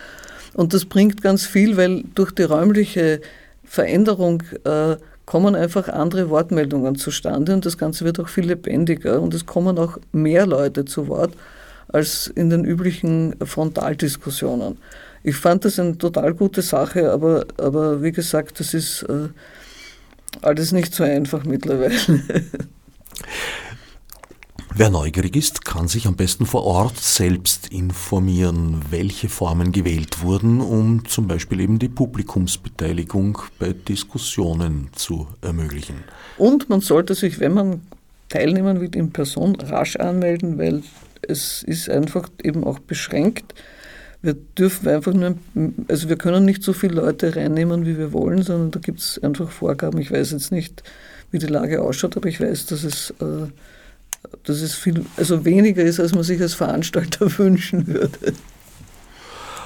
Und 0.54 0.74
das 0.74 0.86
bringt 0.86 1.22
ganz 1.22 1.46
viel, 1.46 1.78
weil 1.78 2.04
durch 2.16 2.32
die 2.32 2.44
räumliche 2.44 3.22
Veränderung 3.66 4.44
äh, 4.66 4.98
kommen 5.26 5.56
einfach 5.56 5.88
andere 5.90 6.30
Wortmeldungen 6.30 6.96
zustande 6.96 7.54
und 7.54 7.66
das 7.66 7.78
Ganze 7.78 8.06
wird 8.06 8.20
auch 8.20 8.28
viel 8.28 8.46
lebendiger 8.46 9.22
und 9.22 9.34
es 9.34 9.46
kommen 9.46 9.78
auch 9.78 9.98
mehr 10.12 10.46
Leute 10.46 10.86
zu 10.86 11.08
Wort 11.08 11.34
als 11.88 12.28
in 12.28 12.50
den 12.50 12.66
üblichen 12.66 13.36
Frontaldiskussionen. 13.44 14.78
Ich 15.24 15.36
fand 15.36 15.64
das 15.66 15.80
eine 15.80 15.98
total 15.98 16.34
gute 16.34 16.62
Sache, 16.62 17.12
aber, 17.12 17.46
aber 17.58 18.04
wie 18.04 18.12
gesagt, 18.12 18.60
das 18.60 18.74
ist 18.74 19.04
äh, 19.04 19.30
alles 20.42 20.72
nicht 20.74 20.94
so 20.94 21.04
einfach 21.04 21.46
mittlerweile. 21.46 21.96
Wer 24.76 24.90
neugierig 24.90 25.36
ist, 25.36 25.66
kann 25.66 25.88
sich 25.88 26.08
am 26.08 26.16
besten 26.16 26.48
vor 26.48 26.64
Ort 26.64 26.98
selbst 26.98 27.68
informieren, 27.68 28.82
welche 28.90 29.30
Formen 29.30 29.72
gewählt 29.72 30.24
wurden, 30.24 30.62
um 30.62 31.06
zum 31.06 31.28
Beispiel 31.28 31.60
eben 31.60 31.78
die 31.78 31.90
Publikumsbeteiligung 31.90 33.38
bei 33.60 33.74
Diskussionen 33.74 34.90
zu 34.94 35.28
ermöglichen. 35.42 36.04
Und 36.40 36.70
man 36.70 36.82
sollte 36.82 37.14
sich, 37.14 37.40
wenn 37.40 37.54
man 37.54 37.82
teilnehmen 38.30 38.82
will, 38.82 38.96
in 38.96 39.12
Person 39.12 39.56
rasch 39.58 39.96
anmelden, 39.98 40.58
weil 40.58 40.82
es 41.22 41.62
ist 41.62 41.88
einfach 41.88 42.28
eben 42.42 42.64
auch 42.64 42.80
beschränkt. 42.80 43.54
Wir 44.24 44.34
dürfen 44.34 44.88
einfach 44.88 45.14
nur, 45.14 45.36
also 45.88 46.10
wir 46.10 46.16
können 46.16 46.46
nicht 46.46 46.64
so 46.64 46.74
viele 46.74 46.96
Leute 46.96 47.36
reinnehmen, 47.36 47.86
wie 47.86 47.98
wir 47.98 48.14
wollen, 48.14 48.42
sondern 48.42 48.72
da 48.72 48.80
gibt 48.80 49.00
es 49.00 49.22
einfach 49.22 49.52
Vorgaben. 49.52 50.00
Ich 50.00 50.12
weiß 50.12 50.32
jetzt 50.32 50.52
nicht, 50.52 50.82
wie 51.30 51.40
die 51.40 51.48
Lage 51.48 51.82
ausschaut, 51.82 52.18
aber 52.18 52.28
ich 52.30 52.40
weiß, 52.40 52.66
dass 52.68 52.84
es 52.84 53.12
äh, 53.20 53.48
dass 54.44 54.62
es 54.62 54.74
viel, 54.76 55.06
also 55.18 55.46
weniger 55.46 55.84
ist, 55.84 56.00
als 56.00 56.14
man 56.14 56.24
sich 56.24 56.42
als 56.42 56.54
Veranstalter 56.54 57.38
wünschen 57.38 57.88
würde. 57.88 58.34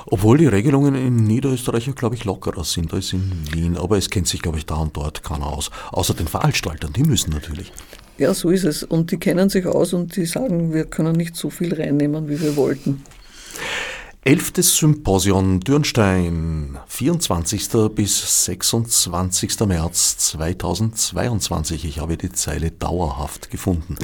Obwohl 0.10 0.38
die 0.38 0.48
Regelungen 0.48 0.96
in 0.96 1.16
Niederösterreich, 1.18 1.94
glaube 1.96 2.16
ich, 2.16 2.24
lockerer 2.24 2.64
sind 2.64 2.94
als 2.94 3.12
in 3.12 3.44
Wien. 3.52 3.76
Aber 3.76 3.98
es 3.98 4.10
kennt 4.10 4.28
sich, 4.28 4.42
glaube 4.42 4.58
ich, 4.58 4.66
da 4.66 4.76
und 4.76 4.96
dort 4.96 5.22
keiner 5.22 5.48
aus. 5.48 5.70
Außer 5.92 6.14
den 6.14 6.30
Veranstaltern, 6.30 6.94
die 6.94 7.04
müssen 7.04 7.32
natürlich. 7.32 7.74
Ja, 8.18 8.34
so 8.34 8.50
ist 8.50 8.64
es. 8.64 8.84
Und 8.84 9.12
die 9.12 9.18
kennen 9.18 9.50
sich 9.50 9.66
aus 9.66 9.92
und 9.92 10.16
die 10.16 10.26
sagen, 10.26 10.74
wir 10.74 10.86
können 10.86 11.14
nicht 11.14 11.36
so 11.36 11.50
viel 11.50 11.74
reinnehmen, 11.74 12.30
wie 12.30 12.40
wir 12.42 12.56
wollten. 12.56 13.04
Elftes 14.28 14.76
Symposion 14.76 15.62
Dürnstein, 15.62 16.78
24. 16.88 17.70
bis 17.96 18.44
26. 18.44 19.62
März 19.62 20.18
2022. 20.18 21.86
Ich 21.86 22.00
habe 22.02 22.18
die 22.18 22.34
Zeile 22.34 22.72
dauerhaft 22.72 23.50
gefunden. 23.50 23.96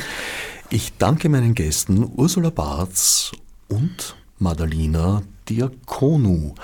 Ich 0.70 0.94
danke 0.98 1.28
meinen 1.28 1.56
Gästen 1.56 2.10
Ursula 2.16 2.52
Barz 2.52 3.34
und 3.68 4.16
Madalina 4.40 5.24
Diakonu. 5.50 6.56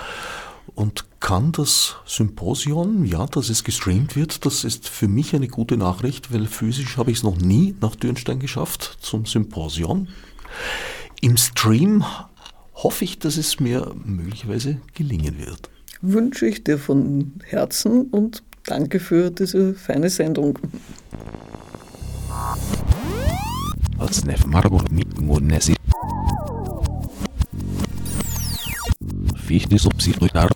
Und 0.74 1.04
kann 1.20 1.52
das 1.52 1.96
Symposion, 2.06 3.04
ja, 3.04 3.26
dass 3.26 3.50
es 3.50 3.62
gestreamt 3.62 4.16
wird, 4.16 4.46
das 4.46 4.64
ist 4.64 4.88
für 4.88 5.06
mich 5.06 5.34
eine 5.34 5.48
gute 5.48 5.76
Nachricht, 5.76 6.32
weil 6.32 6.46
physisch 6.46 6.96
habe 6.96 7.10
ich 7.10 7.18
es 7.18 7.24
noch 7.24 7.36
nie 7.36 7.74
nach 7.82 7.94
Dürnstein 7.94 8.38
geschafft 8.38 8.96
zum 9.02 9.26
Symposion. 9.26 10.08
Im 11.20 11.36
Stream 11.36 12.02
hoffe 12.82 13.04
ich, 13.04 13.18
dass 13.18 13.36
es 13.36 13.60
mir 13.60 13.94
möglicherweise 14.04 14.80
gelingen 14.94 15.38
wird. 15.38 15.70
Wünsche 16.00 16.46
ich 16.46 16.64
dir 16.64 16.78
von 16.78 17.32
Herzen 17.44 18.06
und 18.06 18.42
danke 18.64 19.00
für 19.00 19.30
diese 19.30 19.74
feine 19.74 20.08
Sendung. 20.08 20.58
Fichte 29.36 29.78
subsidiar 29.78 30.48